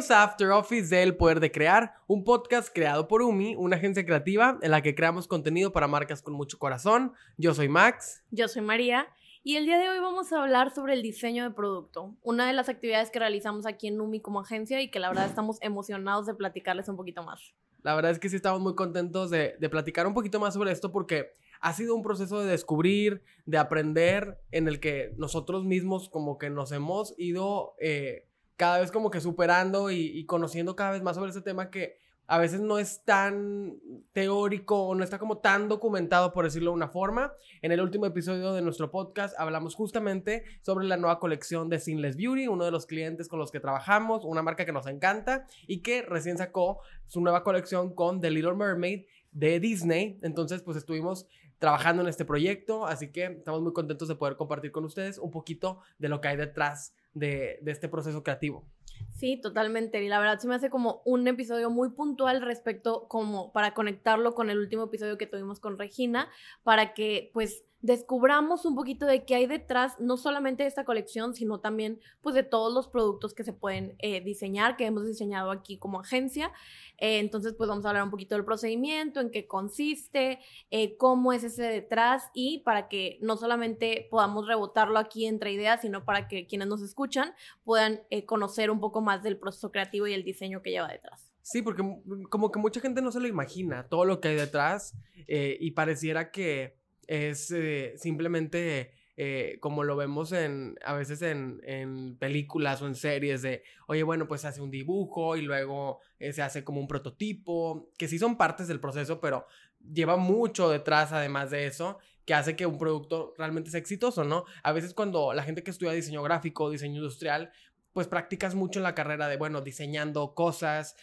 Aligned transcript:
Bienvenidos 0.00 0.18
a 0.18 0.22
After 0.22 0.50
Office 0.52 0.96
del 0.96 1.14
Poder 1.14 1.40
de 1.40 1.52
Crear, 1.52 1.92
un 2.06 2.24
podcast 2.24 2.72
creado 2.72 3.06
por 3.06 3.20
UMI, 3.20 3.54
una 3.56 3.76
agencia 3.76 4.02
creativa 4.02 4.58
en 4.62 4.70
la 4.70 4.80
que 4.80 4.94
creamos 4.94 5.28
contenido 5.28 5.72
para 5.72 5.88
marcas 5.88 6.22
con 6.22 6.32
mucho 6.32 6.58
corazón. 6.58 7.12
Yo 7.36 7.52
soy 7.52 7.68
Max. 7.68 8.24
Yo 8.30 8.48
soy 8.48 8.62
María. 8.62 9.08
Y 9.42 9.56
el 9.56 9.66
día 9.66 9.78
de 9.78 9.90
hoy 9.90 9.98
vamos 10.00 10.32
a 10.32 10.40
hablar 10.40 10.74
sobre 10.74 10.94
el 10.94 11.02
diseño 11.02 11.44
de 11.44 11.50
producto, 11.50 12.16
una 12.22 12.46
de 12.46 12.54
las 12.54 12.70
actividades 12.70 13.10
que 13.10 13.18
realizamos 13.18 13.66
aquí 13.66 13.88
en 13.88 14.00
UMI 14.00 14.22
como 14.22 14.40
agencia 14.40 14.80
y 14.80 14.90
que 14.90 15.00
la 15.00 15.10
verdad 15.10 15.26
estamos 15.26 15.58
emocionados 15.60 16.24
de 16.24 16.34
platicarles 16.34 16.88
un 16.88 16.96
poquito 16.96 17.22
más. 17.22 17.52
La 17.82 17.94
verdad 17.94 18.10
es 18.10 18.18
que 18.18 18.30
sí 18.30 18.36
estamos 18.36 18.62
muy 18.62 18.74
contentos 18.74 19.28
de, 19.28 19.54
platicar 19.70 20.06
un 20.06 20.14
poquito 20.14 20.40
más 20.40 20.54
sobre 20.54 20.72
esto 20.72 20.92
porque 20.92 21.34
ha 21.60 21.74
sido 21.74 21.94
un 21.94 22.02
proceso 22.02 22.40
de 22.40 22.50
descubrir, 22.50 23.22
de 23.44 23.58
aprender, 23.58 24.38
en 24.50 24.66
el 24.66 24.80
que 24.80 25.12
nosotros 25.18 25.66
mismos 25.66 26.08
como 26.08 26.38
que 26.38 26.48
nos 26.48 26.72
hemos 26.72 27.12
ido... 27.18 27.74
Eh, 27.80 28.29
cada 28.60 28.78
vez 28.78 28.92
como 28.92 29.10
que 29.10 29.22
superando 29.22 29.90
y, 29.90 30.26
conociendo 30.26 30.76
cada 30.76 30.90
vez 30.90 31.02
más 31.02 31.16
sobre 31.16 31.30
ese 31.30 31.40
tema 31.40 31.70
que 31.70 31.96
a 32.26 32.36
veces 32.36 32.60
no 32.60 32.78
es 32.78 33.02
tan 33.06 33.80
teórico 34.12 34.82
o 34.82 34.94
no 34.94 35.02
está 35.02 35.18
como 35.18 35.38
tan 35.38 35.70
documentado, 35.70 36.34
por 36.34 36.44
decirlo 36.44 36.70
de 36.70 36.74
una 36.74 36.88
forma. 36.88 37.32
En 37.62 37.72
el 37.72 37.80
último 37.80 38.04
episodio 38.04 38.52
de 38.52 38.60
nuestro 38.60 38.90
podcast 38.90 39.34
hablamos 39.38 39.74
justamente 39.74 40.44
sobre 40.60 40.86
la 40.86 40.98
nueva 40.98 41.18
colección 41.18 41.70
de 41.70 41.80
Sinless 41.80 42.18
Beauty, 42.18 42.48
uno 42.48 42.66
de 42.66 42.70
los 42.70 42.84
clientes 42.84 43.28
con 43.28 43.38
los 43.38 43.50
que 43.50 43.60
trabajamos, 43.60 44.26
una 44.26 44.42
marca 44.42 44.66
que 44.66 44.72
nos 44.72 44.86
encanta 44.86 45.46
y 45.66 45.80
que 45.80 46.02
recién 46.02 46.36
sacó 46.36 46.80
su 47.06 47.22
nueva 47.22 47.42
colección 47.42 47.94
con 47.94 48.20
The 48.20 48.30
Little 48.30 48.56
Mermaid 48.56 49.06
de 49.32 49.58
Disney. 49.58 50.18
Entonces, 50.20 50.60
pues 50.60 50.76
estuvimos 50.76 51.26
trabajando 51.58 52.02
en 52.02 52.08
este 52.08 52.26
proyecto, 52.26 52.84
así 52.84 53.10
que 53.10 53.24
estamos 53.24 53.62
muy 53.62 53.72
contentos 53.72 54.06
de 54.08 54.16
poder 54.16 54.36
compartir 54.36 54.70
con 54.70 54.84
ustedes 54.84 55.16
un 55.16 55.30
poquito 55.30 55.80
de 55.98 56.10
lo 56.10 56.20
que 56.20 56.28
hay 56.28 56.36
detrás 56.36 56.92
de, 57.14 57.60
este 57.66 57.88
proceso 57.88 58.22
creativo. 58.22 58.64
Sí, 59.10 59.40
totalmente. 59.40 60.02
Y 60.02 60.08
la 60.08 60.18
verdad 60.18 60.38
se 60.38 60.48
me 60.48 60.54
hace 60.54 60.70
como 60.70 61.02
un 61.04 61.26
episodio 61.26 61.70
muy 61.70 61.90
puntual 61.90 62.42
respecto 62.42 63.08
como 63.08 63.52
para 63.52 63.74
conectarlo 63.74 64.34
con 64.34 64.50
el 64.50 64.58
último 64.58 64.84
episodio 64.84 65.18
que 65.18 65.26
tuvimos 65.26 65.60
con 65.60 65.78
Regina, 65.78 66.28
para 66.62 66.94
que 66.94 67.30
pues 67.32 67.64
descubramos 67.82 68.66
un 68.66 68.74
poquito 68.74 69.06
de 69.06 69.24
qué 69.24 69.34
hay 69.36 69.46
detrás, 69.46 69.98
no 69.98 70.16
solamente 70.16 70.64
de 70.64 70.68
esta 70.68 70.84
colección, 70.84 71.34
sino 71.34 71.60
también 71.60 72.00
pues 72.20 72.34
de 72.34 72.42
todos 72.42 72.72
los 72.72 72.88
productos 72.88 73.32
que 73.32 73.44
se 73.44 73.52
pueden 73.52 73.96
eh, 73.98 74.20
diseñar, 74.20 74.76
que 74.76 74.86
hemos 74.86 75.06
diseñado 75.06 75.50
aquí 75.50 75.78
como 75.78 76.00
agencia. 76.00 76.52
Eh, 76.98 77.18
entonces 77.18 77.54
pues 77.56 77.68
vamos 77.68 77.84
a 77.86 77.88
hablar 77.88 78.04
un 78.04 78.10
poquito 78.10 78.34
del 78.34 78.44
procedimiento, 78.44 79.20
en 79.20 79.30
qué 79.30 79.46
consiste, 79.46 80.40
eh, 80.70 80.96
cómo 80.98 81.32
es 81.32 81.44
ese 81.44 81.62
detrás 81.62 82.30
y 82.34 82.58
para 82.60 82.88
que 82.88 83.18
no 83.22 83.36
solamente 83.36 84.08
podamos 84.10 84.46
rebotarlo 84.46 84.98
aquí 84.98 85.26
entre 85.26 85.52
ideas, 85.52 85.80
sino 85.80 86.04
para 86.04 86.28
que 86.28 86.46
quienes 86.46 86.68
nos 86.68 86.82
escuchan 86.82 87.34
puedan 87.64 88.00
conocer 88.26 88.70
un 88.70 88.80
poco 88.80 89.00
más 89.00 89.22
del 89.22 89.38
proceso 89.38 89.70
creativo 89.70 90.06
y 90.06 90.12
el 90.12 90.24
diseño 90.24 90.60
que 90.62 90.70
lleva 90.70 90.88
detrás. 90.88 91.32
Sí, 91.42 91.62
porque 91.62 91.82
como 92.28 92.52
que 92.52 92.58
mucha 92.58 92.80
gente 92.80 93.00
no 93.00 93.10
se 93.10 93.20
lo 93.20 93.26
imagina, 93.26 93.88
todo 93.88 94.04
lo 94.04 94.20
que 94.20 94.28
hay 94.28 94.36
detrás 94.36 94.94
y 95.26 95.70
pareciera 95.70 96.30
que 96.30 96.79
es 97.10 97.50
eh, 97.50 97.94
simplemente 97.96 98.94
eh, 99.16 99.58
como 99.58 99.82
lo 99.82 99.96
vemos 99.96 100.30
en, 100.30 100.76
a 100.84 100.94
veces 100.94 101.20
en, 101.22 101.60
en, 101.64 102.16
películas 102.16 102.80
o 102.82 102.86
en 102.86 102.94
series 102.94 103.42
de, 103.42 103.64
oye, 103.88 104.04
bueno, 104.04 104.28
pues 104.28 104.42
se 104.42 104.46
hace 104.46 104.62
un 104.62 104.70
dibujo 104.70 105.36
y 105.36 105.42
luego 105.42 105.98
eh, 106.20 106.32
se 106.32 106.40
hace 106.40 106.62
como 106.62 106.80
un 106.80 106.86
prototipo, 106.86 107.90
que 107.98 108.06
sí 108.06 108.16
son 108.16 108.36
partes 108.38 108.68
del 108.68 108.78
proceso, 108.78 109.20
pero 109.20 109.44
lleva 109.92 110.16
mucho 110.16 110.70
detrás 110.70 111.12
además 111.12 111.50
de 111.50 111.66
eso 111.66 111.98
que 112.24 112.34
hace 112.34 112.54
que 112.54 112.64
un 112.64 112.78
producto 112.78 113.34
realmente 113.36 113.72
sea 113.72 113.80
exitoso, 113.80 114.22
¿no? 114.22 114.44
A 114.62 114.70
veces 114.70 114.94
cuando 114.94 115.32
la 115.32 115.42
gente 115.42 115.64
que 115.64 115.72
estudia 115.72 115.90
diseño 115.90 116.22
gráfico, 116.22 116.70
diseño 116.70 116.96
industrial, 116.96 117.50
pues 117.92 118.06
practicas 118.06 118.54
mucho 118.54 118.78
en 118.78 118.84
la 118.84 118.94
carrera 118.94 119.26
de, 119.26 119.36
bueno, 119.36 119.62
diseñando 119.62 120.32
cosas, 120.34 120.94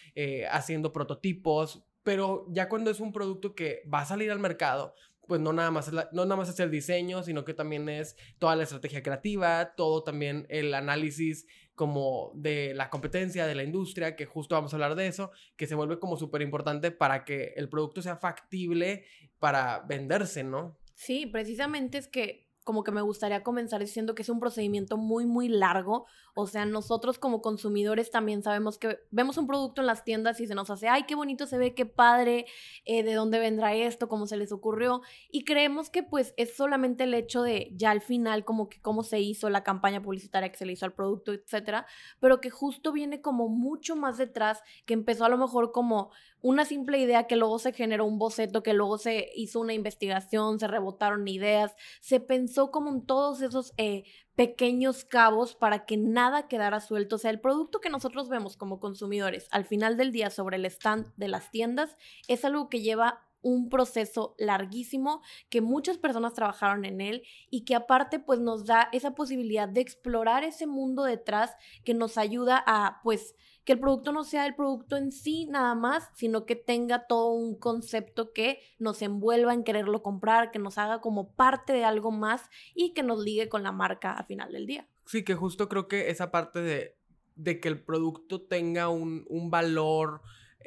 haciendo 0.50 0.94
prototipos, 0.94 1.84
pero 2.04 2.46
ya 2.48 2.70
cuando 2.70 2.92
es 2.92 3.02
un 3.02 3.12
producto 3.12 3.54
que 3.56 3.84
va 3.94 4.00
a 4.00 4.06
salir 4.06 4.32
al 4.32 4.40
mercado, 4.40 4.96
pues 5.28 5.42
no 5.42 5.54
nada 5.54 5.72
más 5.72 5.88
es 5.88 5.94
no 5.94 6.26
nada 6.26 6.36
más 6.36 6.50
es 6.50 6.60
el 6.60 6.72
diseño, 6.72 7.24
sino 7.24 7.44
que 7.46 7.54
también 7.54 7.90
es 7.90 8.16
toda 8.40 8.56
la 8.56 8.64
estrategia 8.64 9.04
creativa, 9.04 9.76
todo 9.76 10.04
también 10.04 10.46
el 10.50 10.74
análisis 10.74 11.46
como 11.76 12.32
de 12.34 12.74
la 12.74 12.90
competencia 12.90 13.46
de 13.46 13.54
la 13.54 13.64
industria, 13.64 14.16
que 14.16 14.26
justo 14.26 14.56
vamos 14.56 14.74
a 14.74 14.78
hablar 14.78 14.96
de 14.96 15.08
eso, 15.08 15.32
que 15.56 15.68
se 15.68 15.76
vuelve 15.76 16.00
como 16.00 16.18
súper 16.18 16.42
importante 16.42 16.90
para 16.90 17.24
que 17.24 17.54
el 17.56 17.70
producto 17.70 18.02
sea 18.02 18.18
factible 18.18 19.06
para 19.38 19.82
venderse, 19.88 20.44
¿no? 20.44 20.80
Sí, 20.96 21.28
precisamente 21.28 22.00
es 22.00 22.08
que 22.08 22.47
como 22.68 22.84
que 22.84 22.92
me 22.92 23.02
gustaría 23.02 23.44
comenzar 23.44 23.80
diciendo 23.80 24.14
que 24.14 24.24
es 24.24 24.28
un 24.28 24.42
procedimiento 24.42 24.98
muy, 24.98 25.26
muy 25.26 25.48
largo. 25.48 26.06
O 26.36 26.48
sea, 26.48 26.66
nosotros 26.66 27.18
como 27.18 27.42
consumidores 27.42 28.12
también 28.12 28.44
sabemos 28.44 28.78
que 28.78 29.00
vemos 29.10 29.38
un 29.38 29.48
producto 29.48 29.80
en 29.80 29.88
las 29.88 30.04
tiendas 30.04 30.42
y 30.42 30.48
se 30.48 30.54
nos 30.54 30.70
hace, 30.70 30.90
ay, 30.90 31.04
qué 31.04 31.16
bonito 31.16 31.48
se 31.48 31.58
ve, 31.58 31.74
qué 31.74 31.86
padre, 31.86 32.46
eh, 32.84 33.04
de 33.04 33.14
dónde 33.14 33.40
vendrá 33.40 33.74
esto, 33.74 34.10
cómo 34.10 34.28
se 34.28 34.36
les 34.36 34.52
ocurrió. 34.52 35.02
Y 35.32 35.46
creemos 35.46 35.90
que 35.90 36.04
pues 36.04 36.34
es 36.36 36.58
solamente 36.58 37.06
el 37.06 37.14
hecho 37.14 37.42
de 37.42 37.72
ya 37.74 37.92
al 37.92 38.02
final 38.02 38.44
como 38.44 38.68
que 38.68 38.82
cómo 38.82 39.02
se 39.02 39.22
hizo 39.22 39.50
la 39.50 39.64
campaña 39.64 40.02
publicitaria 40.02 40.52
que 40.52 40.58
se 40.58 40.66
le 40.66 40.74
hizo 40.74 40.84
al 40.84 40.94
producto, 40.94 41.32
etcétera. 41.32 41.86
Pero 42.20 42.42
que 42.42 42.50
justo 42.50 42.92
viene 42.92 43.22
como 43.22 43.48
mucho 43.48 43.96
más 43.96 44.18
detrás, 44.18 44.62
que 44.86 44.94
empezó 44.94 45.24
a 45.24 45.30
lo 45.30 45.38
mejor 45.38 45.72
como 45.72 46.12
una 46.42 46.66
simple 46.66 47.00
idea 47.00 47.26
que 47.26 47.36
luego 47.36 47.60
se 47.60 47.74
generó 47.74 48.06
un 48.06 48.20
boceto, 48.20 48.64
que 48.64 48.74
luego 48.74 48.98
se 48.98 49.32
hizo 49.36 49.60
una 49.60 49.74
investigación, 49.74 50.60
se 50.60 50.68
rebotaron 50.68 51.28
ideas, 51.28 51.76
se 52.00 52.20
pensó 52.20 52.72
como 52.72 52.90
en 52.90 53.06
todos 53.06 53.42
esos 53.42 53.74
eh, 53.78 54.04
pequeños 54.36 55.04
cabos 55.04 55.56
para 55.56 55.86
que 55.86 55.98
nada 55.98 56.48
quedara 56.48 56.80
suelto. 56.80 57.16
O 57.16 57.20
sea, 57.20 57.32
el 57.32 57.40
producto 57.40 57.82
que 57.82 57.90
nosotros 57.90 58.30
vemos 58.30 58.56
como 58.56 58.80
consumidores 58.80 59.48
al 59.52 59.66
final 59.66 59.98
del 59.98 60.12
día 60.12 60.30
sobre 60.30 60.58
el 60.58 60.66
stand 60.66 61.12
de 61.18 61.28
las 61.28 61.50
tiendas 61.50 61.98
es 62.28 62.46
algo 62.46 62.70
que 62.70 62.82
lleva 62.82 63.24
un 63.42 63.70
proceso 63.70 64.36
larguísimo 64.38 65.22
que 65.50 65.62
muchas 65.62 65.98
personas 65.98 66.34
trabajaron 66.34 66.86
en 66.86 67.02
él 67.02 67.24
y 67.50 67.66
que 67.66 67.76
aparte 67.76 68.20
pues 68.20 68.40
nos 68.40 68.66
da 68.66 68.90
esa 68.92 69.16
posibilidad 69.16 69.70
de 69.70 69.82
explorar 69.82 70.44
ese 70.44 70.68
mundo 70.68 71.04
detrás 71.04 71.56
que 71.84 71.94
nos 71.94 72.18
ayuda 72.18 72.64
a 72.66 73.00
pues 73.04 73.36
que 73.68 73.74
el 73.74 73.82
producto 73.82 74.14
no 74.14 74.24
sea 74.24 74.48
el 74.48 74.56
producto 74.56 74.96
en 74.96 75.12
sí 75.12 75.46
nada 75.46 75.76
más, 75.76 76.10
sino 76.16 76.46
que 76.46 76.56
tenga 76.56 77.06
todo 77.06 77.34
un 77.34 77.60
concepto 77.60 78.32
que 78.32 78.62
nos 78.80 79.02
envuelva 79.02 79.54
en 79.54 79.66
quererlo 79.66 80.02
comprar, 80.02 80.52
que 80.52 80.58
nos 80.58 80.78
haga 80.78 81.02
como 81.02 81.36
parte 81.36 81.74
de 81.74 81.84
algo 81.84 82.12
más 82.12 82.50
y 82.74 82.94
que 82.94 83.04
nos 83.04 83.20
ligue 83.20 83.50
con 83.50 83.64
la 83.64 83.74
marca 83.74 84.14
a 84.14 84.24
final 84.24 84.54
del 84.54 84.68
día. 84.68 84.88
Sí, 85.06 85.26
que 85.26 85.36
justo 85.36 85.68
creo 85.68 85.90
que 85.90 86.10
esa 86.10 86.32
parte 86.32 86.62
de, 86.62 86.98
de 87.36 87.60
que 87.60 87.68
el 87.68 87.84
producto 87.84 88.42
tenga 88.42 88.88
un, 88.88 89.26
un 89.28 89.52
valor 89.52 90.22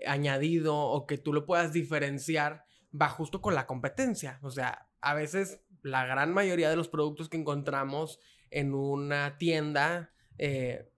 añadido 0.06 0.77
o 0.77 1.06
que 1.06 1.17
tú 1.17 1.32
lo 1.32 1.47
puedas 1.47 1.72
diferenciar 1.72 2.65
va 2.93 3.09
justo 3.09 3.41
con 3.41 3.55
la 3.55 3.67
competencia. 3.67 4.38
O 4.43 4.50
sea, 4.50 4.91
a 5.00 5.15
veces 5.15 5.62
la 5.81 6.05
gran 6.05 6.34
mayoría 6.34 6.69
de 6.69 6.77
los 6.77 6.91
productos 6.91 7.31
que 7.31 7.38
encontramos 7.38 8.21
en 8.50 8.75
una 8.75 9.38
tienda 9.38 10.12
eh, 10.37 10.91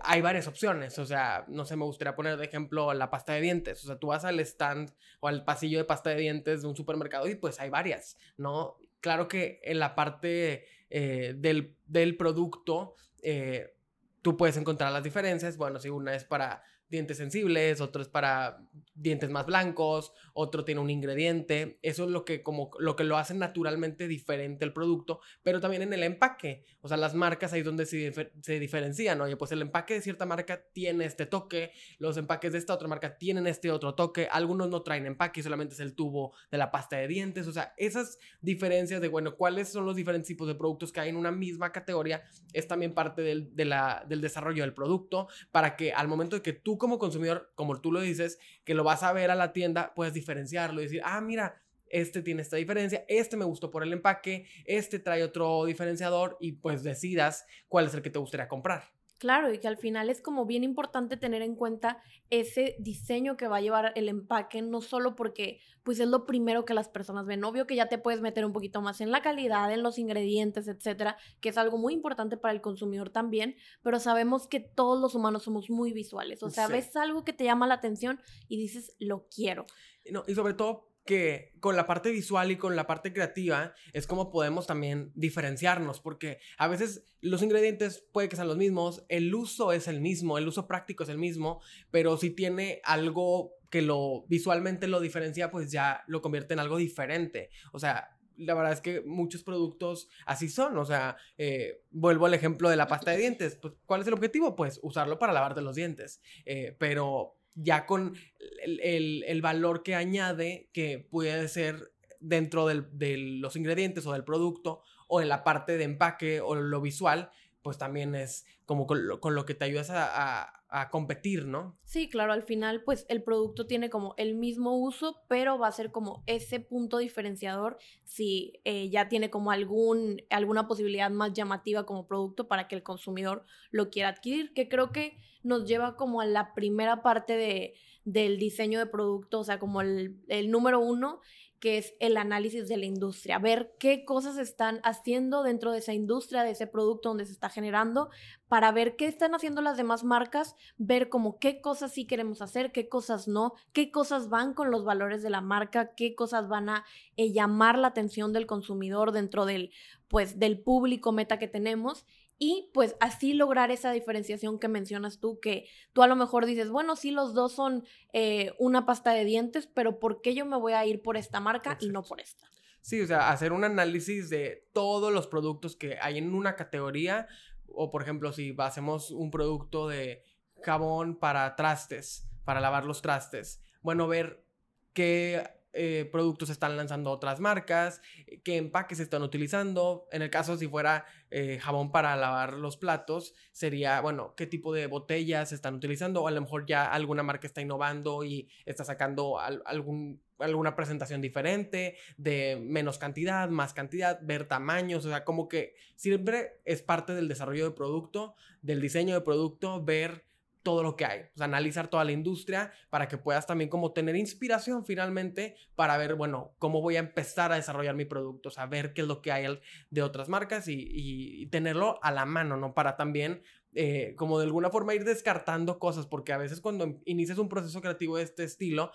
hay 0.00 0.20
varias 0.20 0.48
opciones, 0.48 0.98
o 0.98 1.06
sea, 1.06 1.44
no 1.48 1.64
sé, 1.64 1.76
me 1.76 1.84
gustaría 1.84 2.16
poner 2.16 2.36
de 2.36 2.44
ejemplo 2.44 2.92
la 2.92 3.10
pasta 3.10 3.34
de 3.34 3.40
dientes, 3.40 3.82
o 3.84 3.86
sea, 3.86 3.98
tú 3.98 4.08
vas 4.08 4.24
al 4.24 4.40
stand 4.40 4.92
o 5.20 5.28
al 5.28 5.44
pasillo 5.44 5.78
de 5.78 5.84
pasta 5.84 6.10
de 6.10 6.16
dientes 6.16 6.62
de 6.62 6.68
un 6.68 6.76
supermercado 6.76 7.28
y 7.28 7.36
pues 7.36 7.60
hay 7.60 7.70
varias, 7.70 8.16
¿no? 8.36 8.76
Claro 9.00 9.28
que 9.28 9.60
en 9.62 9.78
la 9.78 9.94
parte 9.94 10.66
eh, 10.90 11.34
del, 11.36 11.76
del, 11.86 12.16
producto, 12.16 12.94
eh, 13.22 13.74
tú 14.22 14.36
puedes 14.36 14.56
encontrar 14.56 14.92
las 14.92 15.04
diferencias, 15.04 15.56
bueno, 15.56 15.78
si 15.78 15.88
una 15.88 16.14
es 16.14 16.24
para 16.24 16.62
dientes 16.88 17.16
sensibles, 17.16 17.80
otro 17.80 18.02
es 18.02 18.08
para 18.08 18.58
dientes 18.96 19.30
más 19.30 19.46
blancos, 19.46 20.12
otro 20.32 20.64
tiene 20.64 20.80
un 20.80 20.90
ingrediente. 20.90 21.78
Eso 21.82 22.04
es 22.04 22.10
lo 22.10 22.24
que 22.24 22.42
como 22.42 22.70
lo 22.78 22.96
que 22.96 23.04
lo 23.04 23.16
hace 23.16 23.34
naturalmente 23.34 24.08
diferente 24.08 24.64
el 24.64 24.72
producto, 24.72 25.20
pero 25.42 25.60
también 25.60 25.82
en 25.82 25.92
el 25.92 26.02
empaque. 26.02 26.64
O 26.80 26.88
sea, 26.88 26.96
las 26.96 27.14
marcas 27.14 27.52
ahí 27.52 27.62
donde 27.62 27.86
se, 27.86 28.12
se 28.40 28.58
diferencian. 28.58 29.20
Oye, 29.20 29.36
pues 29.36 29.52
el 29.52 29.62
empaque 29.62 29.94
de 29.94 30.00
cierta 30.00 30.26
marca 30.26 30.64
tiene 30.72 31.04
este 31.04 31.26
toque, 31.26 31.72
los 31.98 32.16
empaques 32.16 32.52
de 32.52 32.58
esta 32.58 32.74
otra 32.74 32.88
marca 32.88 33.18
tienen 33.18 33.46
este 33.46 33.70
otro 33.70 33.94
toque, 33.94 34.28
algunos 34.30 34.68
no 34.68 34.82
traen 34.82 35.06
empaque, 35.06 35.42
solamente 35.42 35.74
es 35.74 35.80
el 35.80 35.94
tubo 35.94 36.34
de 36.50 36.58
la 36.58 36.70
pasta 36.70 36.96
de 36.96 37.08
dientes. 37.08 37.46
O 37.46 37.52
sea, 37.52 37.74
esas 37.76 38.18
diferencias 38.40 39.00
de, 39.00 39.08
bueno, 39.08 39.36
cuáles 39.36 39.68
son 39.68 39.84
los 39.84 39.96
diferentes 39.96 40.28
tipos 40.28 40.48
de 40.48 40.54
productos 40.54 40.92
que 40.92 41.00
hay 41.00 41.10
en 41.10 41.16
una 41.16 41.30
misma 41.30 41.72
categoría 41.72 42.24
es 42.52 42.66
también 42.66 42.94
parte 42.94 43.22
del, 43.22 43.54
del 43.54 44.20
desarrollo 44.20 44.62
del 44.62 44.74
producto 44.74 45.28
para 45.50 45.76
que 45.76 45.92
al 45.92 46.08
momento 46.08 46.36
de 46.36 46.42
que 46.42 46.52
tú 46.52 46.78
como 46.78 46.98
consumidor, 46.98 47.52
como 47.54 47.80
tú 47.80 47.92
lo 47.92 48.00
dices, 48.00 48.38
que 48.64 48.74
lo 48.74 48.84
vas 48.86 49.02
a 49.02 49.12
ver 49.12 49.30
a 49.30 49.34
la 49.34 49.52
tienda, 49.52 49.92
puedes 49.94 50.14
diferenciarlo 50.14 50.80
y 50.80 50.84
decir, 50.84 51.02
ah, 51.04 51.20
mira, 51.20 51.60
este 51.88 52.22
tiene 52.22 52.42
esta 52.42 52.56
diferencia, 52.56 53.04
este 53.08 53.36
me 53.36 53.44
gustó 53.44 53.70
por 53.70 53.82
el 53.82 53.92
empaque, 53.92 54.46
este 54.64 54.98
trae 54.98 55.22
otro 55.22 55.64
diferenciador 55.64 56.36
y 56.40 56.52
pues 56.52 56.82
decidas 56.82 57.46
cuál 57.68 57.86
es 57.86 57.94
el 57.94 58.02
que 58.02 58.10
te 58.10 58.18
gustaría 58.18 58.48
comprar. 58.48 58.95
Claro, 59.18 59.52
y 59.52 59.58
que 59.58 59.68
al 59.68 59.78
final 59.78 60.10
es 60.10 60.20
como 60.20 60.44
bien 60.44 60.62
importante 60.62 61.16
tener 61.16 61.40
en 61.40 61.54
cuenta 61.54 62.02
ese 62.28 62.76
diseño 62.78 63.38
que 63.38 63.48
va 63.48 63.56
a 63.56 63.60
llevar 63.62 63.92
el 63.94 64.10
empaque, 64.10 64.60
no 64.60 64.82
solo 64.82 65.16
porque 65.16 65.60
pues 65.82 66.00
es 66.00 66.08
lo 66.08 66.26
primero 66.26 66.64
que 66.66 66.74
las 66.74 66.88
personas 66.88 67.24
ven. 67.24 67.42
Obvio 67.44 67.66
que 67.66 67.76
ya 67.76 67.88
te 67.88 67.96
puedes 67.96 68.20
meter 68.20 68.44
un 68.44 68.52
poquito 68.52 68.82
más 68.82 69.00
en 69.00 69.10
la 69.10 69.22
calidad, 69.22 69.72
en 69.72 69.82
los 69.82 69.98
ingredientes, 69.98 70.68
etcétera, 70.68 71.16
que 71.40 71.48
es 71.48 71.56
algo 71.56 71.78
muy 71.78 71.94
importante 71.94 72.36
para 72.36 72.52
el 72.52 72.60
consumidor 72.60 73.08
también, 73.08 73.56
pero 73.82 74.00
sabemos 74.00 74.48
que 74.48 74.60
todos 74.60 75.00
los 75.00 75.14
humanos 75.14 75.44
somos 75.44 75.70
muy 75.70 75.92
visuales. 75.92 76.42
O 76.42 76.50
sea, 76.50 76.68
ves 76.68 76.94
algo 76.96 77.24
que 77.24 77.32
te 77.32 77.44
llama 77.44 77.66
la 77.66 77.74
atención 77.74 78.20
y 78.48 78.58
dices, 78.58 78.96
lo 78.98 79.28
quiero. 79.28 79.64
No, 80.10 80.24
y 80.26 80.34
sobre 80.34 80.54
todo 80.54 80.95
que 81.06 81.54
con 81.60 81.76
la 81.76 81.86
parte 81.86 82.10
visual 82.10 82.50
y 82.50 82.56
con 82.56 82.76
la 82.76 82.86
parte 82.86 83.12
creativa 83.12 83.72
es 83.92 84.06
como 84.06 84.30
podemos 84.30 84.66
también 84.66 85.12
diferenciarnos, 85.14 86.00
porque 86.00 86.38
a 86.58 86.68
veces 86.68 87.04
los 87.22 87.42
ingredientes 87.42 88.06
puede 88.12 88.28
que 88.28 88.36
sean 88.36 88.48
los 88.48 88.56
mismos, 88.58 89.04
el 89.08 89.34
uso 89.34 89.72
es 89.72 89.88
el 89.88 90.00
mismo, 90.00 90.36
el 90.36 90.46
uso 90.46 90.66
práctico 90.66 91.04
es 91.04 91.08
el 91.08 91.18
mismo, 91.18 91.62
pero 91.90 92.18
si 92.18 92.30
tiene 92.30 92.80
algo 92.84 93.52
que 93.70 93.82
lo 93.82 94.26
visualmente 94.28 94.86
lo 94.86 95.00
diferencia, 95.00 95.50
pues 95.50 95.70
ya 95.72 96.04
lo 96.06 96.20
convierte 96.20 96.54
en 96.54 96.60
algo 96.60 96.76
diferente. 96.76 97.50
O 97.72 97.78
sea, 97.78 98.16
la 98.36 98.54
verdad 98.54 98.72
es 98.72 98.80
que 98.80 99.00
muchos 99.02 99.42
productos 99.42 100.08
así 100.24 100.48
son. 100.48 100.76
O 100.78 100.84
sea, 100.84 101.16
eh, 101.38 101.82
vuelvo 101.90 102.26
al 102.26 102.34
ejemplo 102.34 102.68
de 102.68 102.76
la 102.76 102.86
pasta 102.86 103.10
de 103.10 103.18
dientes. 103.18 103.56
Pues, 103.56 103.74
¿Cuál 103.86 104.02
es 104.02 104.06
el 104.06 104.14
objetivo? 104.14 104.54
Pues 104.56 104.78
usarlo 104.82 105.18
para 105.18 105.32
lavarte 105.32 105.62
los 105.62 105.76
dientes. 105.76 106.20
Eh, 106.44 106.76
pero 106.78 107.36
ya 107.56 107.86
con 107.86 108.14
el, 108.62 109.40
valor 109.42 109.82
que 109.82 109.96
añade, 109.96 110.70
que 110.72 110.98
puede 110.98 111.48
ser 111.48 111.92
dentro 112.20 112.66
de 112.66 113.16
los 113.40 113.56
ingredientes 113.56 114.06
o 114.06 114.12
del 114.12 114.24
producto, 114.24 114.82
o 115.08 115.20
en 115.20 115.28
la 115.28 115.44
parte 115.44 115.76
de 115.76 115.84
empaque 115.84 116.40
o 116.40 116.54
lo 116.54 116.80
visual, 116.80 117.30
pues 117.62 117.78
también 117.78 118.14
es 118.14 118.46
como 118.64 118.86
con 118.86 119.06
lo, 119.06 119.44
que 119.46 119.54
te 119.54 119.64
ayudas 119.64 119.90
a, 119.90 120.52
competir, 120.90 121.46
¿no? 121.46 121.78
Sí, 121.84 122.10
claro, 122.10 122.34
al 122.34 122.42
final 122.42 122.82
pues 122.84 123.06
el 123.08 123.22
producto 123.22 123.66
tiene 123.66 123.88
como 123.88 124.14
el 124.18 124.34
mismo 124.34 124.76
uso, 124.76 125.22
pero 125.26 125.58
va 125.58 125.68
a 125.68 125.72
ser 125.72 125.90
como 125.90 126.22
ese 126.26 126.60
punto 126.60 126.98
diferenciador 126.98 127.78
si 128.04 128.60
eh, 128.64 128.90
ya 128.90 129.08
tiene 129.08 129.30
como 129.30 129.52
algún, 129.52 130.20
alguna 130.28 130.68
posibilidad 130.68 131.10
más 131.10 131.32
llamativa 131.32 131.86
como 131.86 132.06
producto 132.06 132.46
para 132.46 132.68
que 132.68 132.74
el 132.74 132.82
consumidor 132.82 133.46
lo 133.70 133.88
quiera 133.88 134.10
adquirir, 134.10 134.52
que 134.52 134.68
creo 134.68 134.92
que 134.92 135.16
nos 135.46 135.64
lleva 135.64 135.96
como 135.96 136.20
a 136.20 136.26
la 136.26 136.54
primera 136.54 137.02
parte 137.02 137.36
de, 137.36 137.74
del 138.04 138.38
diseño 138.38 138.78
de 138.78 138.86
producto, 138.86 139.40
o 139.40 139.44
sea, 139.44 139.58
como 139.58 139.80
el, 139.80 140.20
el 140.28 140.50
número 140.50 140.80
uno, 140.80 141.20
que 141.58 141.78
es 141.78 141.94
el 142.00 142.16
análisis 142.16 142.68
de 142.68 142.76
la 142.76 142.84
industria, 142.84 143.38
ver 143.38 143.74
qué 143.78 144.04
cosas 144.04 144.36
están 144.36 144.80
haciendo 144.84 145.42
dentro 145.42 145.72
de 145.72 145.78
esa 145.78 145.94
industria, 145.94 146.42
de 146.42 146.50
ese 146.50 146.66
producto 146.66 147.08
donde 147.08 147.24
se 147.24 147.32
está 147.32 147.48
generando, 147.48 148.10
para 148.48 148.72
ver 148.72 148.96
qué 148.96 149.06
están 149.06 149.34
haciendo 149.34 149.62
las 149.62 149.76
demás 149.76 150.04
marcas, 150.04 150.54
ver 150.76 151.08
como 151.08 151.38
qué 151.38 151.60
cosas 151.60 151.92
sí 151.92 152.06
queremos 152.06 152.42
hacer, 152.42 152.72
qué 152.72 152.88
cosas 152.88 153.26
no, 153.26 153.54
qué 153.72 153.90
cosas 153.90 154.28
van 154.28 154.52
con 154.54 154.70
los 154.70 154.84
valores 154.84 155.22
de 155.22 155.30
la 155.30 155.40
marca, 155.40 155.94
qué 155.94 156.14
cosas 156.14 156.48
van 156.48 156.68
a 156.68 156.84
eh, 157.16 157.32
llamar 157.32 157.78
la 157.78 157.88
atención 157.88 158.32
del 158.32 158.46
consumidor 158.46 159.12
dentro 159.12 159.46
del, 159.46 159.70
pues, 160.08 160.38
del 160.38 160.60
público 160.60 161.12
meta 161.12 161.38
que 161.38 161.48
tenemos 161.48 162.04
y 162.38 162.70
pues 162.74 162.96
así 163.00 163.32
lograr 163.32 163.70
esa 163.70 163.92
diferenciación 163.92 164.58
que 164.58 164.68
mencionas 164.68 165.20
tú, 165.20 165.40
que 165.40 165.68
tú 165.92 166.02
a 166.02 166.06
lo 166.06 166.16
mejor 166.16 166.44
dices, 166.44 166.70
bueno, 166.70 166.96
sí, 166.96 167.10
los 167.10 167.34
dos 167.34 167.52
son 167.52 167.84
eh, 168.12 168.52
una 168.58 168.84
pasta 168.84 169.12
de 169.12 169.24
dientes, 169.24 169.66
pero 169.66 169.98
¿por 169.98 170.20
qué 170.20 170.34
yo 170.34 170.44
me 170.44 170.58
voy 170.58 170.74
a 170.74 170.84
ir 170.84 171.02
por 171.02 171.16
esta 171.16 171.40
marca 171.40 171.78
y 171.80 171.88
no 171.88 172.02
por 172.02 172.20
esta? 172.20 172.46
Sí, 172.82 173.00
o 173.00 173.06
sea, 173.06 173.30
hacer 173.30 173.52
un 173.52 173.64
análisis 173.64 174.28
de 174.30 174.68
todos 174.72 175.12
los 175.12 175.26
productos 175.26 175.76
que 175.76 175.98
hay 176.00 176.18
en 176.18 176.34
una 176.34 176.54
categoría, 176.56 177.26
o 177.68 177.90
por 177.90 178.02
ejemplo, 178.02 178.32
si 178.32 178.54
hacemos 178.58 179.10
un 179.10 179.30
producto 179.30 179.88
de 179.88 180.22
jabón 180.62 181.16
para 181.16 181.56
trastes, 181.56 182.28
para 182.44 182.60
lavar 182.60 182.84
los 182.84 183.02
trastes, 183.02 183.60
bueno, 183.80 184.06
ver 184.06 184.44
qué 184.92 185.55
eh, 185.78 186.08
productos 186.10 186.48
están 186.48 186.76
lanzando 186.76 187.10
otras 187.10 187.38
marcas, 187.38 188.00
qué 188.42 188.56
empaques 188.56 188.98
están 188.98 189.22
utilizando. 189.22 190.08
En 190.10 190.22
el 190.22 190.30
caso 190.30 190.56
si 190.56 190.66
fuera 190.66 191.04
eh, 191.30 191.58
jabón 191.60 191.92
para 191.92 192.16
lavar 192.16 192.54
los 192.54 192.76
platos, 192.76 193.34
sería, 193.52 194.00
bueno, 194.00 194.34
qué 194.36 194.46
tipo 194.46 194.72
de 194.72 194.86
botellas 194.86 195.52
están 195.52 195.74
utilizando 195.74 196.22
o 196.22 196.28
a 196.28 196.30
lo 196.30 196.40
mejor 196.40 196.66
ya 196.66 196.90
alguna 196.90 197.22
marca 197.22 197.46
está 197.46 197.60
innovando 197.60 198.24
y 198.24 198.48
está 198.64 198.84
sacando 198.84 199.38
algún, 199.38 200.22
alguna 200.38 200.76
presentación 200.76 201.20
diferente 201.20 201.96
de 202.16 202.58
menos 202.60 202.98
cantidad, 202.98 203.48
más 203.48 203.74
cantidad, 203.74 204.18
ver 204.22 204.46
tamaños, 204.46 205.04
o 205.04 205.10
sea, 205.10 205.24
como 205.24 205.48
que 205.48 205.74
siempre 205.94 206.60
es 206.64 206.82
parte 206.82 207.14
del 207.14 207.28
desarrollo 207.28 207.64
de 207.64 207.76
producto, 207.76 208.34
del 208.62 208.80
diseño 208.80 209.14
de 209.14 209.20
producto, 209.20 209.84
ver 209.84 210.25
todo 210.66 210.82
lo 210.82 210.96
que 210.96 211.04
hay, 211.04 211.20
sea, 211.36 211.44
analizar 211.44 211.86
toda 211.86 212.02
la 212.02 212.10
industria 212.10 212.72
para 212.90 213.06
que 213.06 213.18
puedas 213.18 213.46
también 213.46 213.70
como 213.70 213.92
tener 213.92 214.16
inspiración 214.16 214.84
finalmente 214.84 215.54
para 215.76 215.96
ver, 215.96 216.16
bueno, 216.16 216.56
cómo 216.58 216.82
voy 216.82 216.96
a 216.96 216.98
empezar 216.98 217.52
a 217.52 217.54
desarrollar 217.54 217.94
mi 217.94 218.04
producto, 218.04 218.48
o 218.48 218.50
sea, 218.50 218.66
ver 218.66 218.92
qué 218.92 219.02
es 219.02 219.06
lo 219.06 219.22
que 219.22 219.30
hay 219.30 219.60
de 219.90 220.02
otras 220.02 220.28
marcas 220.28 220.66
y, 220.66 220.88
y 220.90 221.46
tenerlo 221.50 222.00
a 222.02 222.10
la 222.10 222.26
mano, 222.26 222.56
¿no? 222.56 222.74
Para 222.74 222.96
también 222.96 223.42
eh, 223.78 224.14
como 224.16 224.38
de 224.38 224.46
alguna 224.46 224.70
forma 224.70 224.94
ir 224.94 225.04
descartando 225.04 225.78
cosas, 225.78 226.06
porque 226.06 226.32
a 226.32 226.38
veces 226.38 226.62
cuando 226.62 226.98
inicias 227.04 227.36
un 227.36 227.50
proceso 227.50 227.82
creativo 227.82 228.16
de 228.16 228.22
este 228.22 228.42
estilo, 228.42 228.90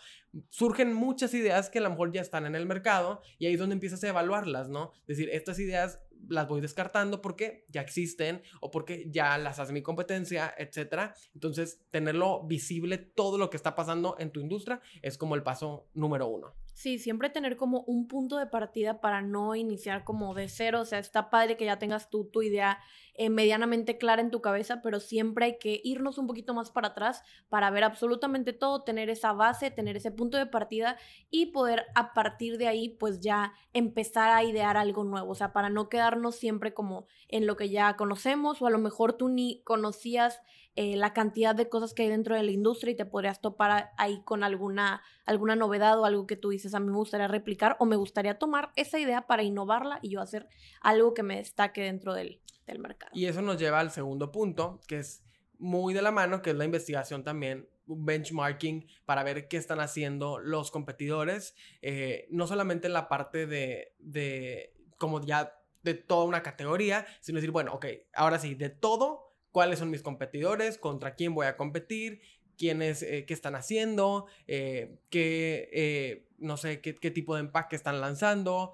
surgen 0.49 0.91
muchas 0.91 1.35
ideas 1.35 1.69
que 1.69 1.77
a 1.77 1.83
lo 1.83 1.91
mejor 1.91 2.11
ya 2.11 2.19
están 2.19 2.47
en 2.47 2.55
el 2.55 2.65
mercado 2.65 3.21
y 3.37 3.45
ahí 3.45 3.53
es 3.53 3.59
donde 3.59 3.75
empiezas 3.75 4.03
a 4.03 4.09
evaluarlas, 4.09 4.69
¿no? 4.69 4.91
Es 5.01 5.17
decir, 5.17 5.29
estas 5.31 5.59
ideas 5.59 6.01
las 6.29 6.47
voy 6.47 6.61
descartando 6.61 7.21
porque 7.21 7.65
ya 7.69 7.81
existen 7.81 8.41
o 8.59 8.71
porque 8.71 9.09
ya 9.09 9.37
las 9.37 9.59
hace 9.59 9.73
mi 9.73 9.81
competencia, 9.81 10.53
etcétera. 10.57 11.13
Entonces, 11.33 11.81
tenerlo 11.89 12.43
visible 12.43 12.97
todo 12.97 13.37
lo 13.37 13.49
que 13.49 13.57
está 13.57 13.75
pasando 13.75 14.15
en 14.19 14.31
tu 14.31 14.39
industria 14.39 14.81
es 15.01 15.17
como 15.17 15.35
el 15.35 15.43
paso 15.43 15.87
número 15.93 16.27
uno. 16.27 16.55
Sí, 16.81 16.97
siempre 16.97 17.29
tener 17.29 17.57
como 17.57 17.81
un 17.81 18.07
punto 18.07 18.37
de 18.37 18.47
partida 18.47 19.01
para 19.01 19.21
no 19.21 19.53
iniciar 19.53 20.03
como 20.03 20.33
de 20.33 20.49
cero. 20.49 20.81
O 20.81 20.85
sea, 20.85 20.97
está 20.97 21.29
padre 21.29 21.55
que 21.55 21.65
ya 21.65 21.77
tengas 21.77 22.09
tú 22.09 22.25
tu 22.33 22.41
idea 22.41 22.79
eh, 23.13 23.29
medianamente 23.29 23.99
clara 23.99 24.19
en 24.19 24.31
tu 24.31 24.41
cabeza, 24.41 24.81
pero 24.81 24.99
siempre 24.99 25.45
hay 25.45 25.59
que 25.59 25.79
irnos 25.83 26.17
un 26.17 26.25
poquito 26.25 26.55
más 26.55 26.71
para 26.71 26.87
atrás 26.87 27.21
para 27.49 27.69
ver 27.69 27.83
absolutamente 27.83 28.51
todo, 28.51 28.83
tener 28.83 29.11
esa 29.11 29.31
base, 29.31 29.69
tener 29.69 29.95
ese 29.95 30.09
punto 30.09 30.39
de 30.39 30.47
partida 30.47 30.97
y 31.29 31.51
poder 31.51 31.85
a 31.93 32.15
partir 32.15 32.57
de 32.57 32.67
ahí 32.67 32.89
pues 32.89 33.19
ya 33.19 33.53
empezar 33.73 34.31
a 34.31 34.43
idear 34.43 34.75
algo 34.75 35.03
nuevo. 35.03 35.29
O 35.33 35.35
sea, 35.35 35.53
para 35.53 35.69
no 35.69 35.87
quedarnos 35.87 36.35
siempre 36.35 36.73
como 36.73 37.05
en 37.27 37.45
lo 37.45 37.57
que 37.57 37.69
ya 37.69 37.95
conocemos 37.95 38.59
o 38.59 38.65
a 38.65 38.71
lo 38.71 38.79
mejor 38.79 39.13
tú 39.13 39.29
ni 39.29 39.61
conocías 39.65 40.41
eh, 40.75 40.95
la 40.95 41.13
cantidad 41.13 41.53
de 41.53 41.67
cosas 41.67 41.93
que 41.93 42.03
hay 42.03 42.09
dentro 42.09 42.35
de 42.35 42.43
la 42.43 42.51
industria 42.51 42.91
y 42.91 42.95
te 42.95 43.05
podrías 43.05 43.41
topar 43.41 43.91
ahí 43.97 44.21
con 44.23 44.43
alguna, 44.43 45.01
alguna 45.25 45.55
novedad 45.55 45.99
o 45.99 46.05
algo 46.05 46.27
que 46.27 46.37
tú 46.37 46.49
dices, 46.49 46.73
a 46.73 46.79
mí 46.79 46.87
me 46.87 46.97
gustaría 46.97 47.27
replicar 47.27 47.75
o 47.79 47.85
me 47.85 47.95
gustaría 47.95 48.39
tomar 48.39 48.71
esa 48.75 48.99
idea 48.99 49.27
para 49.27 49.43
innovarla 49.43 49.99
y 50.01 50.09
yo 50.09 50.21
hacer 50.21 50.47
algo 50.81 51.13
que 51.13 51.23
me 51.23 51.37
destaque 51.37 51.81
dentro 51.81 52.13
del, 52.13 52.41
del 52.67 52.79
mercado. 52.79 53.11
Y 53.13 53.25
eso 53.25 53.41
nos 53.41 53.57
lleva 53.57 53.79
al 53.79 53.91
segundo 53.91 54.31
punto, 54.31 54.79
que 54.87 54.99
es 54.99 55.23
muy 55.59 55.93
de 55.93 56.01
la 56.01 56.11
mano, 56.11 56.41
que 56.41 56.51
es 56.51 56.55
la 56.55 56.65
investigación 56.65 57.23
también 57.23 57.67
benchmarking 57.85 58.87
para 59.05 59.23
ver 59.23 59.47
qué 59.47 59.57
están 59.57 59.79
haciendo 59.79 60.39
los 60.39 60.71
competidores, 60.71 61.55
eh, 61.81 62.27
no 62.29 62.47
solamente 62.47 62.87
en 62.87 62.93
la 62.93 63.09
parte 63.09 63.45
de, 63.45 63.93
de, 63.99 64.73
como 64.97 65.21
ya 65.21 65.57
de 65.83 65.95
toda 65.95 66.25
una 66.25 66.43
categoría, 66.43 67.05
sino 67.19 67.37
decir, 67.37 67.51
bueno, 67.51 67.73
ok, 67.73 67.85
ahora 68.13 68.39
sí, 68.39 68.55
de 68.55 68.69
todo, 68.69 69.30
cuáles 69.51 69.79
son 69.79 69.89
mis 69.89 70.01
competidores, 70.01 70.77
contra 70.77 71.15
quién 71.15 71.33
voy 71.33 71.47
a 71.47 71.57
competir, 71.57 72.21
quiénes, 72.57 73.03
eh, 73.03 73.25
qué 73.25 73.33
están 73.33 73.55
haciendo, 73.55 74.27
eh, 74.47 74.97
qué, 75.09 75.69
eh, 75.73 76.27
no 76.37 76.57
sé, 76.57 76.79
qué, 76.81 77.11
tipo 77.11 77.35
de 77.35 77.41
empaque 77.41 77.75
están 77.75 78.01
lanzando, 78.01 78.73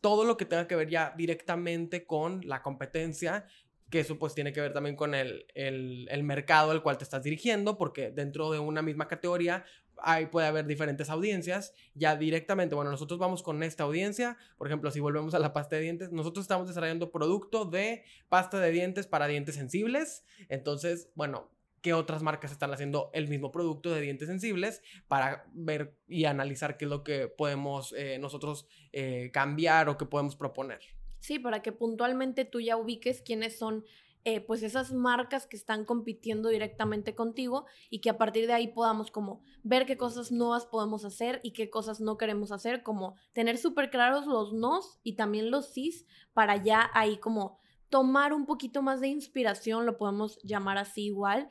todo 0.00 0.24
lo 0.24 0.36
que 0.36 0.46
tenga 0.46 0.66
que 0.66 0.76
ver 0.76 0.88
ya 0.88 1.12
directamente 1.16 2.06
con 2.06 2.40
la 2.46 2.62
competencia, 2.62 3.46
que 3.90 4.00
eso 4.00 4.18
pues 4.18 4.34
tiene 4.34 4.52
que 4.52 4.60
ver 4.60 4.72
también 4.72 4.96
con 4.96 5.14
el, 5.14 5.46
el, 5.54 6.08
el 6.10 6.22
mercado 6.22 6.70
al 6.70 6.82
cual 6.82 6.96
te 6.96 7.04
estás 7.04 7.22
dirigiendo, 7.22 7.76
porque 7.76 8.10
dentro 8.10 8.50
de 8.50 8.60
una 8.60 8.82
misma 8.82 9.08
categoría 9.08 9.64
ahí 10.02 10.26
puede 10.26 10.46
haber 10.46 10.66
diferentes 10.66 11.10
audiencias. 11.10 11.74
Ya 11.94 12.16
directamente, 12.16 12.74
bueno, 12.74 12.90
nosotros 12.90 13.18
vamos 13.18 13.42
con 13.42 13.62
esta 13.62 13.84
audiencia. 13.84 14.36
Por 14.56 14.66
ejemplo, 14.66 14.90
si 14.90 15.00
volvemos 15.00 15.34
a 15.34 15.38
la 15.38 15.52
pasta 15.52 15.76
de 15.76 15.82
dientes, 15.82 16.12
nosotros 16.12 16.44
estamos 16.44 16.68
desarrollando 16.68 17.10
producto 17.10 17.64
de 17.64 18.04
pasta 18.28 18.58
de 18.60 18.70
dientes 18.70 19.06
para 19.06 19.26
dientes 19.26 19.54
sensibles. 19.54 20.24
Entonces, 20.48 21.10
bueno, 21.14 21.50
¿qué 21.82 21.94
otras 21.94 22.22
marcas 22.22 22.52
están 22.52 22.72
haciendo 22.72 23.10
el 23.14 23.28
mismo 23.28 23.50
producto 23.52 23.90
de 23.92 24.00
dientes 24.00 24.28
sensibles 24.28 24.82
para 25.08 25.46
ver 25.52 25.94
y 26.08 26.24
analizar 26.24 26.76
qué 26.76 26.84
es 26.84 26.90
lo 26.90 27.04
que 27.04 27.28
podemos 27.28 27.94
eh, 27.96 28.18
nosotros 28.18 28.66
eh, 28.92 29.30
cambiar 29.32 29.88
o 29.88 29.96
qué 29.96 30.06
podemos 30.06 30.36
proponer? 30.36 30.80
Sí, 31.20 31.38
para 31.38 31.62
que 31.62 31.72
puntualmente 31.72 32.44
tú 32.44 32.60
ya 32.60 32.76
ubiques 32.76 33.22
quiénes 33.22 33.58
son 33.58 33.84
eh, 34.24 34.40
pues 34.40 34.62
esas 34.62 34.92
marcas 34.92 35.46
que 35.46 35.56
están 35.56 35.84
compitiendo 35.84 36.50
directamente 36.50 37.14
contigo 37.14 37.64
y 37.88 38.00
que 38.00 38.10
a 38.10 38.18
partir 38.18 38.46
de 38.46 38.52
ahí 38.52 38.68
podamos 38.68 39.10
como 39.10 39.40
ver 39.62 39.86
qué 39.86 39.96
cosas 39.96 40.30
nuevas 40.30 40.66
podemos 40.66 41.04
hacer 41.06 41.40
y 41.42 41.52
qué 41.52 41.70
cosas 41.70 42.00
no 42.00 42.18
queremos 42.18 42.52
hacer, 42.52 42.82
como 42.82 43.14
tener 43.32 43.56
súper 43.56 43.88
claros 43.88 44.26
los 44.26 44.52
nos 44.52 44.98
y 45.02 45.14
también 45.14 45.50
los 45.50 45.72
sís 45.72 46.06
para 46.34 46.62
ya 46.62 46.90
ahí 46.92 47.16
como 47.16 47.58
tomar 47.88 48.32
un 48.32 48.46
poquito 48.46 48.82
más 48.82 49.00
de 49.00 49.08
inspiración, 49.08 49.86
lo 49.86 49.96
podemos 49.96 50.38
llamar 50.42 50.78
así 50.78 51.06
igual. 51.06 51.48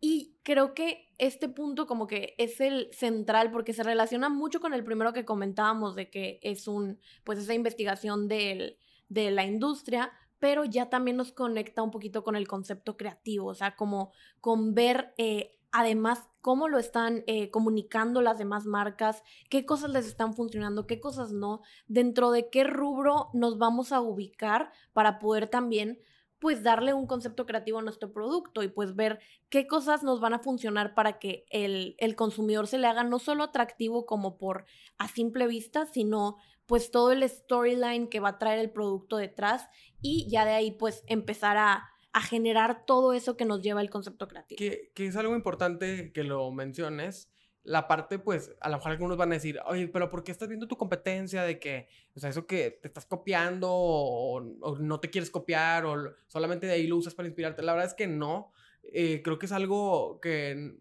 Y 0.00 0.36
creo 0.42 0.74
que 0.74 1.08
este 1.18 1.48
punto 1.48 1.86
como 1.86 2.06
que 2.06 2.34
es 2.38 2.60
el 2.60 2.90
central 2.92 3.50
porque 3.50 3.72
se 3.72 3.82
relaciona 3.82 4.28
mucho 4.28 4.60
con 4.60 4.74
el 4.74 4.84
primero 4.84 5.12
que 5.12 5.24
comentábamos 5.24 5.94
de 5.94 6.10
que 6.10 6.40
es 6.42 6.68
un, 6.68 7.00
pues 7.24 7.38
esa 7.38 7.54
investigación 7.54 8.28
del, 8.28 8.78
de 9.08 9.30
la 9.30 9.44
industria, 9.44 10.12
pero 10.44 10.66
ya 10.66 10.90
también 10.90 11.16
nos 11.16 11.32
conecta 11.32 11.82
un 11.82 11.90
poquito 11.90 12.22
con 12.22 12.36
el 12.36 12.46
concepto 12.46 12.98
creativo, 12.98 13.46
o 13.46 13.54
sea, 13.54 13.76
como 13.76 14.12
con 14.42 14.74
ver 14.74 15.14
eh, 15.16 15.58
además 15.72 16.28
cómo 16.42 16.68
lo 16.68 16.78
están 16.78 17.24
eh, 17.26 17.50
comunicando 17.50 18.20
las 18.20 18.36
demás 18.36 18.66
marcas, 18.66 19.22
qué 19.48 19.64
cosas 19.64 19.88
les 19.88 20.06
están 20.06 20.34
funcionando, 20.34 20.86
qué 20.86 21.00
cosas 21.00 21.32
no, 21.32 21.62
dentro 21.86 22.30
de 22.30 22.50
qué 22.50 22.62
rubro 22.62 23.30
nos 23.32 23.56
vamos 23.56 23.90
a 23.90 24.02
ubicar 24.02 24.70
para 24.92 25.18
poder 25.18 25.48
también 25.48 25.98
pues 26.44 26.62
darle 26.62 26.92
un 26.92 27.06
concepto 27.06 27.46
creativo 27.46 27.78
a 27.78 27.82
nuestro 27.82 28.12
producto 28.12 28.62
y 28.62 28.68
pues 28.68 28.94
ver 28.94 29.18
qué 29.48 29.66
cosas 29.66 30.02
nos 30.02 30.20
van 30.20 30.34
a 30.34 30.40
funcionar 30.40 30.92
para 30.92 31.18
que 31.18 31.46
el, 31.48 31.94
el 31.96 32.16
consumidor 32.16 32.66
se 32.66 32.76
le 32.76 32.86
haga 32.86 33.02
no 33.02 33.18
solo 33.18 33.44
atractivo 33.44 34.04
como 34.04 34.36
por 34.36 34.66
a 34.98 35.08
simple 35.08 35.46
vista, 35.46 35.86
sino 35.86 36.36
pues 36.66 36.90
todo 36.90 37.12
el 37.12 37.26
storyline 37.26 38.10
que 38.10 38.20
va 38.20 38.28
a 38.28 38.38
traer 38.38 38.58
el 38.58 38.70
producto 38.70 39.16
detrás 39.16 39.70
y 40.02 40.28
ya 40.28 40.44
de 40.44 40.52
ahí 40.52 40.70
pues 40.70 41.02
empezar 41.06 41.56
a, 41.56 41.88
generar 42.28 42.84
todo 42.84 43.14
eso 43.14 43.38
que 43.38 43.46
nos 43.46 43.62
lleva 43.62 43.80
el 43.80 43.88
concepto 43.88 44.28
creativo. 44.28 44.58
Que, 44.58 44.92
que, 44.94 45.06
es 45.06 45.16
algo 45.16 45.34
importante 45.34 46.12
que 46.12 46.24
lo 46.24 46.50
menciones. 46.52 47.33
La 47.64 47.88
parte, 47.88 48.18
pues, 48.18 48.54
a 48.60 48.68
lo 48.68 48.76
mejor 48.76 48.92
algunos 48.92 49.16
van 49.16 49.32
a 49.32 49.34
decir, 49.34 49.58
oye, 49.66 49.88
pero 49.88 50.10
¿por 50.10 50.22
qué 50.22 50.30
estás 50.30 50.48
viendo 50.48 50.68
tu 50.68 50.76
competencia 50.76 51.42
de 51.42 51.58
que, 51.58 51.88
o 52.14 52.20
sea, 52.20 52.30
eso 52.30 52.46
que 52.46 52.70
te 52.70 52.88
estás 52.88 53.06
copiando 53.06 53.68
o, 53.70 54.40
no 54.78 55.00
te 55.00 55.10
quieres 55.10 55.30
copiar 55.30 55.86
o 55.86 56.14
solamente 56.26 56.66
de 56.66 56.74
ahí 56.74 56.86
lo 56.86 56.96
usas 56.96 57.14
para 57.14 57.26
inspirarte? 57.26 57.62
La 57.62 57.72
verdad 57.72 57.88
es 57.88 57.94
que 57.94 58.06
no. 58.06 58.52
Eh, 58.82 59.22
creo 59.24 59.38
que 59.38 59.46
es 59.46 59.52
algo 59.52 60.20
que 60.20 60.76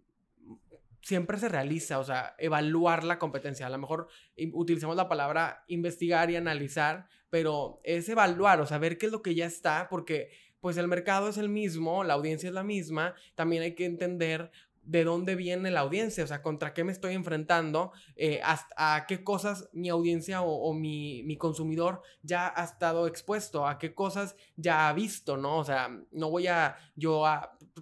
siempre 1.04 1.38
se 1.38 1.50
realiza, 1.50 2.00
o 2.00 2.04
sea, 2.04 2.36
evaluar 2.38 3.04
la 3.04 3.20
competencia. 3.20 3.68
A 3.68 3.70
lo 3.70 3.78
mejor 3.78 4.08
utilizamos 4.54 4.96
la 4.96 5.10
palabra 5.10 5.64
investigar 5.68 6.32
y 6.32 6.38
analizar, 6.38 7.08
pero 7.30 7.82
es 7.84 8.08
evaluar, 8.10 8.62
o 8.62 8.66
sea, 8.66 8.78
ver 8.78 8.98
qué 8.98 9.08
es 9.08 9.12
lo 9.12 9.22
que 9.22 9.36
ya 9.36 9.46
está, 9.46 9.88
porque 9.90 10.32
pues 10.62 10.78
el 10.78 10.88
mercado 10.88 11.28
es 11.28 11.38
el 11.38 11.50
mismo, 11.50 12.06
la 12.06 12.14
audiencia 12.14 12.48
es 12.48 12.54
la 12.54 12.64
misma, 12.64 13.16
también 13.36 13.64
hay 13.64 13.76
que 13.76 13.86
entender 13.86 14.50
de 14.86 15.04
dónde 15.04 15.36
viene 15.36 15.72
la 15.72 15.82
audiencia, 15.82 16.24
o 16.24 16.28
sea, 16.28 16.42
contra 16.42 16.74
qué 16.74 16.84
me 16.84 16.92
estoy 16.92 17.14
enfrentando, 17.14 17.92
eh, 18.16 18.42
a 18.44 19.06
qué 19.08 19.24
cosas 19.24 19.70
mi 19.74 19.90
audiencia 19.90 20.42
o, 20.42 20.74
mi, 20.74 21.24
mi, 21.24 21.38
consumidor 21.38 22.02
ya 22.22 22.54
ha 22.56 22.64
estado 22.64 23.08
expuesto, 23.08 23.68
a 23.68 23.78
qué 23.78 23.94
cosas 23.94 24.36
ya 24.56 24.90
ha 24.90 24.94
visto, 24.94 25.38
¿no? 25.38 25.58
O 25.58 25.64
sea, 25.64 25.90
no 26.12 26.30
voy 26.30 26.48
a 26.48 26.76
yo 26.96 27.24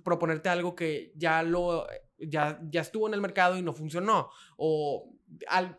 proponerte 0.04 0.50
algo 0.50 0.76
que 0.76 1.12
ya 1.16 1.44
lo 1.44 1.88
ya, 2.18 2.60
ya 2.70 2.82
estuvo 2.82 3.08
en 3.08 3.14
el 3.14 3.22
mercado 3.22 3.58
y 3.58 3.62
no 3.62 3.74
funcionó. 3.74 4.30
O 4.58 5.14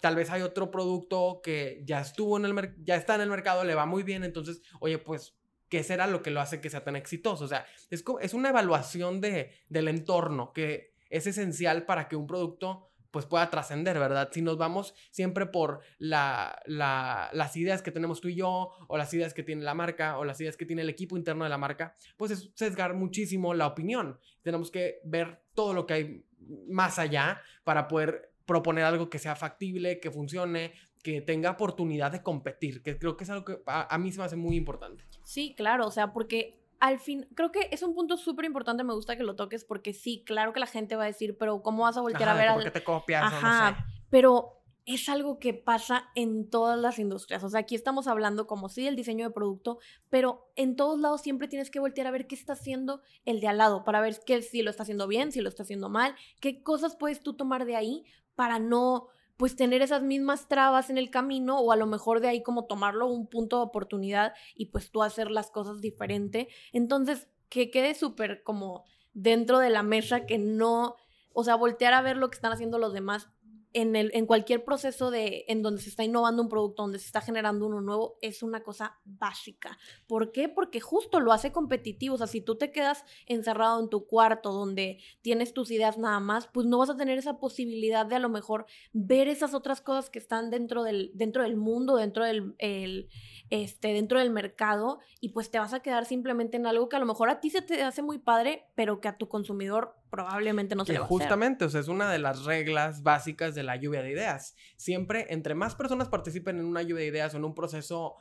tal 0.00 0.16
vez 0.16 0.30
hay 0.30 0.42
otro 0.42 0.70
producto 0.70 1.40
que 1.42 1.82
ya 1.84 2.00
estuvo 2.00 2.36
en 2.36 2.46
el 2.46 2.74
ya 2.84 2.96
está 2.96 3.14
en 3.14 3.20
el 3.20 3.30
mercado, 3.30 3.64
le 3.64 3.74
va 3.74 3.86
muy 3.86 4.02
bien, 4.02 4.24
entonces, 4.24 4.62
oye, 4.80 4.98
pues, 4.98 5.36
¿qué 5.68 5.82
será 5.82 6.06
lo 6.06 6.22
que 6.22 6.30
lo 6.30 6.40
hace 6.40 6.60
que 6.60 6.70
sea 6.70 6.84
tan 6.84 6.96
exitoso? 6.96 7.44
O 7.44 7.48
sea, 7.48 7.66
es, 7.90 8.04
es 8.20 8.34
una 8.34 8.50
evaluación 8.50 9.20
de, 9.20 9.52
del 9.68 9.88
entorno 9.88 10.52
que 10.52 10.91
es 11.12 11.26
esencial 11.26 11.84
para 11.84 12.08
que 12.08 12.16
un 12.16 12.26
producto 12.26 12.88
pues 13.12 13.26
pueda 13.26 13.50
trascender, 13.50 13.98
¿verdad? 13.98 14.30
Si 14.32 14.40
nos 14.40 14.56
vamos 14.56 14.94
siempre 15.10 15.44
por 15.44 15.80
la, 15.98 16.58
las 16.66 17.56
ideas 17.56 17.82
que 17.82 17.90
tenemos 17.90 18.22
tú 18.22 18.28
y 18.28 18.36
yo, 18.36 18.70
o 18.88 18.96
las 18.96 19.12
ideas 19.12 19.34
que 19.34 19.42
tiene 19.42 19.62
la 19.62 19.74
marca, 19.74 20.18
o 20.18 20.24
las 20.24 20.40
ideas 20.40 20.56
que 20.56 20.64
tiene 20.64 20.80
el 20.80 20.88
equipo 20.88 21.18
interno 21.18 21.44
de 21.44 21.50
la 21.50 21.58
marca, 21.58 21.94
pues 22.16 22.30
es 22.30 22.50
sesgar 22.54 22.94
muchísimo 22.94 23.52
la 23.52 23.66
opinión. 23.66 24.18
Tenemos 24.40 24.70
que 24.70 25.00
ver 25.04 25.42
todo 25.54 25.74
lo 25.74 25.86
que 25.86 25.94
hay 25.94 26.24
más 26.68 26.98
allá 26.98 27.42
para 27.64 27.86
poder 27.86 28.32
proponer 28.46 28.84
algo 28.84 29.10
que 29.10 29.18
sea 29.18 29.36
factible, 29.36 30.00
que 30.00 30.10
funcione, 30.10 30.72
que 31.02 31.20
tenga 31.20 31.50
oportunidad 31.50 32.12
de 32.12 32.22
competir, 32.22 32.82
que 32.82 32.98
creo 32.98 33.16
que 33.16 33.24
es 33.24 33.30
algo 33.30 33.44
que 33.44 33.58
a, 33.66 33.98
mí 33.98 34.10
se 34.10 34.18
me 34.18 34.24
hace 34.24 34.36
muy 34.36 34.56
importante. 34.56 35.04
Sí, 35.22 35.54
claro, 35.54 35.86
o 35.86 35.90
sea, 35.90 36.12
porque 36.12 36.61
al 36.82 36.98
fin, 36.98 37.28
creo 37.36 37.52
que 37.52 37.68
es 37.70 37.84
un 37.84 37.94
punto 37.94 38.16
súper 38.16 38.44
importante, 38.44 38.82
me 38.82 38.92
gusta 38.92 39.16
que 39.16 39.22
lo 39.22 39.36
toques, 39.36 39.64
porque 39.64 39.92
sí, 39.92 40.24
claro 40.26 40.52
que 40.52 40.58
la 40.58 40.66
gente 40.66 40.96
va 40.96 41.04
a 41.04 41.06
decir, 41.06 41.38
pero 41.38 41.62
¿cómo 41.62 41.84
vas 41.84 41.96
a 41.96 42.00
voltear 42.00 42.28
a 42.28 42.34
ver 42.34 42.48
a... 42.48 42.54
¿Por 42.54 42.64
qué 42.64 42.72
te 42.72 42.82
copias? 42.82 43.22
Ajá, 43.22 43.70
no 43.70 43.76
sé. 43.76 43.84
pero 44.10 44.64
es 44.84 45.08
algo 45.08 45.38
que 45.38 45.54
pasa 45.54 46.10
en 46.16 46.50
todas 46.50 46.76
las 46.76 46.98
industrias. 46.98 47.44
O 47.44 47.48
sea, 47.48 47.60
aquí 47.60 47.76
estamos 47.76 48.08
hablando 48.08 48.48
como 48.48 48.68
sí 48.68 48.84
del 48.84 48.96
diseño 48.96 49.28
de 49.28 49.32
producto, 49.32 49.78
pero 50.10 50.50
en 50.56 50.74
todos 50.74 50.98
lados 50.98 51.22
siempre 51.22 51.46
tienes 51.46 51.70
que 51.70 51.78
voltear 51.78 52.08
a 52.08 52.10
ver 52.10 52.26
qué 52.26 52.34
está 52.34 52.54
haciendo 52.54 53.00
el 53.24 53.38
de 53.38 53.46
al 53.46 53.58
lado 53.58 53.84
para 53.84 54.00
ver 54.00 54.18
que, 54.26 54.42
si 54.42 54.62
lo 54.62 54.70
está 54.70 54.82
haciendo 54.82 55.06
bien, 55.06 55.30
si 55.30 55.40
lo 55.40 55.48
está 55.48 55.62
haciendo 55.62 55.88
mal, 55.88 56.16
qué 56.40 56.64
cosas 56.64 56.96
puedes 56.96 57.20
tú 57.20 57.34
tomar 57.34 57.64
de 57.64 57.76
ahí 57.76 58.04
para 58.34 58.58
no 58.58 59.06
pues 59.42 59.56
tener 59.56 59.82
esas 59.82 60.04
mismas 60.04 60.46
trabas 60.46 60.88
en 60.88 60.98
el 60.98 61.10
camino 61.10 61.58
o 61.58 61.72
a 61.72 61.76
lo 61.76 61.88
mejor 61.88 62.20
de 62.20 62.28
ahí 62.28 62.44
como 62.44 62.66
tomarlo 62.66 63.08
un 63.08 63.26
punto 63.26 63.56
de 63.56 63.64
oportunidad 63.64 64.34
y 64.54 64.66
pues 64.66 64.92
tú 64.92 65.02
hacer 65.02 65.32
las 65.32 65.50
cosas 65.50 65.80
diferente. 65.80 66.46
Entonces, 66.72 67.26
que 67.48 67.68
quede 67.72 67.96
súper 67.96 68.44
como 68.44 68.84
dentro 69.14 69.58
de 69.58 69.68
la 69.68 69.82
mesa 69.82 70.26
que 70.26 70.38
no, 70.38 70.94
o 71.32 71.42
sea, 71.42 71.56
voltear 71.56 71.92
a 71.92 72.02
ver 72.02 72.18
lo 72.18 72.30
que 72.30 72.36
están 72.36 72.52
haciendo 72.52 72.78
los 72.78 72.92
demás 72.92 73.30
en, 73.72 73.96
el, 73.96 74.10
en 74.14 74.26
cualquier 74.26 74.64
proceso 74.64 75.10
de, 75.10 75.44
en 75.48 75.62
donde 75.62 75.82
se 75.82 75.88
está 75.88 76.04
innovando 76.04 76.42
un 76.42 76.48
producto, 76.48 76.82
donde 76.82 76.98
se 76.98 77.06
está 77.06 77.20
generando 77.20 77.66
uno 77.66 77.80
nuevo, 77.80 78.18
es 78.20 78.42
una 78.42 78.62
cosa 78.62 78.98
básica. 79.04 79.78
¿Por 80.06 80.32
qué? 80.32 80.48
Porque 80.48 80.80
justo 80.80 81.20
lo 81.20 81.32
hace 81.32 81.52
competitivo. 81.52 82.14
O 82.14 82.18
sea, 82.18 82.26
si 82.26 82.40
tú 82.40 82.56
te 82.56 82.70
quedas 82.70 83.04
encerrado 83.26 83.80
en 83.80 83.88
tu 83.88 84.06
cuarto 84.06 84.52
donde 84.52 84.98
tienes 85.22 85.54
tus 85.54 85.70
ideas 85.70 85.98
nada 85.98 86.20
más, 86.20 86.46
pues 86.48 86.66
no 86.66 86.78
vas 86.78 86.90
a 86.90 86.96
tener 86.96 87.18
esa 87.18 87.38
posibilidad 87.38 88.06
de 88.06 88.16
a 88.16 88.20
lo 88.20 88.28
mejor 88.28 88.66
ver 88.92 89.28
esas 89.28 89.54
otras 89.54 89.80
cosas 89.80 90.10
que 90.10 90.18
están 90.18 90.50
dentro 90.50 90.82
del, 90.82 91.10
dentro 91.14 91.42
del 91.42 91.56
mundo, 91.56 91.96
dentro 91.96 92.24
del, 92.24 92.54
el, 92.58 93.08
este, 93.50 93.92
dentro 93.92 94.18
del 94.18 94.30
mercado, 94.30 95.00
y 95.20 95.30
pues 95.30 95.50
te 95.50 95.58
vas 95.58 95.72
a 95.72 95.80
quedar 95.80 96.04
simplemente 96.04 96.56
en 96.56 96.66
algo 96.66 96.88
que 96.88 96.96
a 96.96 97.00
lo 97.00 97.06
mejor 97.06 97.30
a 97.30 97.40
ti 97.40 97.50
se 97.50 97.62
te 97.62 97.82
hace 97.82 98.02
muy 98.02 98.18
padre, 98.18 98.66
pero 98.74 99.00
que 99.00 99.08
a 99.08 99.16
tu 99.16 99.28
consumidor 99.28 99.96
probablemente 100.10 100.74
no 100.74 100.84
se 100.84 100.92
le 100.92 100.98
va 100.98 101.06
justamente, 101.06 101.64
o 101.64 101.70
sea, 101.70 101.80
es 101.80 101.88
una 101.88 102.10
de 102.10 102.18
las 102.18 102.44
reglas 102.44 103.02
básicas 103.02 103.54
de 103.54 103.61
la 103.62 103.76
lluvia 103.76 104.02
de 104.02 104.10
ideas. 104.10 104.54
Siempre, 104.76 105.26
entre 105.30 105.54
más 105.54 105.74
personas 105.74 106.08
participen 106.08 106.58
en 106.58 106.66
una 106.66 106.82
lluvia 106.82 107.02
de 107.02 107.08
ideas 107.08 107.34
o 107.34 107.36
en 107.36 107.44
un 107.44 107.54
proceso 107.54 108.16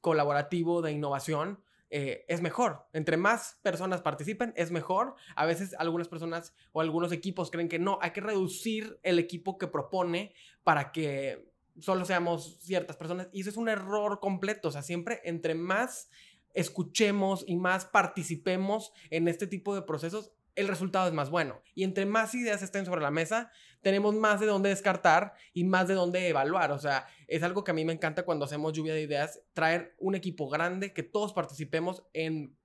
colaborativo 0.00 0.82
de 0.82 0.92
innovación, 0.92 1.62
eh, 1.94 2.24
es 2.26 2.40
mejor. 2.40 2.86
Entre 2.94 3.18
más 3.18 3.58
personas 3.62 4.00
participen, 4.00 4.54
es 4.56 4.70
mejor. 4.70 5.14
A 5.36 5.44
veces 5.44 5.74
algunas 5.78 6.08
personas 6.08 6.54
o 6.72 6.80
algunos 6.80 7.12
equipos 7.12 7.50
creen 7.50 7.68
que 7.68 7.78
no, 7.78 7.98
hay 8.00 8.12
que 8.12 8.22
reducir 8.22 8.98
el 9.02 9.18
equipo 9.18 9.58
que 9.58 9.66
propone 9.66 10.34
para 10.64 10.90
que 10.90 11.52
solo 11.80 12.06
seamos 12.06 12.58
ciertas 12.60 12.96
personas. 12.96 13.28
Y 13.30 13.42
eso 13.42 13.50
es 13.50 13.58
un 13.58 13.68
error 13.68 14.20
completo. 14.20 14.68
O 14.68 14.70
sea, 14.72 14.80
siempre 14.80 15.20
entre 15.24 15.54
más 15.54 16.08
escuchemos 16.54 17.44
y 17.46 17.56
más 17.56 17.84
participemos 17.84 18.92
en 19.10 19.28
este 19.28 19.46
tipo 19.46 19.74
de 19.74 19.82
procesos, 19.82 20.32
el 20.54 20.68
resultado 20.68 21.08
es 21.08 21.14
más 21.14 21.28
bueno. 21.28 21.62
Y 21.74 21.84
entre 21.84 22.06
más 22.06 22.34
ideas 22.34 22.62
estén 22.62 22.86
sobre 22.86 23.02
la 23.02 23.10
mesa, 23.10 23.50
tenemos 23.82 24.14
más 24.14 24.40
de 24.40 24.46
dónde 24.46 24.70
descartar 24.70 25.34
y 25.52 25.64
más 25.64 25.88
de 25.88 25.94
dónde 25.94 26.28
evaluar. 26.28 26.70
O 26.72 26.78
sea, 26.78 27.06
es 27.26 27.42
algo 27.42 27.64
que 27.64 27.72
a 27.72 27.74
mí 27.74 27.84
me 27.84 27.92
encanta 27.92 28.24
cuando 28.24 28.44
hacemos 28.44 28.72
lluvia 28.72 28.94
de 28.94 29.02
ideas, 29.02 29.40
traer 29.52 29.94
un 29.98 30.14
equipo 30.14 30.48
grande, 30.48 30.92
que 30.92 31.02
todos 31.02 31.32
participemos 31.32 32.04
en 32.12 32.56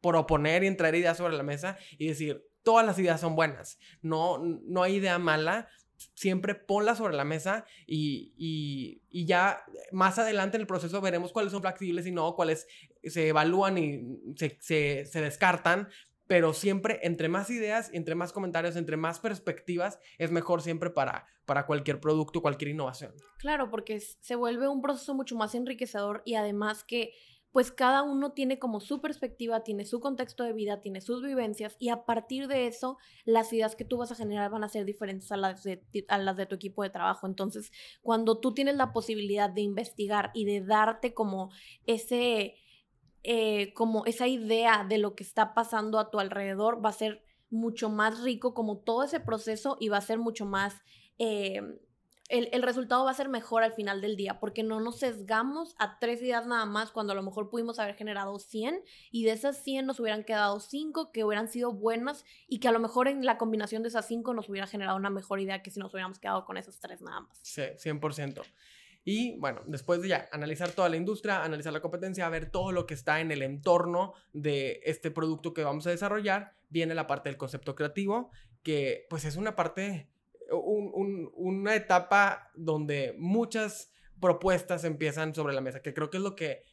proponer 0.00 0.64
y 0.64 0.68
en 0.68 0.76
traer 0.76 0.94
ideas 0.94 1.16
sobre 1.16 1.36
la 1.36 1.42
mesa 1.42 1.76
y 1.98 2.06
decir, 2.06 2.46
todas 2.62 2.86
las 2.86 2.98
ideas 2.98 3.20
son 3.20 3.36
buenas, 3.36 3.78
no, 4.02 4.38
no 4.38 4.82
hay 4.82 4.96
idea 4.96 5.18
mala, 5.18 5.68
siempre 6.14 6.54
ponla 6.54 6.94
sobre 6.94 7.16
la 7.16 7.24
mesa 7.24 7.64
y, 7.86 9.00
ya 9.10 9.64
más 9.92 10.18
adelante 10.18 10.56
en 10.56 10.60
el 10.60 10.66
proceso 10.66 11.00
veremos 11.00 11.32
cuáles 11.32 11.52
son 11.52 11.62
flexibles 11.62 12.06
y 12.06 12.12
no, 12.12 12.34
cuáles 12.34 12.66
se 13.02 13.28
evalúan 13.28 13.78
y 13.78 14.18
se, 14.36 15.04
se 15.04 15.20
descartan, 15.20 15.88
pero 16.26 16.52
siempre 16.52 17.00
entre 17.02 17.28
más 17.28 17.50
ideas, 17.50 17.90
entre 17.92 18.14
más 18.14 18.32
comentarios, 18.32 18.76
entre 18.76 18.96
más 18.96 19.20
perspectivas, 19.20 19.98
es 20.18 20.30
mejor 20.30 20.62
siempre 20.62 20.90
para, 20.90 21.26
para 21.44 21.66
cualquier 21.66 22.00
producto, 22.00 22.42
cualquier 22.42 22.70
innovación. 22.70 23.12
Claro, 23.38 23.70
porque 23.70 24.00
se 24.00 24.36
vuelve 24.36 24.68
un 24.68 24.82
proceso 24.82 25.14
mucho 25.14 25.36
más 25.36 25.54
enriquecedor 25.54 26.22
y 26.24 26.34
además 26.34 26.84
que 26.84 27.12
pues 27.56 27.72
cada 27.72 28.02
uno 28.02 28.32
tiene 28.32 28.58
como 28.58 28.80
su 28.80 29.00
perspectiva, 29.00 29.64
tiene 29.64 29.86
su 29.86 29.98
contexto 29.98 30.44
de 30.44 30.52
vida, 30.52 30.82
tiene 30.82 31.00
sus 31.00 31.22
vivencias 31.22 31.74
y 31.78 31.88
a 31.88 32.04
partir 32.04 32.48
de 32.48 32.66
eso 32.66 32.98
las 33.24 33.50
ideas 33.50 33.76
que 33.76 33.86
tú 33.86 33.96
vas 33.96 34.12
a 34.12 34.14
generar 34.14 34.50
van 34.50 34.62
a 34.62 34.68
ser 34.68 34.84
diferentes 34.84 35.32
a 35.32 35.38
las 35.38 35.62
de, 35.62 35.82
a 36.08 36.18
las 36.18 36.36
de 36.36 36.44
tu 36.44 36.56
equipo 36.56 36.82
de 36.82 36.90
trabajo. 36.90 37.26
Entonces, 37.26 37.72
cuando 38.02 38.40
tú 38.40 38.52
tienes 38.52 38.76
la 38.76 38.92
posibilidad 38.92 39.48
de 39.48 39.62
investigar 39.62 40.32
y 40.34 40.44
de 40.44 40.60
darte 40.60 41.14
como 41.14 41.50
ese 41.86 42.56
eh, 43.28 43.74
como 43.74 44.06
esa 44.06 44.28
idea 44.28 44.86
de 44.88 44.98
lo 44.98 45.16
que 45.16 45.24
está 45.24 45.52
pasando 45.52 45.98
a 45.98 46.12
tu 46.12 46.20
alrededor 46.20 46.84
va 46.84 46.90
a 46.90 46.92
ser 46.92 47.24
mucho 47.50 47.90
más 47.90 48.22
rico 48.22 48.54
como 48.54 48.78
todo 48.78 49.02
ese 49.02 49.18
proceso 49.18 49.76
y 49.80 49.88
va 49.88 49.96
a 49.96 50.00
ser 50.00 50.20
mucho 50.20 50.46
más, 50.46 50.76
eh, 51.18 51.60
el, 52.28 52.48
el, 52.52 52.62
resultado 52.62 53.04
va 53.04 53.10
a 53.10 53.14
ser 53.14 53.28
mejor 53.28 53.64
al 53.64 53.72
final 53.72 54.00
del 54.00 54.14
día, 54.16 54.38
porque 54.38 54.62
no 54.62 54.78
nos 54.78 55.00
sesgamos 55.00 55.74
a 55.80 55.98
tres 55.98 56.22
ideas 56.22 56.46
nada 56.46 56.66
más 56.66 56.92
cuando 56.92 57.14
a 57.14 57.16
lo 57.16 57.22
mejor 57.24 57.50
pudimos 57.50 57.80
haber 57.80 57.96
generado 57.96 58.38
100 58.38 58.84
y 59.10 59.24
de 59.24 59.32
esas 59.32 59.60
100 59.60 59.86
nos 59.86 59.98
hubieran 59.98 60.22
quedado 60.22 60.60
5 60.60 61.10
que 61.10 61.24
hubieran 61.24 61.48
sido 61.48 61.72
buenas 61.72 62.24
y 62.46 62.60
que 62.60 62.68
a 62.68 62.72
lo 62.72 62.78
mejor 62.78 63.08
en 63.08 63.24
la 63.24 63.38
combinación 63.38 63.82
de 63.82 63.88
esas 63.88 64.06
5 64.06 64.34
nos 64.34 64.48
hubiera 64.48 64.68
generado 64.68 64.96
una 64.96 65.10
mejor 65.10 65.40
idea 65.40 65.64
que 65.64 65.72
si 65.72 65.80
nos 65.80 65.92
hubiéramos 65.92 66.20
quedado 66.20 66.44
con 66.44 66.58
esas 66.58 66.78
tres 66.78 67.02
nada 67.02 67.22
más. 67.22 67.40
Sí, 67.42 67.62
100%. 67.62 68.44
Y 69.08 69.38
bueno, 69.38 69.62
después 69.66 70.02
de 70.02 70.08
ya 70.08 70.28
analizar 70.32 70.72
toda 70.72 70.88
la 70.88 70.96
industria, 70.96 71.44
analizar 71.44 71.72
la 71.72 71.80
competencia, 71.80 72.28
ver 72.28 72.50
todo 72.50 72.72
lo 72.72 72.86
que 72.86 72.94
está 72.94 73.20
en 73.20 73.30
el 73.30 73.40
entorno 73.42 74.14
de 74.32 74.80
este 74.84 75.12
producto 75.12 75.54
que 75.54 75.62
vamos 75.62 75.86
a 75.86 75.90
desarrollar, 75.90 76.54
viene 76.70 76.92
la 76.92 77.06
parte 77.06 77.28
del 77.28 77.38
concepto 77.38 77.76
creativo, 77.76 78.32
que 78.64 79.06
pues 79.08 79.24
es 79.24 79.36
una 79.36 79.54
parte 79.54 80.08
una 80.50 81.76
etapa 81.76 82.50
donde 82.56 83.14
muchas 83.16 83.92
propuestas 84.20 84.82
empiezan 84.82 85.36
sobre 85.36 85.54
la 85.54 85.60
mesa, 85.60 85.82
que 85.82 85.94
creo 85.94 86.10
que 86.10 86.16
es 86.16 86.22
lo 86.24 86.34
que 86.34 86.64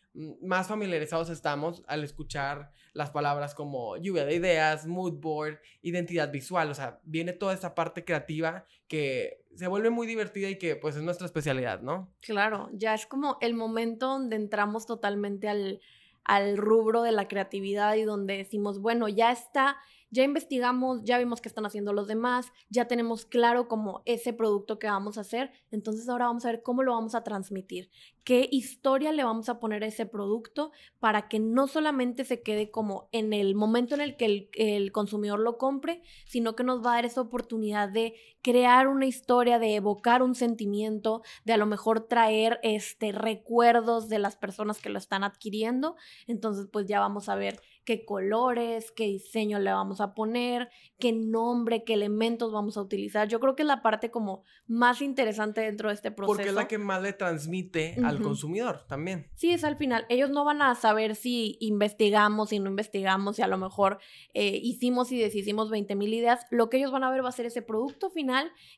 más 0.42 0.68
familiarizados 0.68 1.30
estamos 1.30 1.84
al 1.88 2.04
escuchar 2.04 2.72
las 2.94 3.12
palabras 3.12 3.54
como 3.54 3.98
lluvia 3.98 4.26
de 4.26 4.36
ideas, 4.36 4.88
mood 4.88 5.20
board, 5.20 5.60
identidad 5.84 6.32
visual, 6.32 6.72
o 6.72 6.76
sea, 6.76 7.00
viene 7.04 7.34
toda 7.34 7.54
esa 7.54 7.76
parte 7.76 8.04
creativa 8.04 8.66
que 8.88 9.43
se 9.56 9.68
vuelve 9.68 9.90
muy 9.90 10.08
divertida 10.08 10.50
y 10.50 10.58
que 10.58 10.76
pues 10.76 10.96
es 10.96 11.04
nuestra 11.04 11.26
especialidad, 11.26 11.82
¿no? 11.82 12.14
Claro, 12.22 12.70
ya 12.74 12.94
es 12.94 13.06
como 13.06 13.38
el 13.42 13.54
momento 13.54 14.08
donde 14.08 14.36
entramos 14.36 14.86
totalmente 14.86 15.48
al, 15.48 15.82
al 16.24 16.58
rubro 16.58 17.02
de 17.04 17.12
la 17.12 17.28
creatividad 17.28 17.96
y 17.96 18.04
donde 18.04 18.38
decimos, 18.38 18.80
bueno, 18.80 19.08
ya 19.08 19.32
está 19.32 19.78
ya 20.14 20.24
investigamos, 20.24 21.04
ya 21.04 21.18
vimos 21.18 21.42
qué 21.42 21.50
están 21.50 21.66
haciendo 21.66 21.92
los 21.92 22.08
demás, 22.08 22.54
ya 22.70 22.86
tenemos 22.88 23.26
claro 23.26 23.68
como 23.68 24.04
ese 24.06 24.32
producto 24.32 24.78
que 24.78 24.86
vamos 24.86 25.18
a 25.18 25.22
hacer, 25.22 25.52
entonces 25.72 26.08
ahora 26.08 26.28
vamos 26.28 26.46
a 26.46 26.52
ver 26.52 26.62
cómo 26.62 26.84
lo 26.84 26.94
vamos 26.94 27.16
a 27.16 27.24
transmitir, 27.24 27.90
qué 28.24 28.48
historia 28.52 29.12
le 29.12 29.24
vamos 29.24 29.50
a 29.50 29.60
poner 29.60 29.84
a 29.84 29.88
ese 29.88 30.06
producto 30.06 30.72
para 31.00 31.28
que 31.28 31.40
no 31.40 31.66
solamente 31.66 32.26
se 32.26 32.44
quede 32.44 32.70
como 32.70 33.10
en 33.12 33.34
el 33.34 33.56
momento 33.56 33.96
en 33.96 34.02
el 34.02 34.16
que 34.16 34.26
el, 34.26 34.50
el 34.54 34.92
consumidor 34.92 35.40
lo 35.40 35.58
compre, 35.58 36.04
sino 36.28 36.56
que 36.56 36.64
nos 36.64 36.86
va 36.86 36.92
a 36.92 36.96
dar 36.98 37.06
esa 37.06 37.22
oportunidad 37.22 37.90
de 37.90 38.14
crear 38.44 38.88
una 38.88 39.08
historia, 39.08 39.58
de 39.58 39.76
evocar 39.76 40.22
un 40.22 40.36
sentimiento, 40.36 41.24
de 41.46 41.54
a 41.54 41.58
lo 41.58 41.66
mejor 41.66 42.08
traer 42.08 42.60
este 42.62 43.12
recuerdos 43.14 44.10
de 44.10 44.20
las 44.20 44.36
personas 44.36 44.80
que 44.80 44.90
lo 44.90 45.00
están 45.00 45.24
adquiriendo. 45.24 45.96
Entonces, 46.28 46.68
pues 46.72 46.86
ya 46.86 47.00
vamos 47.00 47.30
a 47.30 47.36
ver 47.36 47.60
qué 47.86 48.06
colores, 48.06 48.92
qué 48.92 49.06
diseño 49.06 49.60
le 49.60 49.72
vamos 49.72 50.02
a 50.02 50.14
poner, 50.14 50.70
qué 51.00 51.12
nombre, 51.12 51.84
qué 51.84 51.94
elementos 51.94 52.52
vamos 52.52 52.78
a 52.78 52.82
utilizar. 52.82 53.28
Yo 53.28 53.40
creo 53.40 53.56
que 53.56 53.64
es 53.64 53.68
la 53.68 53.82
parte 53.82 54.12
como 54.12 54.44
más 54.68 55.02
interesante 55.02 55.62
dentro 55.62 55.90
de 55.90 55.96
este 55.96 56.12
proceso. 56.12 56.36
Porque 56.36 56.50
es 56.50 56.56
la 56.56 56.68
que 56.68 56.78
más 56.78 57.02
le 57.02 57.14
transmite 57.14 57.98
al 58.04 58.22
consumidor 58.22 58.86
también. 58.88 59.28
Sí, 59.36 59.52
es 59.52 59.64
al 59.64 59.78
final. 59.78 60.06
Ellos 60.10 60.30
no 60.30 60.46
van 60.46 60.62
a 60.62 60.76
saber 60.76 61.16
si 61.16 61.58
investigamos, 61.60 62.50
si 62.50 62.60
no 62.60 62.70
investigamos, 62.70 63.38
si 63.38 63.42
a 63.42 63.48
lo 63.48 63.58
mejor 63.58 64.00
eh, 64.34 64.60
hicimos 64.62 65.12
y 65.12 65.20
deshicimos 65.20 65.70
20 65.70 65.96
mil 65.96 66.14
ideas. 66.14 66.46
Lo 66.52 66.70
que 66.70 66.78
ellos 66.78 66.92
van 66.92 67.04
a 67.04 67.12
ver 67.12 67.24
va 67.24 67.30
a 67.30 67.34
ser 67.34 67.46
ese 67.46 67.62
producto 67.62 68.10
final 68.10 68.33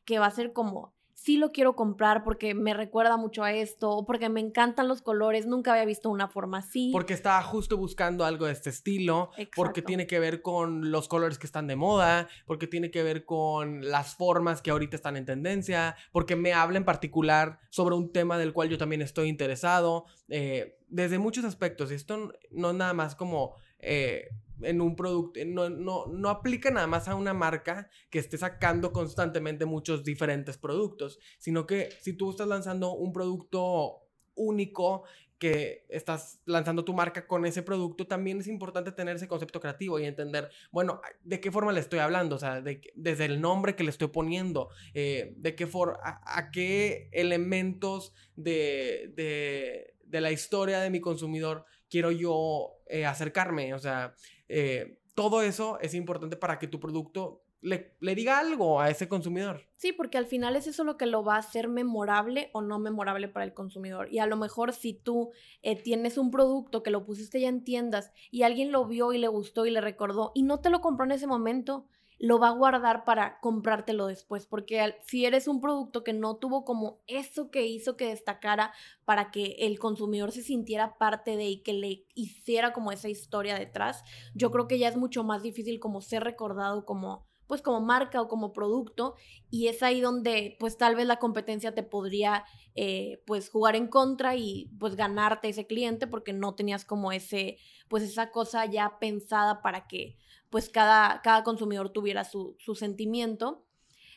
que 0.06 0.20
va 0.20 0.28
a 0.28 0.32
ser 0.32 0.54
como 0.54 0.96
sí 1.26 1.38
lo 1.38 1.52
quiero 1.52 1.76
comprar 1.76 2.24
porque 2.24 2.54
me 2.54 2.76
recuerda 2.76 3.18
mucho 3.18 3.44
a 3.44 3.52
esto, 3.52 3.90
o 3.90 4.06
porque 4.06 4.30
me 4.30 4.42
encantan 4.42 4.88
los 4.88 5.02
colores, 5.02 5.48
nunca 5.48 5.72
había 5.72 5.86
visto 5.86 6.12
una 6.12 6.28
forma 6.28 6.60
así. 6.60 6.92
Porque 6.92 7.14
estaba 7.14 7.42
justo 7.42 7.78
buscando 7.78 8.26
algo 8.26 8.46
de 8.46 8.52
este 8.52 8.70
estilo, 8.70 9.32
porque 9.56 9.82
tiene 9.82 10.06
que 10.06 10.20
ver 10.20 10.44
con 10.44 10.92
los 10.92 11.08
colores 11.08 11.40
que 11.40 11.48
están 11.48 11.66
de 11.66 11.76
moda, 11.76 12.28
porque 12.46 12.68
tiene 12.68 12.92
que 12.92 13.02
ver 13.02 13.26
con 13.26 13.90
las 13.90 14.16
formas 14.16 14.62
que 14.62 14.70
ahorita 14.70 14.96
están 14.96 15.18
en 15.18 15.26
tendencia, 15.26 15.96
porque 16.12 16.36
me 16.36 16.54
habla 16.54 16.78
en 16.78 16.86
particular 16.86 17.60
sobre 17.72 17.96
un 17.96 18.12
tema 18.12 18.38
del 18.38 18.54
cual 18.54 18.70
yo 18.70 18.78
también 18.78 19.02
estoy 19.02 19.28
interesado, 19.28 20.06
eh, 20.30 20.78
desde 20.90 21.18
muchos 21.18 21.44
aspectos. 21.44 21.90
Esto 21.90 22.34
no 22.52 22.70
es 22.70 22.76
nada 22.76 22.94
más 22.94 23.16
como... 23.16 23.56
Eh, 23.80 24.30
en 24.62 24.82
un 24.82 24.96
producto, 24.96 25.40
no, 25.46 25.70
no, 25.70 26.08
no 26.08 26.30
aplica 26.30 26.72
nada 26.72 26.88
más 26.88 27.08
a 27.08 27.16
una 27.16 27.34
marca 27.34 27.90
que 28.10 28.20
esté 28.20 28.38
sacando 28.38 28.92
constantemente 28.92 29.66
muchos 29.66 30.04
diferentes 30.04 30.58
productos, 30.58 31.20
sino 31.38 31.66
que 31.66 31.90
si 32.02 32.14
tú 32.14 32.32
estás 32.32 32.48
lanzando 32.48 32.94
un 32.94 33.12
producto 33.12 34.02
único 34.36 35.04
que 35.38 35.86
estás 35.90 36.40
lanzando 36.46 36.86
tu 36.86 36.94
marca 36.94 37.28
con 37.28 37.46
ese 37.46 37.62
producto, 37.62 38.08
también 38.08 38.40
es 38.40 38.48
importante 38.48 38.92
tener 38.92 39.18
ese 39.18 39.28
concepto 39.28 39.60
creativo 39.60 40.00
y 40.00 40.06
entender, 40.06 40.50
bueno, 40.72 41.02
de 41.24 41.42
qué 41.42 41.52
forma 41.52 41.74
le 41.74 41.82
estoy 41.82 42.00
hablando, 42.00 42.38
o 42.38 42.40
sea, 42.40 42.62
de, 42.62 42.82
desde 42.96 43.26
el 43.26 43.42
nombre 43.42 43.76
que 43.76 43.84
le 43.84 43.90
estoy 43.90 44.08
poniendo, 44.08 44.70
eh, 44.94 45.34
de 45.38 45.56
qué 45.56 45.68
forma, 45.68 46.00
a, 46.02 46.52
qué 46.52 47.10
elementos 47.12 48.14
de, 48.36 49.12
de, 49.16 49.96
de, 50.06 50.22
la 50.22 50.32
historia 50.32 50.80
de 50.80 50.90
mi 50.90 51.02
consumidor 51.02 51.66
quiero 51.90 52.12
yo 52.12 52.80
eh, 52.88 53.06
acercarme, 53.06 53.74
o 53.74 53.80
sea, 53.80 54.16
eh, 54.48 55.00
todo 55.16 55.42
eso 55.42 55.80
es 55.80 55.94
importante 55.94 56.36
para 56.36 56.60
que 56.60 56.68
tu 56.68 56.80
producto 56.80 57.46
le, 57.66 58.16
diga 58.16 58.40
algo 58.40 58.80
a 58.80 58.90
ese 58.90 59.08
consumidor. 59.08 59.68
Sí, 59.76 59.92
porque 59.92 60.18
al 60.18 60.28
final 60.28 60.56
es 60.56 60.68
eso 60.68 60.84
lo 60.84 60.98
que 60.98 61.08
lo 61.08 61.24
va 61.24 61.36
a 61.36 61.40
hacer 61.40 61.68
memorable 61.68 62.50
o 62.54 62.62
no 62.62 62.80
memorable 62.80 63.28
para 63.28 63.44
el 63.44 63.54
consumidor. 63.54 64.08
Y 64.12 64.20
a 64.20 64.28
lo 64.28 64.38
mejor 64.38 64.74
si 64.74 64.94
tú 64.94 65.32
eh, 65.64 65.82
tienes 65.82 66.18
un 66.18 66.32
producto 66.32 66.84
que 66.84 66.92
lo 66.92 67.06
pusiste 67.06 67.42
ya 67.42 67.50
en 67.50 67.64
tiendas 67.64 68.12
y 68.30 68.44
alguien 68.44 68.72
lo 68.72 68.86
vio 68.86 69.14
y 69.14 69.18
le 69.18 69.28
gustó 69.28 69.66
y 69.66 69.72
le 69.72 69.82
recordó 69.82 70.32
y 70.36 70.44
no 70.44 70.60
te 70.60 70.70
lo 70.70 70.82
compró 70.82 71.06
en 71.06 71.12
ese 71.14 71.28
momento, 71.28 71.88
lo 72.20 72.40
va 72.40 72.50
a 72.50 72.54
guardar 72.54 73.04
para 73.04 73.40
comprártelo 73.40 74.08
después, 74.08 74.46
porque 74.46 74.96
si 75.06 75.26
eres 75.26 75.48
un 75.48 75.62
producto 75.62 76.04
que 76.04 76.14
no 76.14 76.38
tuvo 76.38 76.64
como 76.64 77.02
eso 77.08 77.52
que 77.52 77.66
hizo 77.66 77.98
que 77.98 78.08
destacara 78.08 78.74
para 79.04 79.32
que 79.32 79.56
el 79.60 79.80
consumidor 79.80 80.32
se 80.32 80.42
sintiera 80.42 80.98
parte 80.98 81.36
de 81.36 81.46
y 81.46 81.64
que 81.64 81.74
le 81.74 82.06
hiciera 82.16 82.74
como 82.74 82.92
esa 82.92 83.10
historia 83.10 83.58
detrás, 83.58 84.04
yo 84.34 84.52
creo 84.52 84.68
que 84.68 84.80
ya 84.80 84.88
es 84.88 84.98
mucho 84.98 85.24
más 85.24 85.44
difícil 85.44 85.80
como 85.80 86.02
ser 86.02 86.24
recordado 86.24 86.86
como 86.86 87.28
pues 87.48 87.62
como 87.62 87.82
marca 87.82 88.22
o 88.22 88.28
como 88.28 88.54
producto 88.54 89.16
y 89.50 89.68
es 89.68 89.84
ahí 89.84 90.02
donde 90.02 90.58
pues 90.60 90.78
tal 90.78 90.96
vez 90.96 91.06
la 91.06 91.18
competencia 91.18 91.76
te 91.76 91.84
podría 91.84 92.44
eh, 92.74 93.22
pues 93.26 93.50
jugar 93.50 93.76
en 93.76 93.88
contra 93.88 94.36
y 94.36 94.72
pues 94.80 94.96
ganarte 94.96 95.50
ese 95.50 95.68
cliente 95.68 96.08
porque 96.08 96.34
no 96.34 96.56
tenías 96.56 96.86
como 96.86 97.12
ese 97.12 97.58
pues 97.88 98.04
esa 98.04 98.32
cosa 98.32 98.66
ya 98.66 98.98
pensada 99.00 99.62
para 99.62 99.88
que 99.88 100.18
pues 100.50 100.70
cada, 100.70 101.22
cada 101.22 101.44
consumidor 101.44 101.90
tuviera 101.90 102.24
su, 102.24 102.56
su 102.60 102.76
sentimiento. 102.76 103.66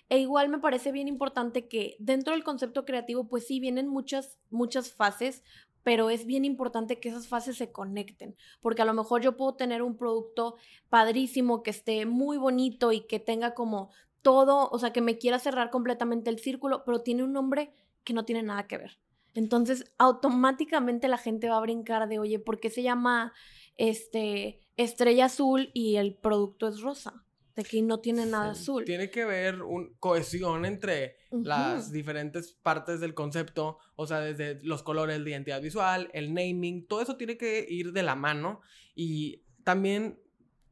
E 0.08 0.18
igual 0.18 0.48
me 0.48 0.58
parece 0.58 0.90
bien 0.90 1.08
importante 1.08 1.68
que 1.68 1.96
dentro 1.98 2.32
del 2.32 2.44
concepto 2.44 2.84
creativo, 2.84 3.28
pues 3.28 3.46
sí, 3.46 3.60
vienen 3.60 3.88
muchas, 3.88 4.38
muchas 4.50 4.92
fases, 4.92 5.42
pero 5.82 6.10
es 6.10 6.26
bien 6.26 6.44
importante 6.44 7.00
que 7.00 7.08
esas 7.08 7.28
fases 7.28 7.56
se 7.56 7.72
conecten, 7.72 8.36
porque 8.60 8.82
a 8.82 8.84
lo 8.84 8.94
mejor 8.94 9.22
yo 9.22 9.36
puedo 9.36 9.54
tener 9.54 9.82
un 9.82 9.96
producto 9.96 10.56
padrísimo, 10.88 11.62
que 11.62 11.70
esté 11.70 12.04
muy 12.06 12.36
bonito 12.36 12.92
y 12.92 13.06
que 13.06 13.20
tenga 13.20 13.54
como 13.54 13.90
todo, 14.22 14.68
o 14.70 14.78
sea, 14.78 14.92
que 14.92 15.00
me 15.00 15.18
quiera 15.18 15.38
cerrar 15.38 15.70
completamente 15.70 16.30
el 16.30 16.38
círculo, 16.38 16.84
pero 16.84 17.00
tiene 17.00 17.22
un 17.22 17.32
nombre 17.32 17.72
que 18.04 18.12
no 18.12 18.24
tiene 18.24 18.42
nada 18.42 18.66
que 18.66 18.78
ver. 18.78 18.98
Entonces, 19.34 19.92
automáticamente 19.98 21.08
la 21.08 21.18
gente 21.18 21.48
va 21.48 21.56
a 21.58 21.60
brincar 21.60 22.08
de, 22.08 22.18
oye, 22.18 22.38
¿por 22.38 22.60
qué 22.60 22.70
se 22.70 22.82
llama 22.82 23.32
este 23.78 24.60
estrella 24.76 25.26
azul 25.26 25.70
y 25.72 25.96
el 25.96 26.14
producto 26.14 26.68
es 26.68 26.80
rosa. 26.80 27.24
De 27.56 27.64
que 27.64 27.82
no 27.82 27.98
tiene 27.98 28.24
nada 28.24 28.52
azul. 28.52 28.84
Tiene 28.84 29.10
que 29.10 29.22
haber 29.22 29.62
un 29.62 29.96
cohesión 29.98 30.64
entre 30.64 31.16
las 31.32 31.90
diferentes 31.90 32.52
partes 32.52 33.00
del 33.00 33.14
concepto, 33.14 33.78
o 33.96 34.06
sea, 34.06 34.20
desde 34.20 34.60
los 34.62 34.84
colores 34.84 35.24
de 35.24 35.30
identidad 35.32 35.60
visual, 35.60 36.08
el 36.12 36.32
naming, 36.32 36.86
todo 36.86 37.02
eso 37.02 37.16
tiene 37.16 37.36
que 37.36 37.66
ir 37.68 37.92
de 37.92 38.04
la 38.04 38.14
mano. 38.14 38.60
Y 38.94 39.42
también 39.64 40.20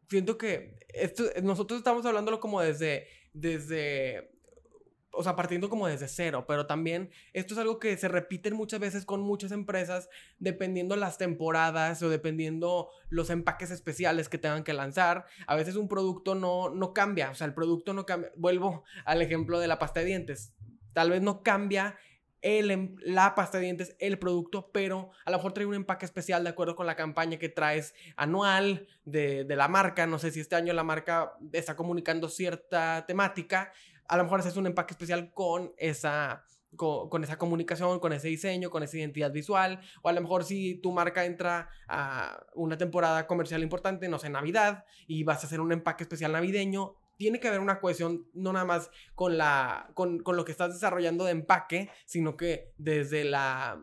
siento 0.08 0.38
que 0.38 0.78
esto, 0.90 1.24
nosotros 1.42 1.78
estamos 1.78 2.06
hablándolo 2.06 2.38
como 2.38 2.60
desde, 2.60 3.08
desde 3.32 4.35
o 5.16 5.22
sea, 5.22 5.34
partiendo 5.34 5.68
como 5.68 5.86
desde 5.86 6.08
cero, 6.08 6.44
pero 6.46 6.66
también 6.66 7.10
esto 7.32 7.54
es 7.54 7.60
algo 7.60 7.78
que 7.78 7.96
se 7.96 8.08
repite 8.08 8.50
muchas 8.52 8.80
veces 8.80 9.04
con 9.04 9.20
muchas 9.20 9.52
empresas, 9.52 10.08
dependiendo 10.38 10.94
las 10.96 11.18
temporadas 11.18 12.02
o 12.02 12.08
dependiendo 12.08 12.90
los 13.08 13.30
empaques 13.30 13.70
especiales 13.70 14.28
que 14.28 14.38
tengan 14.38 14.64
que 14.64 14.72
lanzar. 14.72 15.26
A 15.46 15.56
veces 15.56 15.76
un 15.76 15.88
producto 15.88 16.34
no, 16.34 16.70
no 16.70 16.92
cambia, 16.92 17.30
o 17.30 17.34
sea, 17.34 17.46
el 17.46 17.54
producto 17.54 17.94
no 17.94 18.04
cambia. 18.06 18.30
Vuelvo 18.36 18.84
al 19.04 19.22
ejemplo 19.22 19.58
de 19.58 19.68
la 19.68 19.78
pasta 19.78 20.00
de 20.00 20.06
dientes. 20.06 20.54
Tal 20.92 21.10
vez 21.10 21.22
no 21.22 21.42
cambia 21.42 21.96
el, 22.42 22.70
em, 22.70 22.96
la 23.00 23.34
pasta 23.34 23.58
de 23.58 23.64
dientes, 23.64 23.96
el 23.98 24.18
producto, 24.18 24.70
pero 24.72 25.10
a 25.24 25.30
lo 25.30 25.38
mejor 25.38 25.52
trae 25.52 25.66
un 25.66 25.74
empaque 25.74 26.04
especial 26.04 26.44
de 26.44 26.50
acuerdo 26.50 26.76
con 26.76 26.86
la 26.86 26.94
campaña 26.94 27.38
que 27.38 27.48
traes 27.48 27.94
anual 28.16 28.86
de, 29.04 29.44
de 29.44 29.56
la 29.56 29.68
marca. 29.68 30.06
No 30.06 30.18
sé 30.18 30.30
si 30.30 30.40
este 30.40 30.56
año 30.56 30.72
la 30.72 30.84
marca 30.84 31.32
está 31.52 31.74
comunicando 31.74 32.28
cierta 32.28 33.04
temática 33.06 33.72
a 34.08 34.16
lo 34.16 34.24
mejor 34.24 34.40
haces 34.40 34.56
un 34.56 34.66
empaque 34.66 34.92
especial 34.92 35.32
con 35.32 35.72
esa, 35.76 36.44
con, 36.76 37.24
esa 37.24 37.38
comunicación, 37.38 37.98
con 38.00 38.12
ese 38.12 38.28
diseño, 38.28 38.70
con 38.70 38.82
esa 38.82 38.98
identidad 38.98 39.32
visual, 39.32 39.80
o 40.02 40.08
a 40.08 40.12
lo 40.12 40.20
mejor 40.20 40.44
si 40.44 40.76
tu 40.76 40.92
marca 40.92 41.24
entra 41.24 41.70
a 41.88 42.44
una 42.54 42.76
temporada 42.76 43.26
comercial 43.26 43.62
importante, 43.62 44.08
no 44.08 44.18
sé, 44.18 44.30
Navidad, 44.30 44.84
y 45.06 45.24
vas 45.24 45.42
a 45.42 45.46
hacer 45.46 45.60
un 45.60 45.72
empaque 45.72 46.04
especial 46.04 46.32
navideño, 46.32 46.96
tiene 47.16 47.40
que 47.40 47.48
haber 47.48 47.60
una 47.60 47.80
cohesión 47.80 48.26
no 48.34 48.52
nada 48.52 48.66
más 48.66 48.90
con, 49.14 49.38
la, 49.38 49.90
con, 49.94 50.18
con 50.18 50.36
lo 50.36 50.44
que 50.44 50.52
estás 50.52 50.74
desarrollando 50.74 51.24
de 51.24 51.32
empaque, 51.32 51.90
sino 52.04 52.36
que 52.36 52.74
desde 52.76 53.24
la 53.24 53.82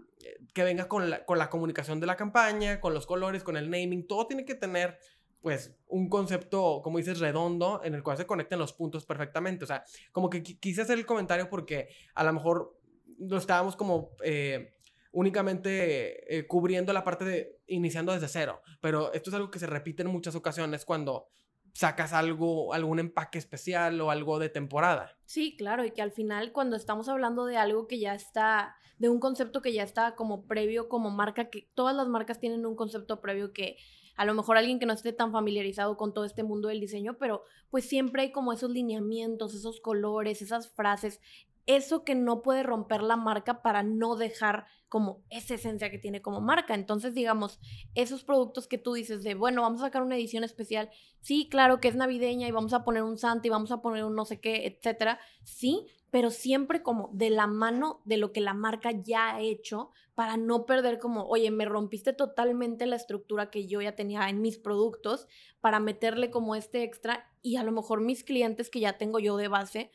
que 0.53 0.63
venga 0.63 0.87
con 0.87 1.09
la, 1.09 1.25
con 1.25 1.37
la 1.37 1.49
comunicación 1.49 1.99
de 1.99 2.07
la 2.07 2.15
campaña, 2.15 2.79
con 2.79 2.93
los 2.93 3.05
colores, 3.05 3.43
con 3.43 3.57
el 3.57 3.69
naming, 3.69 4.07
todo 4.07 4.27
tiene 4.27 4.45
que 4.45 4.55
tener 4.55 4.97
pues 5.43 5.75
un 5.87 6.07
concepto, 6.07 6.79
como 6.81 6.97
dices, 6.97 7.19
redondo 7.19 7.81
en 7.83 7.93
el 7.93 8.01
cual 8.01 8.15
se 8.15 8.25
conecten 8.25 8.57
los 8.57 8.71
puntos 8.71 9.05
perfectamente. 9.05 9.65
O 9.65 9.67
sea, 9.67 9.83
como 10.13 10.29
que 10.29 10.41
quise 10.41 10.81
hacer 10.81 10.97
el 10.97 11.05
comentario 11.05 11.49
porque 11.49 11.89
a 12.15 12.23
lo 12.23 12.31
mejor 12.31 12.79
lo 13.19 13.37
estábamos 13.37 13.75
como 13.75 14.11
eh, 14.23 14.73
únicamente 15.11 16.37
eh, 16.37 16.47
cubriendo 16.47 16.93
la 16.93 17.03
parte 17.03 17.25
de 17.25 17.59
iniciando 17.67 18.13
desde 18.13 18.29
cero, 18.29 18.61
pero 18.79 19.11
esto 19.11 19.29
es 19.29 19.35
algo 19.35 19.51
que 19.51 19.59
se 19.59 19.67
repite 19.67 20.03
en 20.03 20.09
muchas 20.09 20.33
ocasiones 20.33 20.85
cuando 20.85 21.27
sacas 21.73 22.13
algo, 22.13 22.73
algún 22.73 22.99
empaque 22.99 23.37
especial 23.37 23.99
o 23.99 24.11
algo 24.11 24.39
de 24.39 24.47
temporada. 24.47 25.17
Sí, 25.25 25.57
claro, 25.57 25.83
y 25.83 25.91
que 25.91 26.01
al 26.01 26.11
final 26.13 26.53
cuando 26.53 26.77
estamos 26.77 27.09
hablando 27.09 27.45
de 27.45 27.57
algo 27.57 27.87
que 27.87 27.99
ya 27.99 28.15
está, 28.15 28.77
de 28.97 29.09
un 29.09 29.19
concepto 29.19 29.61
que 29.61 29.73
ya 29.73 29.83
está 29.83 30.15
como 30.15 30.45
previo 30.45 30.87
como 30.87 31.11
marca, 31.11 31.49
que 31.49 31.69
todas 31.73 31.95
las 31.95 32.07
marcas 32.07 32.39
tienen 32.39 32.65
un 32.65 32.77
concepto 32.77 33.19
previo 33.19 33.51
que 33.51 33.75
a 34.15 34.25
lo 34.25 34.33
mejor 34.33 34.57
alguien 34.57 34.79
que 34.79 34.85
no 34.85 34.93
esté 34.93 35.13
tan 35.13 35.31
familiarizado 35.31 35.97
con 35.97 36.13
todo 36.13 36.25
este 36.25 36.43
mundo 36.43 36.67
del 36.67 36.79
diseño, 36.79 37.17
pero 37.17 37.43
pues 37.69 37.85
siempre 37.85 38.23
hay 38.23 38.31
como 38.31 38.53
esos 38.53 38.71
lineamientos, 38.71 39.53
esos 39.53 39.79
colores, 39.81 40.41
esas 40.41 40.69
frases, 40.69 41.19
eso 41.65 42.03
que 42.03 42.15
no 42.15 42.41
puede 42.41 42.63
romper 42.63 43.01
la 43.01 43.15
marca 43.15 43.61
para 43.61 43.83
no 43.83 44.15
dejar 44.15 44.65
como 44.89 45.23
esa 45.29 45.55
esencia 45.55 45.89
que 45.89 45.97
tiene 45.97 46.21
como 46.21 46.41
marca. 46.41 46.75
Entonces, 46.75 47.15
digamos, 47.15 47.59
esos 47.95 48.23
productos 48.23 48.67
que 48.67 48.77
tú 48.77 48.93
dices 48.93 49.23
de, 49.23 49.33
bueno, 49.33 49.61
vamos 49.61 49.81
a 49.81 49.85
sacar 49.85 50.03
una 50.03 50.15
edición 50.15 50.43
especial, 50.43 50.89
sí, 51.21 51.47
claro 51.49 51.79
que 51.79 51.87
es 51.87 51.95
navideña 51.95 52.47
y 52.47 52.51
vamos 52.51 52.73
a 52.73 52.83
poner 52.83 53.03
un 53.03 53.17
Santa 53.17 53.47
y 53.47 53.49
vamos 53.49 53.71
a 53.71 53.81
poner 53.81 54.03
un 54.03 54.15
no 54.15 54.25
sé 54.25 54.39
qué, 54.39 54.67
etcétera, 54.67 55.19
sí, 55.43 55.87
pero 56.13 56.29
siempre 56.29 56.83
como 56.83 57.09
de 57.11 57.31
la 57.31 57.47
mano 57.47 57.99
de 58.05 58.17
lo 58.17 58.31
que 58.31 58.39
la 58.39 58.53
marca 58.53 58.91
ya 58.91 59.33
ha 59.33 59.41
hecho 59.41 59.89
para 60.13 60.37
no 60.37 60.67
perder 60.67 60.99
como, 60.99 61.25
oye, 61.25 61.49
me 61.49 61.65
rompiste 61.65 62.13
totalmente 62.13 62.85
la 62.85 62.97
estructura 62.97 63.49
que 63.49 63.65
yo 63.65 63.81
ya 63.81 63.95
tenía 63.95 64.29
en 64.29 64.39
mis 64.39 64.59
productos 64.59 65.27
para 65.59 65.79
meterle 65.79 66.29
como 66.29 66.53
este 66.53 66.83
extra 66.83 67.33
y 67.41 67.55
a 67.55 67.63
lo 67.63 67.71
mejor 67.71 67.99
mis 67.99 68.23
clientes 68.23 68.69
que 68.69 68.79
ya 68.79 68.99
tengo 68.99 69.17
yo 69.17 69.37
de 69.37 69.47
base 69.47 69.89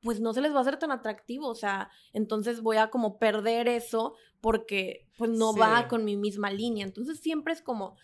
pues 0.00 0.20
no 0.20 0.32
se 0.32 0.42
les 0.42 0.52
va 0.52 0.58
a 0.58 0.60
hacer 0.60 0.78
tan 0.78 0.92
atractivo, 0.92 1.48
o 1.48 1.56
sea, 1.56 1.90
entonces 2.12 2.60
voy 2.60 2.76
a 2.76 2.90
como 2.90 3.18
perder 3.18 3.66
eso 3.66 4.14
porque 4.40 5.08
pues 5.18 5.30
no 5.30 5.56
va 5.56 5.88
con 5.88 6.04
mi 6.04 6.16
misma 6.16 6.52
línea. 6.52 6.86
Entonces 6.86 7.18
siempre 7.18 7.52
es 7.52 7.62
como 7.62 7.96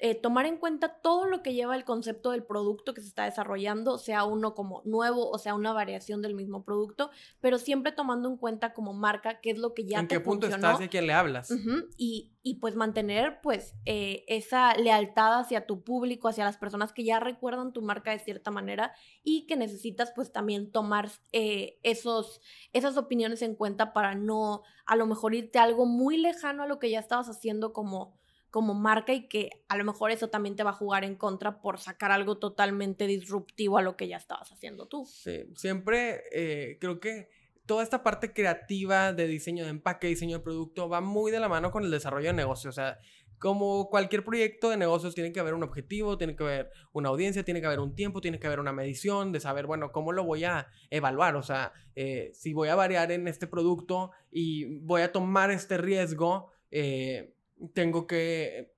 eh, 0.00 0.14
tomar 0.14 0.46
en 0.46 0.58
cuenta 0.58 1.00
todo 1.02 1.26
lo 1.26 1.42
que 1.42 1.54
lleva 1.54 1.74
el 1.74 1.84
concepto 1.84 2.30
del 2.30 2.44
producto 2.44 2.94
que 2.94 3.00
se 3.00 3.08
está 3.08 3.24
desarrollando, 3.24 3.98
sea 3.98 4.24
uno 4.24 4.54
como 4.54 4.82
nuevo 4.84 5.28
o 5.28 5.38
sea 5.38 5.54
una 5.54 5.72
variación 5.72 6.22
del 6.22 6.34
mismo 6.34 6.64
producto, 6.64 7.10
pero 7.40 7.58
siempre 7.58 7.90
tomando 7.90 8.28
en 8.28 8.36
cuenta 8.36 8.72
como 8.74 8.92
marca 8.92 9.40
qué 9.40 9.50
es 9.50 9.58
lo 9.58 9.74
que 9.74 9.86
ya 9.86 9.98
¿En 9.98 10.06
qué 10.06 10.20
punto 10.20 10.46
estás 10.46 10.80
y 10.80 10.84
a 10.84 10.88
quién 10.88 11.06
le 11.06 11.12
hablas? 11.12 11.50
y, 11.96 12.32
y, 12.42 12.54
pues 12.60 12.76
mantener 12.76 13.40
pues 13.42 13.74
eh, 13.86 14.24
esa 14.28 14.74
lealtad 14.76 15.40
hacia 15.40 15.66
tu 15.66 15.82
público, 15.82 16.28
hacia 16.28 16.44
las 16.44 16.56
personas 16.56 16.92
que 16.92 17.04
ya 17.04 17.18
recuerdan 17.18 17.72
tu 17.72 17.82
marca 17.82 18.12
de 18.12 18.20
cierta 18.20 18.50
manera 18.52 18.92
y 19.24 19.46
que 19.46 19.56
necesitas 19.56 20.12
pues 20.14 20.30
también 20.32 20.70
tomar 20.70 21.10
eh, 21.32 21.78
esos, 21.82 22.40
esas 22.72 22.96
opiniones 22.96 23.42
en 23.42 23.56
cuenta 23.56 23.92
para 23.92 24.14
no 24.14 24.62
a 24.86 24.96
lo 24.96 25.06
mejor 25.06 25.34
irte 25.34 25.58
a 25.58 25.64
algo 25.64 25.86
muy 25.86 26.16
lejano 26.18 26.62
a 26.62 26.66
lo 26.66 26.78
que 26.78 26.90
ya 26.90 27.00
estabas 27.00 27.28
haciendo 27.28 27.72
como 27.72 28.16
como 28.50 28.74
marca 28.74 29.12
y 29.12 29.28
que 29.28 29.50
a 29.68 29.76
lo 29.76 29.84
mejor 29.84 30.10
eso 30.10 30.28
también 30.28 30.56
te 30.56 30.62
va 30.62 30.70
a 30.70 30.74
jugar 30.74 31.04
en 31.04 31.16
contra 31.16 31.60
por 31.60 31.78
sacar 31.78 32.10
algo 32.10 32.38
totalmente 32.38 33.06
disruptivo 33.06 33.78
a 33.78 33.82
lo 33.82 33.96
que 33.96 34.08
ya 34.08 34.16
estabas 34.16 34.50
haciendo 34.52 34.86
tú. 34.86 35.04
Sí, 35.06 35.44
siempre 35.54 36.22
eh, 36.32 36.78
creo 36.80 37.00
que 37.00 37.28
toda 37.66 37.82
esta 37.82 38.02
parte 38.02 38.32
creativa 38.32 39.12
de 39.12 39.26
diseño 39.26 39.64
de 39.64 39.70
empaque, 39.70 40.06
diseño 40.06 40.38
de 40.38 40.44
producto, 40.44 40.88
va 40.88 41.02
muy 41.02 41.30
de 41.30 41.38
la 41.38 41.50
mano 41.50 41.70
con 41.70 41.84
el 41.84 41.90
desarrollo 41.90 42.28
de 42.28 42.32
negocio. 42.32 42.70
O 42.70 42.72
sea, 42.72 42.98
como 43.38 43.88
cualquier 43.90 44.24
proyecto 44.24 44.70
de 44.70 44.78
negocios, 44.78 45.14
tiene 45.14 45.32
que 45.32 45.40
haber 45.40 45.52
un 45.52 45.62
objetivo, 45.62 46.16
tiene 46.16 46.34
que 46.34 46.42
haber 46.42 46.70
una 46.92 47.10
audiencia, 47.10 47.44
tiene 47.44 47.60
que 47.60 47.66
haber 47.66 47.80
un 47.80 47.94
tiempo, 47.94 48.22
tiene 48.22 48.40
que 48.40 48.46
haber 48.46 48.58
una 48.58 48.72
medición 48.72 49.32
de 49.32 49.40
saber, 49.40 49.66
bueno, 49.66 49.92
cómo 49.92 50.12
lo 50.12 50.24
voy 50.24 50.44
a 50.44 50.68
evaluar. 50.88 51.36
O 51.36 51.42
sea, 51.42 51.72
eh, 51.94 52.30
si 52.32 52.54
voy 52.54 52.68
a 52.68 52.74
variar 52.74 53.12
en 53.12 53.28
este 53.28 53.46
producto 53.46 54.12
y 54.30 54.64
voy 54.80 55.02
a 55.02 55.12
tomar 55.12 55.50
este 55.50 55.76
riesgo, 55.76 56.50
eh, 56.70 57.34
tengo 57.74 58.06
que 58.06 58.74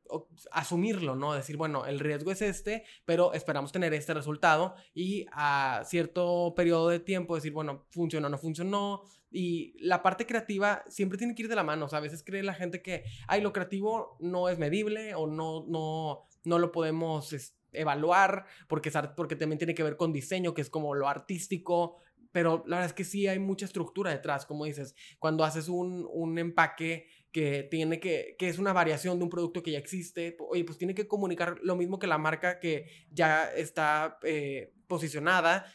asumirlo, 0.51 1.15
¿no? 1.15 1.35
Decir, 1.35 1.57
bueno, 1.57 1.87
el 1.87 2.01
riesgo 2.01 2.33
es 2.33 2.43
este, 2.43 2.85
pero 3.05 3.33
esperamos 3.33 3.73
tener 3.73 3.95
este 3.95 4.15
resultado 4.15 4.75
y 4.95 5.27
a 5.33 5.83
cierto 5.85 6.55
periodo 6.57 6.89
de 6.89 7.01
tiempo 7.01 7.35
decir, 7.35 7.53
bueno, 7.53 7.87
funcionó, 7.91 8.29
no 8.29 8.39
funcionó. 8.39 9.05
Y 9.31 9.77
la 9.79 10.03
parte 10.03 10.27
creativa 10.27 10.83
siempre 10.89 11.19
tiene 11.19 11.35
que 11.35 11.43
ir 11.43 11.49
de 11.49 11.55
la 11.55 11.63
mano. 11.63 11.87
O 11.87 11.89
sea, 11.89 11.99
a 11.99 12.03
veces 12.03 12.25
cree 12.25 12.43
la 12.43 12.55
gente 12.55 12.83
que, 12.83 13.05
ay, 13.29 13.41
lo 13.41 13.53
creativo 13.53 14.17
no 14.21 14.49
es 14.49 14.59
medible 14.59 15.15
o 15.15 15.27
no, 15.27 15.65
no, 15.69 16.27
no 16.45 16.59
lo 16.59 16.73
podemos 16.73 17.55
evaluar 17.73 18.47
porque, 18.67 18.91
porque 19.17 19.37
también 19.37 19.59
tiene 19.59 19.75
que 19.75 19.85
ver 19.85 19.97
con 19.97 20.13
diseño, 20.13 20.55
que 20.55 20.63
es 20.63 20.71
como 20.71 20.95
lo 20.95 21.09
artístico, 21.09 21.99
pero 22.33 22.65
la 22.67 22.77
verdad 22.77 22.87
es 22.87 22.93
que 22.93 23.05
sí 23.05 23.27
hay 23.27 23.39
mucha 23.39 23.67
estructura 23.67 24.11
detrás, 24.11 24.47
como 24.47 24.65
dices, 24.65 24.95
cuando 25.19 25.45
haces 25.45 25.69
un, 25.69 26.09
un 26.13 26.39
empaque 26.39 27.09
que 27.33 27.63
tiene 27.63 28.01
que, 28.01 28.35
que 28.39 28.49
es 28.49 28.59
una 28.59 28.73
variación 28.73 29.19
de 29.19 29.25
un 29.25 29.31
producto 29.31 29.63
que 29.63 29.73
ya 29.73 29.79
existe, 29.79 30.37
oye, 30.41 30.65
pues 30.65 30.79
tiene 30.79 30.95
que 30.95 31.07
comunicar 31.07 31.59
lo 31.63 31.77
mismo 31.77 31.99
que 31.99 32.07
la 32.07 32.19
marca 32.19 32.59
que 32.59 32.87
ya 33.11 33.45
está 33.45 34.19
eh, 34.23 34.73
posicionada, 34.87 35.67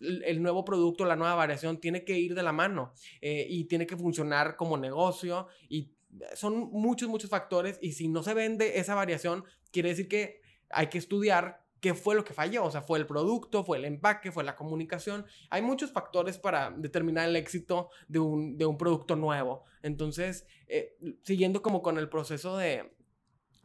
el 0.00 0.42
nuevo 0.42 0.64
producto, 0.64 1.04
la 1.04 1.16
nueva 1.16 1.34
variación 1.34 1.80
tiene 1.80 2.04
que 2.04 2.18
ir 2.18 2.34
de 2.34 2.42
la 2.42 2.52
mano 2.52 2.92
eh, 3.20 3.46
y 3.48 3.64
tiene 3.64 3.86
que 3.86 3.96
funcionar 3.96 4.56
como 4.56 4.76
negocio 4.76 5.46
y 5.68 5.92
son 6.34 6.70
muchos, 6.72 7.08
muchos 7.08 7.30
factores 7.30 7.78
y 7.80 7.92
si 7.92 8.08
no 8.08 8.22
se 8.22 8.34
vende 8.34 8.78
esa 8.78 8.94
variación, 8.94 9.44
quiere 9.70 9.90
decir 9.90 10.08
que 10.08 10.40
hay 10.70 10.88
que 10.88 10.98
estudiar 10.98 11.65
qué 11.86 11.94
fue 11.94 12.16
lo 12.16 12.24
que 12.24 12.34
falló. 12.34 12.64
O 12.64 12.70
sea, 12.72 12.82
fue 12.82 12.98
el 12.98 13.06
producto, 13.06 13.62
fue 13.62 13.78
el 13.78 13.84
empaque, 13.84 14.32
fue 14.32 14.42
la 14.42 14.56
comunicación. 14.56 15.24
Hay 15.50 15.62
muchos 15.62 15.92
factores 15.92 16.36
para 16.36 16.72
determinar 16.72 17.28
el 17.28 17.36
éxito 17.36 17.90
de 18.08 18.18
un, 18.18 18.58
de 18.58 18.66
un 18.66 18.76
producto 18.76 19.14
nuevo. 19.14 19.64
Entonces, 19.82 20.48
eh, 20.66 20.96
siguiendo 21.22 21.62
como 21.62 21.82
con 21.82 21.96
el 21.98 22.08
proceso 22.08 22.56
de, 22.56 22.92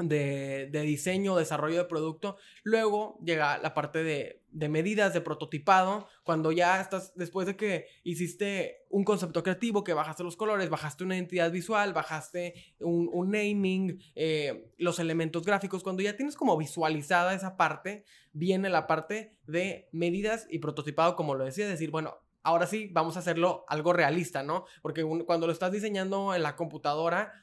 de, 0.03 0.69
de, 0.71 0.81
diseño, 0.81 1.35
desarrollo 1.35 1.77
de 1.77 1.85
producto. 1.85 2.37
Luego 2.63 3.19
llega 3.23 3.57
la 3.57 3.73
parte 3.73 4.03
de, 4.03 4.41
medidas, 4.69 5.13
de 5.13 5.21
prototipado, 5.21 6.07
cuando 6.23 6.51
ya 6.51 6.81
estás, 6.81 7.13
después 7.15 7.47
de 7.47 7.55
que 7.55 7.87
hiciste 8.03 8.85
un 8.89 9.03
concepto 9.03 9.43
creativo, 9.43 9.83
que 9.83 9.93
bajaste 9.93 10.23
los 10.23 10.35
colores, 10.35 10.69
bajaste 10.69 11.03
una 11.03 11.15
identidad 11.15 11.51
visual, 11.51 11.93
bajaste 11.93 12.53
un, 12.79 13.09
un 13.11 13.31
naming, 13.31 13.99
eh, 14.15 14.71
los 14.77 14.99
elementos 14.99 15.45
gráficos, 15.45 15.83
cuando 15.83 16.01
ya 16.01 16.15
tienes 16.15 16.35
como 16.35 16.57
visualizada 16.57 17.33
esa 17.33 17.57
parte, 17.57 18.05
viene 18.33 18.69
la 18.69 18.87
parte 18.87 19.37
de 19.47 19.89
medidas 19.91 20.47
y 20.49 20.59
prototipado, 20.59 21.15
como 21.15 21.35
lo 21.35 21.45
decía, 21.45 21.67
decir, 21.67 21.91
bueno, 21.91 22.17
ahora 22.43 22.67
sí, 22.67 22.89
vamos 22.91 23.15
a 23.15 23.19
hacerlo 23.19 23.65
algo 23.67 23.93
realista, 23.93 24.43
¿no? 24.43 24.65
Porque 24.81 25.03
cuando 25.25 25.47
lo 25.47 25.53
estás 25.53 25.71
diseñando 25.71 26.33
en 26.33 26.43
la 26.43 26.55
computadora, 26.55 27.33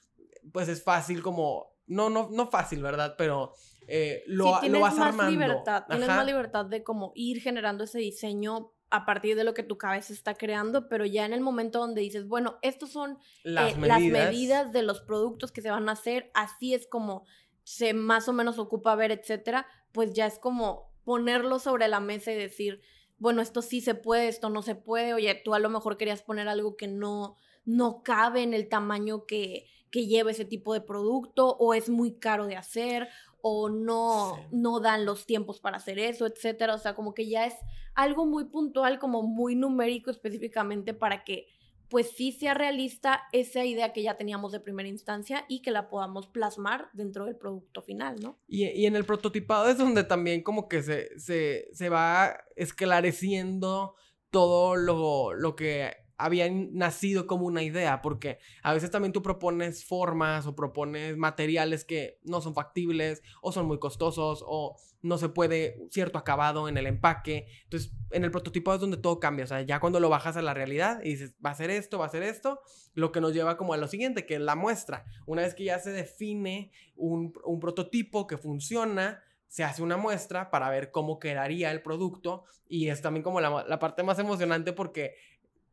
pues 0.52 0.68
es 0.68 0.82
fácil 0.82 1.22
como 1.22 1.77
no, 1.88 2.10
no, 2.10 2.28
no 2.30 2.46
fácil, 2.46 2.82
¿verdad? 2.82 3.14
Pero 3.18 3.52
eh, 3.86 4.22
lo, 4.26 4.60
lo, 4.62 4.80
vas 4.80 4.96
más 4.96 5.30
Libertad, 5.30 5.84
tienes 5.88 6.08
más 6.08 6.26
libertad 6.26 6.66
de 6.66 6.84
como 6.84 7.12
ir 7.14 7.40
generando 7.40 7.84
ese 7.84 7.98
diseño 7.98 8.72
a 8.90 9.04
partir 9.04 9.36
de 9.36 9.44
lo 9.44 9.54
que 9.54 9.62
tu 9.62 9.76
cabeza 9.76 10.12
está 10.12 10.34
creando, 10.34 10.88
pero 10.88 11.04
ya 11.04 11.26
en 11.26 11.32
el 11.32 11.40
momento 11.40 11.78
donde 11.78 12.00
dices, 12.00 12.26
bueno, 12.26 12.58
estos 12.62 12.90
son 12.90 13.18
las, 13.42 13.72
eh, 13.72 13.76
medidas. 13.76 13.88
las 13.88 14.30
medidas 14.30 14.72
de 14.72 14.82
los 14.82 15.00
productos 15.00 15.52
que 15.52 15.62
se 15.62 15.70
van 15.70 15.88
a 15.88 15.92
hacer, 15.92 16.30
así 16.34 16.74
es 16.74 16.86
como 16.86 17.24
se 17.64 17.92
más 17.92 18.28
o 18.28 18.32
menos 18.32 18.58
ocupa 18.58 18.94
ver, 18.94 19.10
etcétera, 19.10 19.66
pues 19.92 20.14
ya 20.14 20.26
es 20.26 20.38
como 20.38 20.90
ponerlo 21.04 21.58
sobre 21.58 21.88
la 21.88 22.00
mesa 22.00 22.32
y 22.32 22.36
decir, 22.36 22.80
bueno, 23.18 23.42
esto 23.42 23.62
sí 23.62 23.80
se 23.80 23.94
puede, 23.94 24.28
esto 24.28 24.48
no 24.48 24.62
se 24.62 24.74
puede, 24.74 25.12
oye, 25.12 25.34
tú 25.34 25.54
a 25.54 25.58
lo 25.58 25.68
mejor 25.68 25.96
querías 25.96 26.22
poner 26.22 26.48
algo 26.48 26.76
que 26.76 26.88
no, 26.88 27.36
no 27.64 28.02
cabe 28.02 28.42
en 28.42 28.54
el 28.54 28.68
tamaño 28.68 29.26
que, 29.26 29.66
que 29.90 30.06
lleva 30.06 30.30
ese 30.30 30.44
tipo 30.44 30.74
de 30.74 30.80
producto 30.80 31.56
o 31.58 31.74
es 31.74 31.88
muy 31.88 32.18
caro 32.18 32.46
de 32.46 32.56
hacer 32.56 33.08
o 33.40 33.68
no, 33.68 34.36
no 34.50 34.80
dan 34.80 35.04
los 35.04 35.26
tiempos 35.26 35.60
para 35.60 35.76
hacer 35.76 35.98
eso, 35.98 36.26
etcétera. 36.26 36.74
O 36.74 36.78
sea, 36.78 36.94
como 36.94 37.14
que 37.14 37.28
ya 37.28 37.46
es 37.46 37.54
algo 37.94 38.26
muy 38.26 38.44
puntual, 38.46 38.98
como 38.98 39.22
muy 39.22 39.54
numérico 39.54 40.10
específicamente 40.10 40.94
para 40.94 41.24
que 41.24 41.46
pues 41.88 42.10
sí 42.10 42.32
sea 42.32 42.52
realista 42.52 43.22
esa 43.32 43.64
idea 43.64 43.92
que 43.92 44.02
ya 44.02 44.16
teníamos 44.16 44.52
de 44.52 44.60
primera 44.60 44.88
instancia 44.88 45.46
y 45.48 45.62
que 45.62 45.70
la 45.70 45.88
podamos 45.88 46.26
plasmar 46.26 46.90
dentro 46.92 47.24
del 47.24 47.36
producto 47.36 47.80
final, 47.80 48.16
¿no? 48.20 48.38
Y, 48.46 48.66
y 48.66 48.84
en 48.84 48.94
el 48.94 49.06
prototipado 49.06 49.68
es 49.70 49.78
donde 49.78 50.04
también 50.04 50.42
como 50.42 50.68
que 50.68 50.82
se, 50.82 51.18
se, 51.18 51.68
se 51.72 51.88
va 51.88 52.38
esclareciendo 52.56 53.94
todo 54.30 54.76
lo, 54.76 55.32
lo 55.32 55.56
que 55.56 55.90
habían 56.18 56.74
nacido 56.74 57.26
como 57.26 57.46
una 57.46 57.62
idea, 57.62 58.02
porque 58.02 58.38
a 58.62 58.74
veces 58.74 58.90
también 58.90 59.12
tú 59.12 59.22
propones 59.22 59.84
formas 59.84 60.46
o 60.46 60.56
propones 60.56 61.16
materiales 61.16 61.84
que 61.84 62.18
no 62.24 62.40
son 62.40 62.54
factibles 62.54 63.22
o 63.40 63.52
son 63.52 63.66
muy 63.66 63.78
costosos 63.78 64.44
o 64.46 64.76
no 65.00 65.16
se 65.16 65.28
puede 65.28 65.86
cierto 65.90 66.18
acabado 66.18 66.68
en 66.68 66.76
el 66.76 66.86
empaque. 66.86 67.46
Entonces, 67.64 67.92
en 68.10 68.24
el 68.24 68.32
prototipo 68.32 68.74
es 68.74 68.80
donde 68.80 68.96
todo 68.96 69.20
cambia, 69.20 69.44
o 69.44 69.48
sea, 69.48 69.62
ya 69.62 69.78
cuando 69.78 70.00
lo 70.00 70.08
bajas 70.08 70.36
a 70.36 70.42
la 70.42 70.54
realidad 70.54 71.00
y 71.04 71.10
dices, 71.10 71.34
va 71.44 71.50
a 71.50 71.54
ser 71.54 71.70
esto, 71.70 71.98
va 71.98 72.06
a 72.06 72.10
ser 72.10 72.24
esto, 72.24 72.60
lo 72.94 73.12
que 73.12 73.20
nos 73.20 73.32
lleva 73.32 73.56
como 73.56 73.72
a 73.72 73.76
lo 73.76 73.86
siguiente, 73.86 74.26
que 74.26 74.34
es 74.34 74.40
la 74.40 74.56
muestra. 74.56 75.04
Una 75.24 75.42
vez 75.42 75.54
que 75.54 75.64
ya 75.64 75.78
se 75.78 75.92
define 75.92 76.72
un, 76.96 77.32
un 77.44 77.60
prototipo 77.60 78.26
que 78.26 78.36
funciona, 78.36 79.22
se 79.46 79.64
hace 79.64 79.82
una 79.82 79.96
muestra 79.96 80.50
para 80.50 80.68
ver 80.68 80.90
cómo 80.90 81.18
quedaría 81.18 81.70
el 81.70 81.80
producto 81.80 82.44
y 82.68 82.88
es 82.88 83.00
también 83.00 83.22
como 83.22 83.40
la, 83.40 83.64
la 83.66 83.78
parte 83.78 84.02
más 84.02 84.18
emocionante 84.18 84.72
porque 84.72 85.14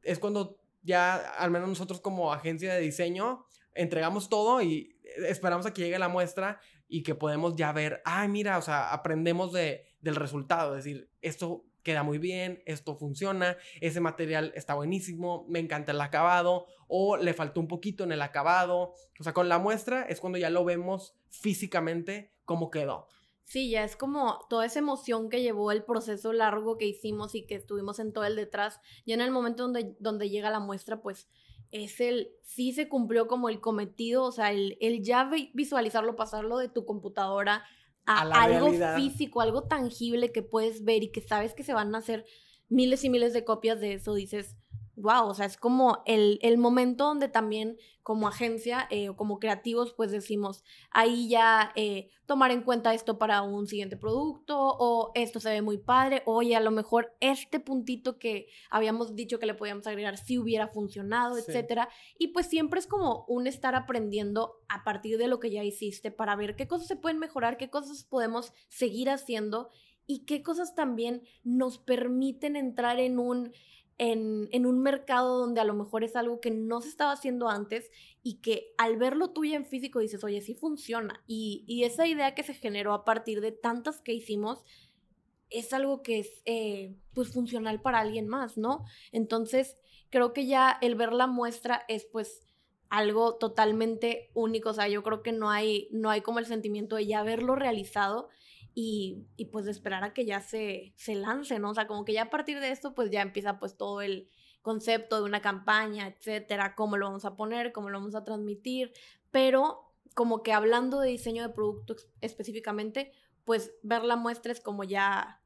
es 0.06 0.20
cuando 0.20 0.58
ya, 0.84 1.16
al 1.16 1.52
menos 1.52 1.68
nosotros 1.68 2.00
como 2.00 2.32
agencia 2.32 2.74
de 2.74 2.82
diseño, 2.82 3.46
entregamos 3.74 4.30
todo 4.30 4.62
y 4.62 4.96
esperamos 5.28 5.66
a 5.66 5.74
que 5.74 5.82
llegue 5.82 6.00
la 6.00 6.08
muestra 6.08 6.60
y 6.88 7.04
que 7.04 7.16
podemos 7.16 7.56
ya 7.56 7.72
ver, 7.72 8.02
ay, 8.06 8.30
mira, 8.30 8.58
o 8.58 8.62
sea, 8.62 8.94
aprendemos 8.94 9.52
de, 9.52 9.86
del 10.02 10.16
resultado, 10.16 10.78
es 10.78 10.86
decir, 10.86 11.10
esto 11.22 11.66
queda 11.86 12.04
muy 12.04 12.18
bien, 12.18 12.64
esto 12.66 12.96
funciona, 12.96 13.58
ese 13.80 14.02
material 14.02 14.52
está 14.56 14.74
buenísimo, 14.74 15.46
me 15.48 15.60
encanta 15.60 15.92
el 15.92 16.02
acabado 16.02 16.66
o 16.88 17.16
le 17.16 17.34
faltó 17.34 17.60
un 17.60 17.68
poquito 17.68 18.04
en 18.04 18.12
el 18.12 18.24
acabado. 18.24 18.94
O 19.20 19.24
sea, 19.24 19.34
con 19.34 19.50
la 19.50 19.60
muestra 19.60 20.02
es 20.02 20.20
cuando 20.20 20.40
ya 20.40 20.50
lo 20.50 20.66
vemos 20.66 21.16
físicamente 21.30 22.34
cómo 22.44 22.72
quedó. 22.72 23.08
Sí, 23.46 23.70
ya 23.70 23.84
es 23.84 23.96
como 23.96 24.40
toda 24.50 24.66
esa 24.66 24.80
emoción 24.80 25.30
que 25.30 25.42
llevó 25.42 25.72
el 25.72 25.84
proceso 25.84 26.34
largo 26.34 26.78
que 26.78 26.88
hicimos 26.88 27.36
y 27.36 27.46
que 27.46 27.56
estuvimos 27.56 28.00
en 28.00 28.12
todo 28.12 28.26
el 28.26 28.36
detrás. 28.36 28.82
Ya 29.06 29.14
en 29.14 29.22
el 29.22 29.32
momento 29.32 29.64
donde, 29.64 29.96
donde 30.00 30.30
llega 30.30 30.50
la 30.50 30.60
muestra, 30.60 31.02
pues 31.02 31.30
es 31.72 32.00
el, 32.02 32.32
sí 32.42 32.74
se 32.74 32.90
cumplió 32.90 33.28
como 33.28 33.50
el 33.50 33.62
cometido, 33.62 34.24
o 34.24 34.32
sea, 34.32 34.52
el, 34.52 34.78
el 34.82 35.04
ya 35.04 35.30
visualizarlo, 35.54 36.16
pasarlo 36.16 36.58
de 36.58 36.70
tu 36.70 36.86
computadora 36.86 37.64
a, 38.06 38.22
algo 38.44 38.72
físico, 38.96 39.42
algo 39.42 39.64
tangible 39.64 40.32
que 40.32 40.42
puedes 40.42 40.84
ver 40.84 41.04
y 41.04 41.12
que 41.12 41.22
sabes 41.22 41.54
que 41.54 41.64
se 41.64 41.74
van 41.74 41.94
a 41.94 42.00
hacer 42.00 42.26
miles 42.70 43.04
y 43.04 43.10
miles 43.10 43.34
de 43.34 43.46
copias 43.46 43.80
de 43.80 43.94
eso, 43.94 44.14
dices, 44.14 44.56
wow, 44.96 45.28
o 45.28 45.34
sea, 45.34 45.46
es 45.46 45.58
como 45.58 46.04
el, 46.06 46.40
el 46.42 46.58
momento 46.58 47.06
donde 47.06 47.28
también 47.28 47.78
como 48.06 48.28
agencia 48.28 48.88
eh, 48.92 49.10
o 49.10 49.16
como 49.16 49.40
creativos, 49.40 49.94
pues 49.94 50.12
decimos, 50.12 50.64
ahí 50.92 51.28
ya 51.28 51.72
eh, 51.76 52.12
tomar 52.28 52.52
en 52.52 52.62
cuenta 52.62 52.94
esto 52.94 53.18
para 53.18 53.42
un 53.42 53.66
siguiente 53.66 53.98
producto 53.98 54.58
o 54.60 55.12
esto 55.16 55.40
se 55.40 55.50
ve 55.50 55.64
muy 55.64 55.80
padre, 55.80 56.22
oye, 56.28 56.56
a 56.56 56.60
lo 56.60 56.70
mejor 56.70 57.16
este 57.20 57.60
puntito 57.60 58.20
que 58.20 58.48
habíamos 58.70 59.16
dicho 59.16 59.40
que 59.40 59.48
le 59.48 59.56
podíamos 59.56 59.88
agregar 59.88 60.18
si 60.18 60.38
hubiera 60.38 60.68
funcionado, 60.68 61.38
etcétera. 61.38 61.90
Y 62.20 62.28
pues 62.28 62.46
siempre 62.46 62.80
es 62.80 62.86
como 62.86 63.26
un 63.28 63.48
estar 63.48 63.74
aprendiendo 63.74 64.62
a 64.70 64.84
partir 64.84 65.18
de 65.18 65.28
lo 65.28 65.40
que 65.40 65.50
ya 65.50 65.64
hiciste 65.64 66.12
para 66.12 66.36
ver 66.36 66.56
qué 66.56 66.68
cosas 66.68 66.88
se 66.88 66.96
pueden 66.96 67.18
mejorar, 67.18 67.58
qué 67.58 67.72
cosas 67.72 68.04
podemos 68.04 68.54
seguir 68.70 69.10
haciendo 69.10 69.72
y 70.08 70.26
qué 70.26 70.44
cosas 70.44 70.76
también 70.76 71.24
nos 71.44 71.80
permiten 71.80 72.56
entrar 72.56 73.00
en 73.00 73.18
un 73.18 73.52
en, 73.98 74.66
un 74.66 74.82
mercado 74.82 75.40
donde 75.40 75.62
a 75.62 75.64
lo 75.64 75.74
mejor 75.74 76.04
es 76.04 76.16
algo 76.16 76.42
que 76.42 76.52
no 76.52 76.82
se 76.82 76.90
estaba 76.90 77.12
haciendo 77.12 77.48
antes 77.50 77.90
y 78.24 78.36
que 78.42 78.74
al 78.78 78.98
verlo 78.98 79.32
tuyo 79.32 79.56
en 79.56 79.66
físico 79.66 80.00
dices, 80.00 80.24
oye, 80.24 80.42
sí 80.42 80.54
funciona. 80.54 81.24
Y, 81.28 81.84
esa 81.84 82.08
idea 82.08 82.36
que 82.36 82.44
se 82.44 82.54
generó 82.54 82.94
a 82.94 83.06
partir 83.06 83.42
de 83.42 83.52
tantas 83.52 84.02
que 84.02 84.14
hicimos 84.14 84.64
es 85.50 85.72
algo 85.74 86.02
que 86.02 86.20
es 86.20 86.42
eh, 86.46 86.96
pues 87.14 87.32
funcional 87.32 87.82
para 87.82 88.00
alguien 88.00 88.28
más, 88.28 88.58
¿no? 88.58 88.86
Entonces, 89.12 89.78
creo 90.10 90.34
que 90.34 90.48
ya 90.48 90.78
el 90.82 90.96
ver 90.96 91.14
la 91.14 91.28
muestra 91.28 91.86
es 91.88 92.06
pues 92.06 92.42
algo 92.90 93.36
totalmente 93.36 94.32
único, 94.34 94.70
o 94.70 94.74
sea, 94.74 94.88
yo 94.88 95.04
creo 95.04 95.22
que 95.22 95.32
no 95.32 95.50
hay, 95.50 95.88
no 95.92 96.10
hay 96.10 96.22
como 96.22 96.40
el 96.40 96.46
sentimiento 96.46 96.96
de 96.96 97.06
ya 97.08 97.20
haberlo 97.20 97.56
realizado 97.56 98.30
y, 98.78 99.26
y, 99.38 99.46
pues 99.46 99.64
de 99.64 99.72
esperar 99.72 100.04
a 100.04 100.14
que 100.14 100.26
ya 100.26 100.42
se, 100.42 100.94
se 100.98 101.16
lance, 101.16 101.60
¿no? 101.60 101.72
O 101.72 101.74
sea, 101.74 101.88
como 101.88 102.04
que 102.04 102.12
ya 102.12 102.24
a 102.24 102.30
partir 102.30 102.60
de 102.60 102.72
esto 102.72 102.94
pues 102.94 103.10
ya 103.10 103.22
empieza 103.22 103.58
pues 103.58 103.78
todo 103.78 104.02
el 104.02 104.30
concepto 104.62 105.18
de 105.18 105.24
una 105.24 105.42
campaña, 105.42 106.08
etcétera, 106.08 106.76
cómo 106.76 106.98
lo 106.98 107.06
vamos 107.06 107.24
a 107.24 107.38
poner, 107.38 107.72
cómo 107.72 107.90
lo 107.90 108.00
vamos 108.00 108.16
a 108.16 108.26
transmitir, 108.26 108.92
pero 109.32 109.94
como 110.14 110.44
que 110.44 110.52
hablando 110.52 111.00
de 111.00 111.10
diseño 111.10 111.48
de 111.48 111.54
producto 111.54 111.96
específicamente, 112.20 113.14
pues 113.46 113.72
ver 113.82 114.04
la 114.04 114.18
muestra 114.18 114.52
es 114.52 114.60
como 114.60 114.84
ya 114.84 115.42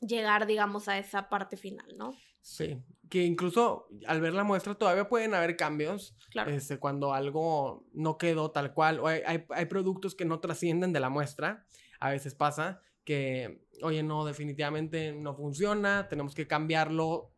llegar, 0.00 0.46
digamos, 0.46 0.88
a 0.88 0.98
esa 0.98 1.28
parte 1.28 1.56
final, 1.56 1.96
¿no? 1.96 2.14
Sí, 2.40 2.78
que 3.08 3.24
incluso 3.24 3.88
al 4.06 4.20
ver 4.20 4.34
la 4.34 4.44
muestra 4.44 4.74
todavía 4.74 5.08
pueden 5.08 5.34
haber 5.34 5.56
cambios. 5.56 6.14
Claro. 6.30 6.50
Este, 6.50 6.78
cuando 6.78 7.14
algo 7.14 7.86
no 7.92 8.18
quedó 8.18 8.50
tal 8.50 8.74
cual, 8.74 9.00
o 9.00 9.08
hay, 9.08 9.22
hay, 9.26 9.44
hay 9.48 9.66
productos 9.66 10.14
que 10.14 10.24
no 10.24 10.38
trascienden 10.40 10.92
de 10.92 11.00
la 11.00 11.08
muestra 11.08 11.66
a 12.04 12.10
veces 12.10 12.34
pasa 12.34 12.82
que, 13.02 13.64
oye, 13.82 14.02
no, 14.02 14.26
definitivamente 14.26 15.14
no 15.14 15.34
funciona, 15.34 16.06
tenemos 16.06 16.34
que 16.34 16.46
cambiarlo 16.46 17.32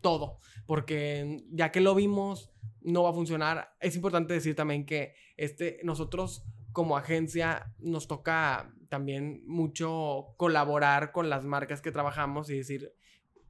todo, 0.00 0.40
porque 0.64 1.44
ya 1.50 1.70
que 1.70 1.82
lo 1.82 1.94
vimos, 1.94 2.50
no 2.80 3.02
va 3.02 3.10
a 3.10 3.12
funcionar. 3.12 3.76
Es 3.78 3.94
importante 3.94 4.32
decir 4.32 4.56
también 4.56 4.86
que 4.86 5.12
este, 5.36 5.80
nosotros 5.84 6.46
como 6.72 6.96
agencia 6.96 7.74
nos 7.78 8.08
toca 8.08 8.72
también 8.88 9.42
mucho 9.46 10.34
colaborar 10.38 11.12
con 11.12 11.28
las 11.28 11.44
marcas 11.44 11.82
que 11.82 11.92
trabajamos 11.92 12.48
y 12.48 12.56
decir, 12.56 12.94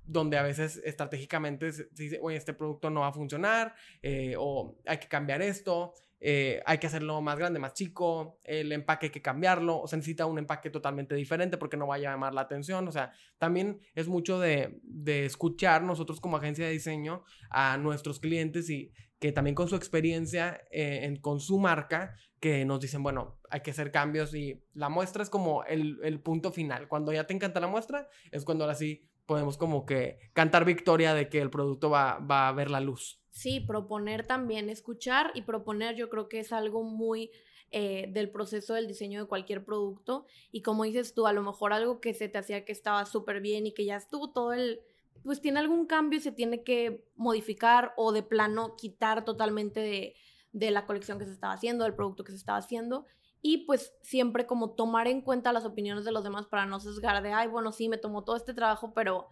donde 0.05 0.37
a 0.37 0.43
veces 0.43 0.83
estratégicamente 0.85 1.71
se 1.71 1.89
dice, 1.93 2.19
oye, 2.21 2.37
este 2.37 2.55
producto 2.55 2.91
no 2.91 3.03
va 3.03 3.09
a 3.09 3.13
funcionar, 3.13 3.77
eh, 4.03 4.35
o 4.37 4.77
hay 4.85 4.99
que 4.99 5.07
cambiar 5.07 5.43
esto, 5.43 5.95
eh, 6.21 6.63
hay 6.65 6.79
que 6.79 6.87
hacerlo 6.87 7.21
más 7.21 7.39
grande, 7.39 7.59
más 7.59 7.75
chico, 7.75 8.39
el 8.45 8.73
empaque 8.73 9.07
hay 9.07 9.13
que 9.13 9.23
cambiarlo, 9.23 9.81
o 9.81 9.87
se 9.87 9.97
necesita 9.97 10.27
un 10.27 10.39
empaque 10.39 10.71
totalmente 10.71 11.15
diferente 11.15 11.59
porque 11.59 11.77
no 11.77 11.87
vaya 11.87 12.09
a 12.09 12.13
llamar 12.13 12.35
la 12.35 12.43
atención, 12.43 12.89
o 12.89 12.93
sea, 12.93 13.13
también 13.39 13.81
es 13.95 14.09
mucho 14.09 14.41
de, 14.41 14.81
escuchar 15.07 15.83
nosotros 15.83 16.21
como 16.21 16.37
agencia 16.37 16.67
de 16.67 16.73
diseño 16.73 17.25
a 17.51 17.77
nuestros 17.77 18.21
clientes 18.21 18.71
y 18.71 18.93
que 19.19 19.33
también 19.33 19.55
con 19.55 19.69
su 19.69 19.77
experiencia 19.77 20.61
eh, 20.71 21.19
con 21.21 21.41
su 21.41 21.59
marca, 21.59 22.15
que 22.41 22.65
nos 22.65 22.81
dicen, 22.81 23.03
bueno, 23.03 23.41
hay 23.51 23.61
que 23.61 23.71
hacer 23.71 23.91
cambios 23.91 24.35
y 24.35 24.63
la 24.75 24.89
muestra 24.89 25.23
es 25.23 25.31
como 25.31 25.65
el, 25.65 25.99
el 26.03 26.21
punto 26.21 26.53
final. 26.53 26.87
Cuando 26.87 27.13
ya 27.13 27.27
te 27.27 27.35
encanta 27.35 27.61
la 27.61 27.67
muestra, 27.67 28.09
es 28.31 28.45
cuando 28.45 28.65
ahora 28.65 28.75
sí 28.75 29.09
podemos 29.25 29.57
como 29.57 29.85
que 29.85 30.19
cantar 30.33 30.65
victoria 30.65 31.15
de 31.15 31.29
que 31.29 31.41
el 31.41 31.51
producto 31.51 31.91
va, 31.91 32.19
va 32.19 32.49
a 32.49 32.53
ver 32.53 32.71
la 32.71 32.81
luz. 32.81 33.21
Sí, 33.37 33.61
proponer 33.61 34.27
también, 34.27 34.71
escuchar 34.71 35.31
y 35.35 35.43
proponer 35.43 35.95
yo 35.95 36.09
creo 36.09 36.27
que 36.27 36.41
es 36.41 36.55
algo 36.55 36.83
muy 36.83 37.31
eh, 37.71 38.09
del 38.11 38.31
proceso 38.31 38.73
del 38.73 38.87
diseño 38.87 39.21
de 39.21 39.29
cualquier 39.29 39.63
producto. 39.63 40.25
Y 40.53 40.63
como 40.63 40.85
dices 40.85 41.13
tú, 41.13 41.27
a 41.27 41.35
lo 41.35 41.43
mejor 41.43 41.75
algo 41.75 42.01
que 42.01 42.15
se 42.15 42.31
te 42.31 42.39
hacía 42.39 42.65
que 42.65 42.73
estaba 42.73 43.05
súper 43.05 43.43
bien 43.43 43.67
y 43.67 43.75
que 43.75 43.85
ya 43.85 43.97
estuvo 43.97 44.31
todo 44.31 44.55
el, 44.55 44.81
pues 45.23 45.43
tiene 45.43 45.61
algún 45.61 45.85
cambio 45.85 46.19
y 46.19 46.23
se 46.23 46.33
tiene 46.33 46.63
que 46.63 47.05
modificar 47.15 47.93
o 47.99 48.11
de 48.11 48.23
plano 48.23 48.75
quitar 48.75 49.27
totalmente 49.27 49.81
de, 49.81 50.15
de 50.53 50.71
la 50.71 50.87
colección 50.87 51.19
que 51.19 51.27
se 51.27 51.33
estaba 51.33 51.53
haciendo, 51.53 51.85
del 51.85 51.95
producto 51.95 52.25
que 52.25 52.33
se 52.33 52.39
estaba 52.39 52.57
haciendo. 52.57 53.05
Y 53.43 53.67
pues 53.67 53.93
siempre 54.01 54.47
como 54.47 54.71
tomar 54.71 55.09
en 55.09 55.21
cuenta 55.21 55.53
las 55.53 55.67
opiniones 55.67 56.07
de 56.07 56.13
los 56.13 56.25
demás 56.25 56.47
para 56.47 56.65
no 56.65 56.81
sesgar 56.81 57.23
de, 57.23 57.35
ay, 57.35 57.49
bueno, 57.49 57.71
sí, 57.71 57.91
me 57.91 57.99
tomó 57.99 58.25
todo 58.25 58.37
este 58.37 58.55
trabajo, 58.55 58.95
pero 58.95 59.29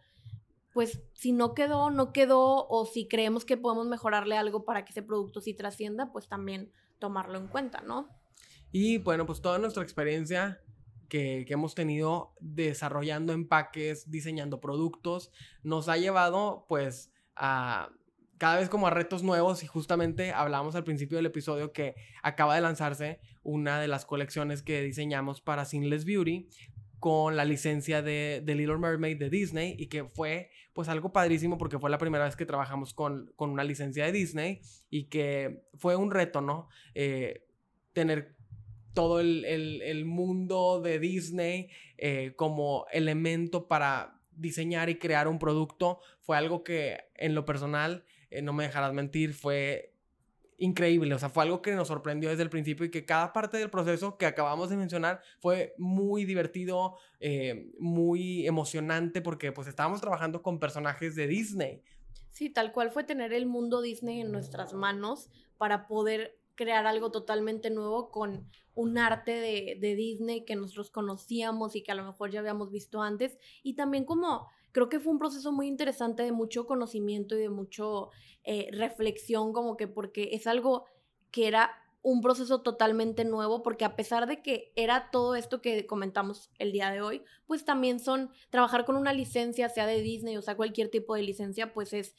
pues 0.75 1.01
si 1.15 1.33
no 1.33 1.55
quedó, 1.55 1.91
no 1.91 2.13
quedó, 2.13 2.67
o 2.69 2.85
si 2.85 3.07
creemos 3.07 3.45
que 3.45 3.57
podemos 3.57 3.87
mejorarle 3.87 4.37
algo 4.37 4.65
para 4.65 4.85
que 4.85 4.91
ese 4.91 5.03
producto 5.03 5.41
sí 5.41 5.55
trascienda, 5.55 6.13
pues 6.13 6.29
también 6.29 6.73
tomarlo 6.99 7.39
en 7.39 7.47
cuenta, 7.47 7.81
¿no? 7.81 8.09
Y 8.73 8.99
bueno, 8.99 9.25
pues 9.25 9.41
toda 9.41 9.59
nuestra 9.59 9.85
experiencia 9.85 10.61
que, 11.09 11.47
hemos 11.49 11.77
tenido 11.77 12.35
desarrollando 12.41 13.33
empaques, 13.33 14.11
diseñando 14.11 14.61
productos, 14.61 15.31
nos 15.63 15.89
ha 15.89 15.97
llevado 15.97 16.67
pues 16.69 17.13
a 17.37 17.91
cada 18.37 18.59
vez 18.59 18.69
como 18.69 18.89
a 18.89 18.91
retos 18.91 19.23
nuevos 19.23 19.63
y 19.63 19.69
justamente 19.69 20.33
hablamos 20.33 20.75
al 20.75 20.83
principio 20.83 21.19
del 21.19 21.27
episodio 21.27 21.73
que 21.73 21.95
acaba 22.21 22.57
de 22.57 22.63
lanzarse 22.63 23.21
una 23.45 23.81
de 23.81 23.87
las 23.87 24.05
colecciones 24.05 24.63
que 24.63 24.83
diseñamos 24.83 25.41
para 25.41 25.65
Sinless 25.65 26.05
Beauty 26.05 26.49
con 27.05 27.37
la 27.37 27.45
licencia 27.45 28.01
de, 28.01 28.41
de, 28.43 28.55
Little 28.55 28.79
Mermaid 28.79 29.19
de 29.19 29.29
Disney 29.29 29.77
y 29.79 29.89
que 29.89 30.05
fue 30.05 30.49
pues 30.73 30.89
algo 30.89 31.13
padrísimo 31.13 31.59
porque 31.59 31.79
fue 31.79 31.91
la 31.91 31.99
primera 31.99 32.25
vez 32.25 32.35
que 32.35 32.47
trabajamos 32.47 32.95
con, 32.95 33.31
con 33.37 33.51
una 33.51 33.63
licencia 33.63 34.07
de 34.07 34.13
Disney 34.13 34.63
y 34.89 35.11
que 35.11 35.67
fue 35.75 35.97
un 35.97 36.11
reto, 36.11 36.41
¿no? 36.41 36.67
Eh, 36.95 37.45
tener 37.93 38.35
todo 38.95 39.21
el, 39.21 39.45
el, 39.45 40.05
mundo 40.07 40.81
de 40.81 40.99
Disney 40.99 41.69
eh, 41.99 42.33
como 42.37 42.87
elemento 42.91 43.69
para 43.69 44.23
diseñar 44.31 44.89
y 44.89 44.95
crear 44.95 45.29
un 45.29 45.39
producto 45.39 46.01
fue 46.23 46.39
algo 46.39 46.65
que 46.65 47.01
en 47.17 47.35
lo 47.35 47.45
personal, 47.45 48.07
eh, 48.31 48.41
no 48.41 48.55
me 48.55 48.65
dejarás 48.65 48.95
mentir, 48.95 49.35
fue 49.35 49.94
increíble, 50.65 51.15
o 51.15 51.19
sea, 51.19 51.29
fue 51.29 51.45
algo 51.45 51.63
que 51.63 51.75
nos 51.75 51.89
sorprendió 51.89 52.31
desde 52.31 52.43
el 52.43 52.51
principio 52.51 52.87
y 52.87 52.91
que 52.91 53.05
cada 53.05 53.33
parte 53.33 53.57
del 53.57 53.71
proceso 53.71 54.17
que 54.17 54.27
acabamos 54.27 54.71
de 54.71 54.77
mencionar 54.77 55.21
fue 55.41 55.75
muy 55.79 56.25
divertido, 56.25 56.97
eh, 57.21 57.71
muy 57.79 58.47
emocionante 58.47 59.21
porque 59.21 59.53
pues 59.53 59.69
estábamos 59.69 60.01
trabajando 60.01 60.43
con 60.43 60.59
personajes 60.59 61.15
de 61.15 61.27
Disney, 61.27 61.83
Sí, 62.35 62.51
tal 62.51 62.73
cual 62.73 62.91
fue 62.91 63.05
tener 63.05 63.33
el 63.33 63.47
mundo 63.47 63.81
Disney 63.81 64.21
en 64.21 64.33
nuestras 64.33 64.73
manos 64.73 65.31
para 65.57 65.87
poder 65.87 66.37
crear 66.57 66.85
algo 66.85 67.13
totalmente 67.13 67.71
nuevo 67.71 68.11
con 68.11 68.51
un 68.75 68.99
arte 68.99 69.31
de, 69.31 69.79
de, 69.81 69.95
Disney 69.95 70.45
que 70.45 70.57
nosotros 70.57 70.91
conocíamos 70.91 71.77
y 71.77 71.85
que 71.85 71.93
a 71.93 71.95
lo 71.95 72.05
mejor 72.05 72.33
ya 72.33 72.41
habíamos 72.41 72.73
visto 72.73 73.01
antes. 73.03 73.39
Y 73.63 73.75
también 73.75 74.05
como 74.05 74.49
creo 74.75 74.89
que 74.89 74.99
fue 74.99 75.13
un 75.13 75.21
proceso 75.21 75.53
muy 75.53 75.69
interesante 75.69 76.25
de 76.25 76.33
mucho 76.33 76.67
conocimiento 76.67 77.37
y 77.37 77.39
de 77.39 77.49
mucho 77.49 78.11
eh, 78.43 78.69
reflexión, 78.73 79.53
como 79.53 79.77
que 79.77 79.87
porque 79.87 80.31
es 80.33 80.49
algo 80.49 80.85
que 81.31 81.47
era 81.47 81.71
un 82.03 82.21
proceso 82.21 82.61
totalmente 82.61 83.25
nuevo, 83.25 83.63
porque 83.63 83.85
a 83.85 83.95
pesar 83.95 84.27
de 84.27 84.43
que 84.43 84.73
era 84.75 85.11
todo 85.13 85.37
esto 85.37 85.63
que 85.63 85.87
comentamos 85.87 86.51
el 86.59 86.73
día 86.73 86.91
de 86.91 87.01
hoy, 87.01 87.23
pues 87.47 87.65
también 87.65 88.01
son 88.01 88.31
trabajar 88.51 88.85
con 88.85 88.97
una 88.97 89.13
licencia, 89.13 89.69
sea 89.69 89.87
de 89.87 90.03
Disney 90.03 90.37
o 90.37 90.43
sea 90.43 90.57
cualquier 90.57 90.91
tipo 90.91 91.15
de 91.15 91.23
licencia, 91.23 91.73
pues 91.73 91.93
es 91.93 92.17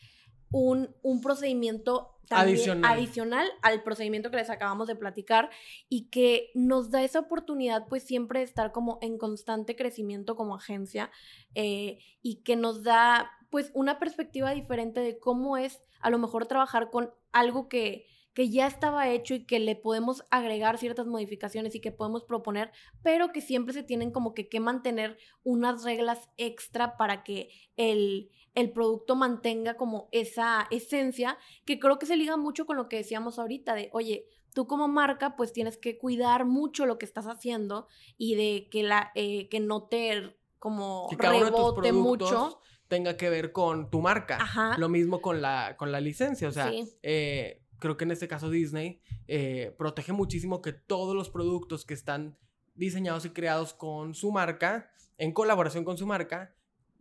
un, 0.55 0.95
un 1.01 1.19
procedimiento 1.19 2.17
adicional. 2.29 3.51
al 3.61 3.83
procedimiento 3.83 4.31
que 4.31 4.37
les 4.37 4.49
acabamos 4.49 4.87
de 4.87 4.95
platicar 4.95 5.49
y 5.89 6.09
que 6.09 6.49
nos 6.55 6.91
da 6.91 7.03
esa 7.03 7.19
oportunidad 7.19 7.87
pues 7.89 8.03
siempre 8.03 8.39
de 8.39 8.45
estar 8.45 8.71
como 8.71 8.97
en 9.01 9.17
constante 9.17 9.75
crecimiento 9.75 10.37
como 10.37 10.55
agencia 10.55 11.11
eh, 11.55 11.99
y 12.21 12.41
que 12.43 12.55
nos 12.55 12.83
da 12.83 13.29
pues 13.49 13.69
una 13.73 13.99
perspectiva 13.99 14.51
diferente 14.51 15.01
de 15.01 15.19
cómo 15.19 15.57
es 15.57 15.83
a 15.99 16.09
lo 16.09 16.19
mejor 16.19 16.45
trabajar 16.45 16.89
con 16.89 17.13
algo 17.33 17.67
que, 17.67 18.07
que 18.33 18.49
ya 18.49 18.65
estaba 18.65 19.09
hecho 19.09 19.35
y 19.35 19.45
que 19.45 19.59
le 19.59 19.75
podemos 19.75 20.23
agregar 20.31 20.77
ciertas 20.77 21.05
modificaciones 21.05 21.75
y 21.75 21.81
que 21.81 21.91
podemos 21.91 22.23
proponer, 22.23 22.71
pero 23.03 23.33
que 23.33 23.41
siempre 23.41 23.73
se 23.73 23.83
tienen 23.83 24.11
como 24.11 24.33
que, 24.33 24.47
que 24.47 24.61
mantener 24.61 25.17
unas 25.43 25.83
reglas 25.83 26.29
extra 26.37 26.95
para 26.95 27.23
que 27.23 27.49
el, 27.75 28.31
el 28.55 28.71
producto 28.71 29.15
mantenga 29.15 29.75
como 29.75 30.09
esa 30.11 30.67
esencia, 30.71 31.37
que 31.65 31.79
creo 31.79 31.99
que 31.99 32.05
se 32.05 32.17
liga 32.17 32.37
mucho 32.37 32.65
con 32.65 32.77
lo 32.77 32.89
que 32.89 32.97
decíamos 32.97 33.37
ahorita, 33.37 33.75
de, 33.75 33.89
oye, 33.93 34.27
tú 34.53 34.65
como 34.65 34.87
marca 34.87 35.35
pues 35.35 35.53
tienes 35.53 35.77
que 35.77 35.97
cuidar 35.97 36.45
mucho 36.45 36.85
lo 36.85 36.97
que 36.97 37.05
estás 37.05 37.27
haciendo 37.27 37.87
y 38.17 38.35
de 38.35 38.69
que, 38.69 38.83
la, 38.83 39.11
eh, 39.13 39.49
que 39.49 39.59
no 39.59 39.83
te 39.83 40.37
como 40.57 41.07
rebote 41.19 41.91
mucho 41.91 42.59
tenga 42.87 43.17
que 43.17 43.29
ver 43.29 43.51
con 43.51 43.89
tu 43.89 44.01
marca. 44.01 44.39
Lo 44.77 44.89
mismo 44.89 45.21
con 45.21 45.41
la, 45.41 45.75
con 45.77 45.91
la 45.91 45.99
licencia, 45.99 46.47
o 46.47 46.51
sea, 46.51 46.71
eh, 47.03 47.61
creo 47.79 47.97
que 47.97 48.05
en 48.05 48.11
este 48.11 48.27
caso 48.27 48.49
Disney 48.49 49.01
eh, 49.27 49.75
protege 49.77 50.13
muchísimo 50.13 50.61
que 50.61 50.73
todos 50.73 51.15
los 51.15 51.29
productos 51.29 51.85
que 51.85 51.93
están 51.93 52.37
diseñados 52.75 53.25
y 53.25 53.31
creados 53.31 53.73
con 53.73 54.13
su 54.13 54.31
marca, 54.31 54.91
en 55.17 55.33
colaboración 55.33 55.83
con 55.83 55.97
su 55.97 56.05
marca, 56.05 56.55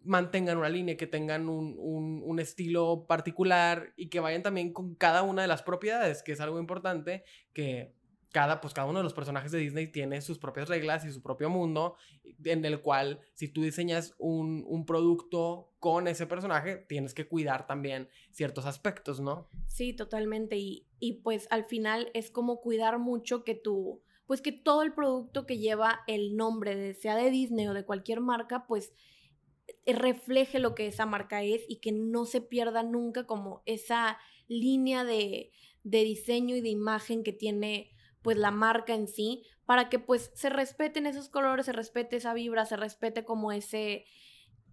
mantengan 0.04 0.58
una 0.58 0.68
línea, 0.68 0.96
que 0.96 1.06
tengan 1.06 1.48
un, 1.48 2.38
estilo 2.38 3.06
particular 3.06 3.92
y 3.96 4.08
que 4.08 4.20
vayan 4.20 4.42
también 4.42 4.72
con 4.72 4.96
cada 4.96 5.22
una 5.22 5.42
de 5.42 5.48
las 5.48 5.62
propiedades, 5.62 6.22
que 6.22 6.32
es 6.32 6.40
algo 6.40 6.58
importante, 6.58 7.24
que 7.52 7.94
cada, 8.32 8.60
pues 8.60 8.74
cada 8.74 8.88
uno 8.88 8.98
de 8.98 9.04
los 9.04 9.14
personajes 9.14 9.52
de 9.52 9.58
Disney 9.58 9.86
tiene 9.86 10.20
sus 10.20 10.38
propias 10.38 10.68
reglas 10.68 11.04
y 11.04 11.12
su 11.12 11.22
propio 11.22 11.48
mundo, 11.48 11.94
en 12.44 12.64
el 12.64 12.80
cual 12.80 13.20
si 13.34 13.48
tú 13.48 13.62
diseñas 13.62 14.14
un, 14.18 14.64
un 14.66 14.84
producto 14.84 15.72
con 15.78 16.08
ese 16.08 16.26
personaje, 16.26 16.76
tienes 16.76 17.14
que 17.14 17.28
cuidar 17.28 17.68
también 17.68 18.08
ciertos 18.32 18.66
aspectos, 18.66 19.20
¿no? 19.20 19.48
Sí, 19.68 19.92
totalmente. 19.92 20.56
Y, 20.56 20.88
y 20.98 21.20
pues 21.22 21.46
al 21.50 21.64
final 21.64 22.10
es 22.12 22.32
como 22.32 22.60
cuidar 22.60 22.98
mucho 22.98 23.44
que 23.44 23.54
tu, 23.54 24.02
pues 24.26 24.42
que 24.42 24.52
todo 24.52 24.82
el 24.82 24.92
producto 24.92 25.46
que 25.46 25.58
lleva 25.58 26.00
el 26.08 26.36
nombre, 26.36 26.94
sea 26.94 27.14
de 27.14 27.30
Disney 27.30 27.68
o 27.68 27.74
de 27.74 27.84
cualquier 27.84 28.20
marca, 28.20 28.66
pues 28.66 28.92
refleje 29.86 30.58
lo 30.58 30.74
que 30.74 30.86
esa 30.86 31.06
marca 31.06 31.42
es 31.42 31.62
y 31.68 31.76
que 31.76 31.92
no 31.92 32.24
se 32.24 32.40
pierda 32.40 32.82
nunca 32.82 33.26
como 33.26 33.62
esa 33.66 34.18
línea 34.48 35.04
de, 35.04 35.52
diseño 35.82 36.56
y 36.56 36.60
de 36.60 36.70
imagen 36.70 37.22
que 37.22 37.32
tiene 37.32 37.90
pues 38.22 38.38
la 38.38 38.50
marca 38.50 38.94
en 38.94 39.06
sí, 39.06 39.44
para 39.66 39.90
que 39.90 39.98
pues 39.98 40.30
se 40.34 40.48
respeten 40.48 41.06
esos 41.06 41.28
colores, 41.28 41.66
se 41.66 41.72
respete 41.72 42.16
esa 42.16 42.32
vibra, 42.32 42.64
se 42.64 42.76
respete 42.76 43.24
como 43.24 43.52
ese, 43.52 44.06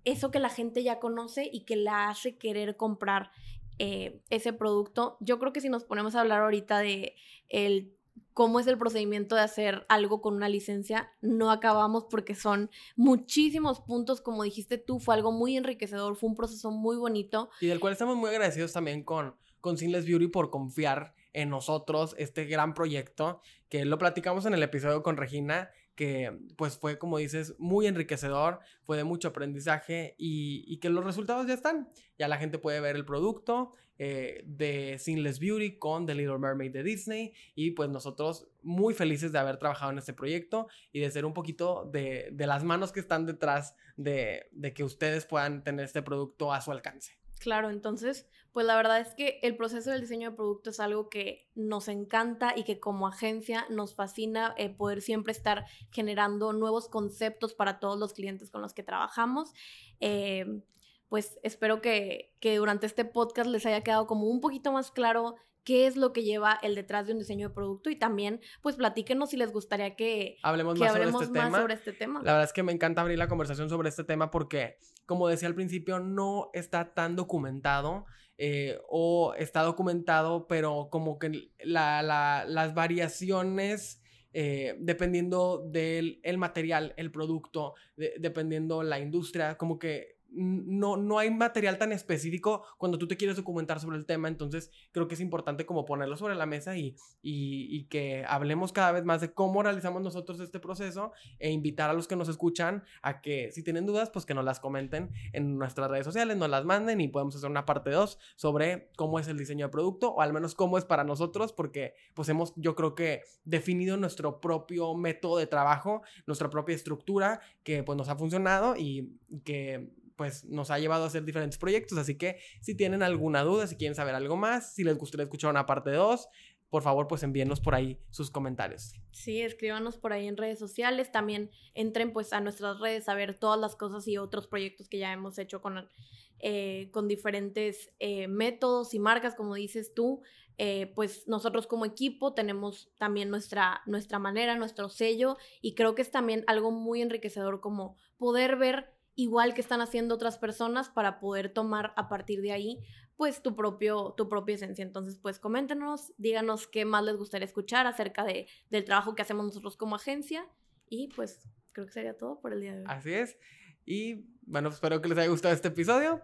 eso 0.05 0.31
que 0.31 0.39
la 0.39 0.49
gente 0.49 0.83
ya 0.83 0.99
conoce 0.99 1.49
y 1.51 1.65
que 1.65 1.75
la 1.75 2.09
hace 2.09 2.37
querer 2.37 2.77
comprar 2.77 3.31
eh, 3.77 4.21
ese 4.29 4.53
producto. 4.53 5.17
Yo 5.19 5.37
creo 5.37 5.51
que 5.51 5.59
si 5.59 5.67
nos 5.67 5.83
ponemos 5.83 6.15
a 6.15 6.21
hablar 6.21 6.43
ahorita 6.43 6.79
de 6.79 7.15
el 7.49 7.97
cómo 8.33 8.59
es 8.59 8.67
el 8.67 8.77
procedimiento 8.77 9.35
de 9.35 9.41
hacer 9.41 9.85
algo 9.89 10.21
con 10.21 10.35
una 10.35 10.49
licencia, 10.49 11.11
no 11.21 11.51
acabamos 11.51 12.05
porque 12.09 12.35
son 12.35 12.69
muchísimos 12.95 13.81
puntos, 13.81 14.21
como 14.21 14.43
dijiste 14.43 14.77
tú, 14.77 14.99
fue 14.99 15.15
algo 15.15 15.31
muy 15.31 15.57
enriquecedor, 15.57 16.15
fue 16.15 16.29
un 16.29 16.35
proceso 16.35 16.71
muy 16.71 16.95
bonito. 16.95 17.49
Y 17.59 17.67
del 17.67 17.79
cual 17.79 17.93
estamos 17.93 18.15
muy 18.15 18.29
agradecidos 18.29 18.73
también 18.73 19.03
con, 19.03 19.35
con 19.59 19.77
Sinless 19.77 20.05
Beauty 20.05 20.27
por 20.27 20.49
confiar 20.49 21.13
en 21.33 21.49
nosotros 21.49 22.15
este 22.17 22.45
gran 22.45 22.73
proyecto, 22.73 23.41
que 23.69 23.85
lo 23.85 23.97
platicamos 23.97 24.45
en 24.45 24.53
el 24.53 24.63
episodio 24.63 25.03
con 25.03 25.17
Regina, 25.17 25.69
que 25.95 26.37
pues 26.57 26.77
fue, 26.77 26.97
como 26.97 27.17
dices, 27.17 27.55
muy 27.59 27.85
enriquecedor, 27.85 28.59
fue 28.83 28.97
de 28.97 29.03
mucho 29.03 29.29
aprendizaje 29.29 30.15
y, 30.17 30.63
y 30.67 30.77
que 30.79 30.89
los 30.89 31.05
resultados 31.05 31.47
ya 31.47 31.53
están. 31.53 31.89
Ya 32.17 32.27
la 32.27 32.37
gente 32.37 32.57
puede 32.57 32.79
ver 32.79 32.95
el 32.95 33.05
producto, 33.05 33.73
eh, 34.03 34.41
de 34.47 34.97
Sinless 34.97 35.39
Beauty 35.39 35.77
con 35.77 36.07
The 36.07 36.15
Little 36.15 36.39
Mermaid 36.39 36.71
de 36.71 36.81
Disney 36.81 37.33
y 37.53 37.69
pues 37.69 37.87
nosotros 37.87 38.47
muy 38.63 38.95
felices 38.95 39.31
de 39.31 39.37
haber 39.37 39.57
trabajado 39.57 39.91
en 39.91 39.99
este 39.99 40.11
proyecto 40.11 40.69
y 40.91 41.01
de 41.01 41.11
ser 41.11 41.23
un 41.23 41.35
poquito 41.35 41.87
de, 41.93 42.29
de 42.31 42.47
las 42.47 42.63
manos 42.63 42.91
que 42.91 42.99
están 42.99 43.27
detrás 43.27 43.75
de, 43.97 44.47
de 44.53 44.73
que 44.73 44.83
ustedes 44.83 45.27
puedan 45.27 45.63
tener 45.63 45.85
este 45.85 46.01
producto 46.01 46.51
a 46.51 46.61
su 46.61 46.71
alcance. 46.71 47.11
Claro, 47.39 47.69
entonces, 47.69 48.27
pues 48.53 48.65
la 48.65 48.75
verdad 48.75 48.99
es 48.99 49.13
que 49.13 49.39
el 49.43 49.55
proceso 49.55 49.91
del 49.91 50.01
diseño 50.01 50.31
de 50.31 50.35
producto 50.35 50.71
es 50.71 50.79
algo 50.79 51.07
que 51.07 51.47
nos 51.53 51.87
encanta 51.87 52.53
y 52.55 52.63
que 52.63 52.79
como 52.79 53.07
agencia 53.07 53.67
nos 53.69 53.93
fascina 53.93 54.55
eh, 54.57 54.71
poder 54.71 55.03
siempre 55.03 55.31
estar 55.31 55.65
generando 55.91 56.53
nuevos 56.53 56.89
conceptos 56.89 57.53
para 57.53 57.79
todos 57.79 57.99
los 57.99 58.13
clientes 58.13 58.49
con 58.49 58.63
los 58.63 58.73
que 58.73 58.81
trabajamos. 58.81 59.53
Eh, 59.99 60.63
pues 61.11 61.37
espero 61.43 61.81
que, 61.81 62.31
durante 62.41 62.85
este 62.85 63.03
podcast 63.03 63.49
les 63.49 63.65
haya 63.65 63.81
quedado 63.81 64.07
como 64.07 64.27
un 64.27 64.39
poquito 64.39 64.71
más 64.71 64.91
claro 64.91 65.35
qué 65.65 65.85
es 65.85 65.97
lo 65.97 66.13
que 66.13 66.23
lleva 66.23 66.57
el 66.63 66.73
detrás 66.73 67.05
de 67.05 67.11
un 67.11 67.19
diseño 67.19 67.49
de 67.49 67.53
producto 67.53 67.89
y 67.89 67.97
también 67.97 68.39
pues 68.61 68.77
platíquenos 68.77 69.31
si 69.31 69.35
les 69.35 69.51
gustaría 69.51 69.97
que 69.97 70.37
hablemos, 70.41 70.79
más, 70.79 70.95
este 70.95 71.51
sobre 71.51 71.73
este, 71.73 71.91
tema. 71.91 72.21
La 72.23 72.31
verdad 72.31 72.45
es 72.45 72.53
que 72.53 72.63
me 72.63 72.71
encanta 72.71 73.01
abrir 73.01 73.17
la 73.17 73.27
conversación 73.27 73.69
sobre 73.69 73.89
este 73.89 74.05
tema 74.05 74.31
porque 74.31 74.77
como 75.05 75.27
decía 75.27 75.49
al 75.49 75.53
principio 75.53 75.99
no 75.99 76.49
está 76.53 76.93
tan 76.93 77.17
documentado 77.17 78.05
eh, 78.37 78.79
o 78.87 79.33
está 79.37 79.63
documentado 79.63 80.47
pero 80.47 80.87
como 80.89 81.19
que 81.19 81.51
las 81.59 82.73
variaciones 82.73 84.01
eh, 84.33 84.77
dependiendo 84.79 85.61
del 85.67 86.21
material, 86.37 86.93
el 86.95 87.11
producto, 87.11 87.73
dependiendo 87.97 88.81
la 88.81 88.97
industria, 88.97 89.57
como 89.57 89.77
que 89.77 90.20
no, 90.31 90.95
no 90.97 91.19
hay 91.19 91.29
material 91.29 91.77
tan 91.77 91.91
específico 91.91 92.63
cuando 92.77 92.97
tú 92.97 93.07
te 93.07 93.17
quieres 93.17 93.37
documentar 93.37 93.79
sobre 93.79 93.97
el 93.97 94.05
tema, 94.05 94.27
entonces 94.27 94.71
creo 94.91 95.07
que 95.07 95.15
es 95.15 95.19
importante 95.19 95.65
como 95.65 95.85
ponerlo 95.85 96.15
sobre 96.15 96.35
la 96.35 96.45
mesa 96.45 96.77
y, 96.77 96.95
y, 97.21 97.83
que 97.85 98.23
hablemos 98.27 98.71
cada 98.71 98.93
vez 98.93 99.03
más 99.03 99.19
de 99.19 99.33
cómo 99.33 99.61
realizamos 99.63 100.01
nosotros 100.01 100.39
este 100.39 100.59
proceso 100.59 101.11
e 101.39 101.51
invitar 101.51 101.89
a 101.89 101.93
los 101.93 102.07
que 102.07 102.15
nos 102.15 102.29
escuchan 102.29 102.83
a 103.01 103.21
que 103.21 103.51
si 103.51 103.63
tienen 103.63 103.85
dudas, 103.85 104.09
pues 104.09 104.25
que 104.25 104.33
nos 104.33 104.45
las 104.45 104.59
comenten 104.59 105.11
en 105.33 105.57
nuestras 105.57 105.89
redes 105.89 106.05
sociales, 106.05 106.37
nos 106.37 106.49
las 106.49 106.63
manden 106.63 107.01
y 107.01 107.07
podemos 107.09 107.35
hacer 107.35 107.49
una 107.49 107.65
parte 107.65 107.89
2 107.89 108.17
sobre 108.35 108.89
cómo 108.95 109.19
es 109.19 109.27
el 109.27 109.37
diseño 109.37 109.65
de 109.65 109.71
producto 109.71 110.11
o 110.13 110.21
al 110.21 110.31
menos 110.31 110.55
cómo 110.55 110.77
es 110.77 110.85
para 110.85 111.03
nosotros, 111.03 111.51
porque 111.51 111.95
pues 112.13 112.29
hemos 112.29 112.53
yo 112.55 112.75
creo 112.75 112.95
que 112.95 113.23
definido 113.43 113.97
nuestro 113.97 114.39
propio 114.39 114.93
método 114.95 115.37
de 115.37 115.47
trabajo, 115.47 116.03
nuestra 116.25 116.49
propia 116.49 116.75
estructura 116.75 117.41
que 117.63 117.83
pues 117.83 117.97
nos 117.97 118.07
ha 118.07 118.15
funcionado 118.15 118.75
y 118.77 119.17
que 119.43 119.91
pues 120.21 120.45
nos 120.45 120.69
ha 120.69 120.77
llevado 120.77 121.03
a 121.03 121.07
hacer 121.07 121.25
diferentes 121.25 121.57
proyectos. 121.57 121.97
Así 121.97 122.15
que 122.15 122.37
si 122.61 122.75
tienen 122.75 123.01
alguna 123.01 123.41
duda, 123.41 123.65
si 123.65 123.75
quieren 123.75 123.95
saber 123.95 124.13
algo 124.13 124.37
más, 124.37 124.75
si 124.75 124.83
les 124.83 124.95
gustaría 124.95 125.23
escuchar 125.23 125.49
una 125.49 125.65
parte 125.65 125.89
2, 125.89 126.27
por 126.69 126.83
favor, 126.83 127.07
pues 127.07 127.23
envíenos 127.23 127.59
por 127.59 127.73
ahí 127.73 127.97
sus 128.11 128.29
comentarios. 128.29 128.93
Sí, 129.13 129.41
escríbanos 129.41 129.97
por 129.97 130.13
ahí 130.13 130.27
en 130.27 130.37
redes 130.37 130.59
sociales. 130.59 131.11
También 131.11 131.49
entren 131.73 132.13
pues 132.13 132.33
a 132.33 132.39
nuestras 132.39 132.79
redes 132.79 133.09
a 133.09 133.15
ver 133.15 133.33
todas 133.33 133.59
las 133.59 133.75
cosas 133.75 134.07
y 134.07 134.19
otros 134.19 134.45
proyectos 134.45 134.87
que 134.89 134.99
ya 134.99 135.11
hemos 135.11 135.39
hecho 135.39 135.59
con, 135.59 135.89
eh, 136.37 136.91
con 136.91 137.07
diferentes 137.07 137.91
eh, 137.97 138.27
métodos 138.27 138.93
y 138.93 138.99
marcas, 138.99 139.33
como 139.33 139.55
dices 139.55 139.95
tú. 139.95 140.21
Eh, 140.59 140.91
pues 140.93 141.27
nosotros 141.27 141.65
como 141.65 141.85
equipo 141.85 142.35
tenemos 142.35 142.91
también 142.99 143.31
nuestra, 143.31 143.81
nuestra 143.87 144.19
manera, 144.19 144.55
nuestro 144.55 144.87
sello 144.87 145.37
y 145.63 145.73
creo 145.73 145.95
que 145.95 146.03
es 146.03 146.11
también 146.11 146.43
algo 146.45 146.69
muy 146.69 147.01
enriquecedor 147.01 147.59
como 147.59 147.95
poder 148.19 148.57
ver 148.57 149.00
igual 149.15 149.53
que 149.53 149.61
están 149.61 149.81
haciendo 149.81 150.15
otras 150.15 150.37
personas 150.37 150.89
para 150.89 151.19
poder 151.19 151.53
tomar 151.53 151.93
a 151.97 152.09
partir 152.09 152.41
de 152.41 152.51
ahí 152.51 152.79
pues 153.17 153.43
tu 153.43 153.55
propio 153.55 154.15
tu 154.17 154.27
propia 154.29 154.55
esencia. 154.55 154.81
Entonces, 154.83 155.19
pues 155.21 155.37
coméntenos, 155.37 156.11
díganos 156.17 156.67
qué 156.67 156.85
más 156.85 157.03
les 157.03 157.17
gustaría 157.17 157.45
escuchar 157.45 157.85
acerca 157.85 158.23
de, 158.23 158.47
del 158.71 158.83
trabajo 158.83 159.13
que 159.13 159.21
hacemos 159.21 159.45
nosotros 159.45 159.77
como 159.77 159.95
agencia 159.95 160.47
y 160.89 161.09
pues 161.09 161.47
creo 161.71 161.85
que 161.85 161.93
sería 161.93 162.17
todo 162.17 162.41
por 162.41 162.51
el 162.51 162.61
día 162.61 162.73
de 162.73 162.79
hoy. 162.79 162.85
Así 162.87 163.13
es. 163.13 163.37
Y 163.85 164.25
bueno, 164.41 164.69
espero 164.69 165.01
que 165.01 165.09
les 165.09 165.17
haya 165.17 165.29
gustado 165.29 165.53
este 165.53 165.67
episodio. 165.67 166.21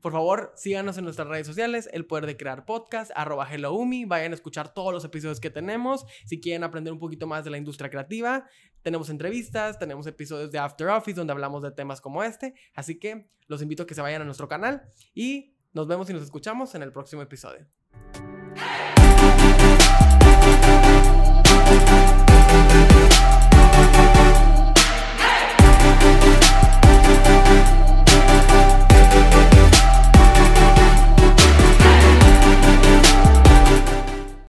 Por 0.00 0.12
favor, 0.12 0.52
síganos 0.54 0.98
en 0.98 1.04
nuestras 1.04 1.28
redes 1.28 1.46
sociales, 1.46 1.88
El 1.90 2.04
Poder 2.04 2.26
de 2.26 2.36
Crear 2.36 2.66
Podcast, 2.66 3.10
arroba 3.14 3.48
HelloUmi. 3.50 4.04
Vayan 4.04 4.32
a 4.32 4.34
escuchar 4.34 4.74
todos 4.74 4.92
los 4.92 5.02
episodios 5.02 5.40
que 5.40 5.48
tenemos. 5.48 6.04
Si 6.26 6.42
quieren 6.42 6.62
aprender 6.62 6.92
un 6.92 6.98
poquito 6.98 7.26
más 7.26 7.44
de 7.44 7.50
la 7.50 7.56
industria 7.56 7.88
creativa, 7.88 8.46
tenemos 8.84 9.08
entrevistas, 9.08 9.78
tenemos 9.78 10.06
episodios 10.06 10.52
de 10.52 10.58
After 10.58 10.88
Office 10.88 11.16
donde 11.16 11.32
hablamos 11.32 11.62
de 11.62 11.72
temas 11.72 12.00
como 12.02 12.22
este. 12.22 12.54
Así 12.74 12.98
que 12.98 13.30
los 13.48 13.62
invito 13.62 13.82
a 13.82 13.86
que 13.86 13.94
se 13.94 14.02
vayan 14.02 14.22
a 14.22 14.24
nuestro 14.26 14.46
canal 14.46 14.82
y 15.14 15.56
nos 15.72 15.88
vemos 15.88 16.08
y 16.10 16.12
nos 16.12 16.22
escuchamos 16.22 16.74
en 16.74 16.82
el 16.82 16.92
próximo 16.92 17.22
episodio. 17.22 17.66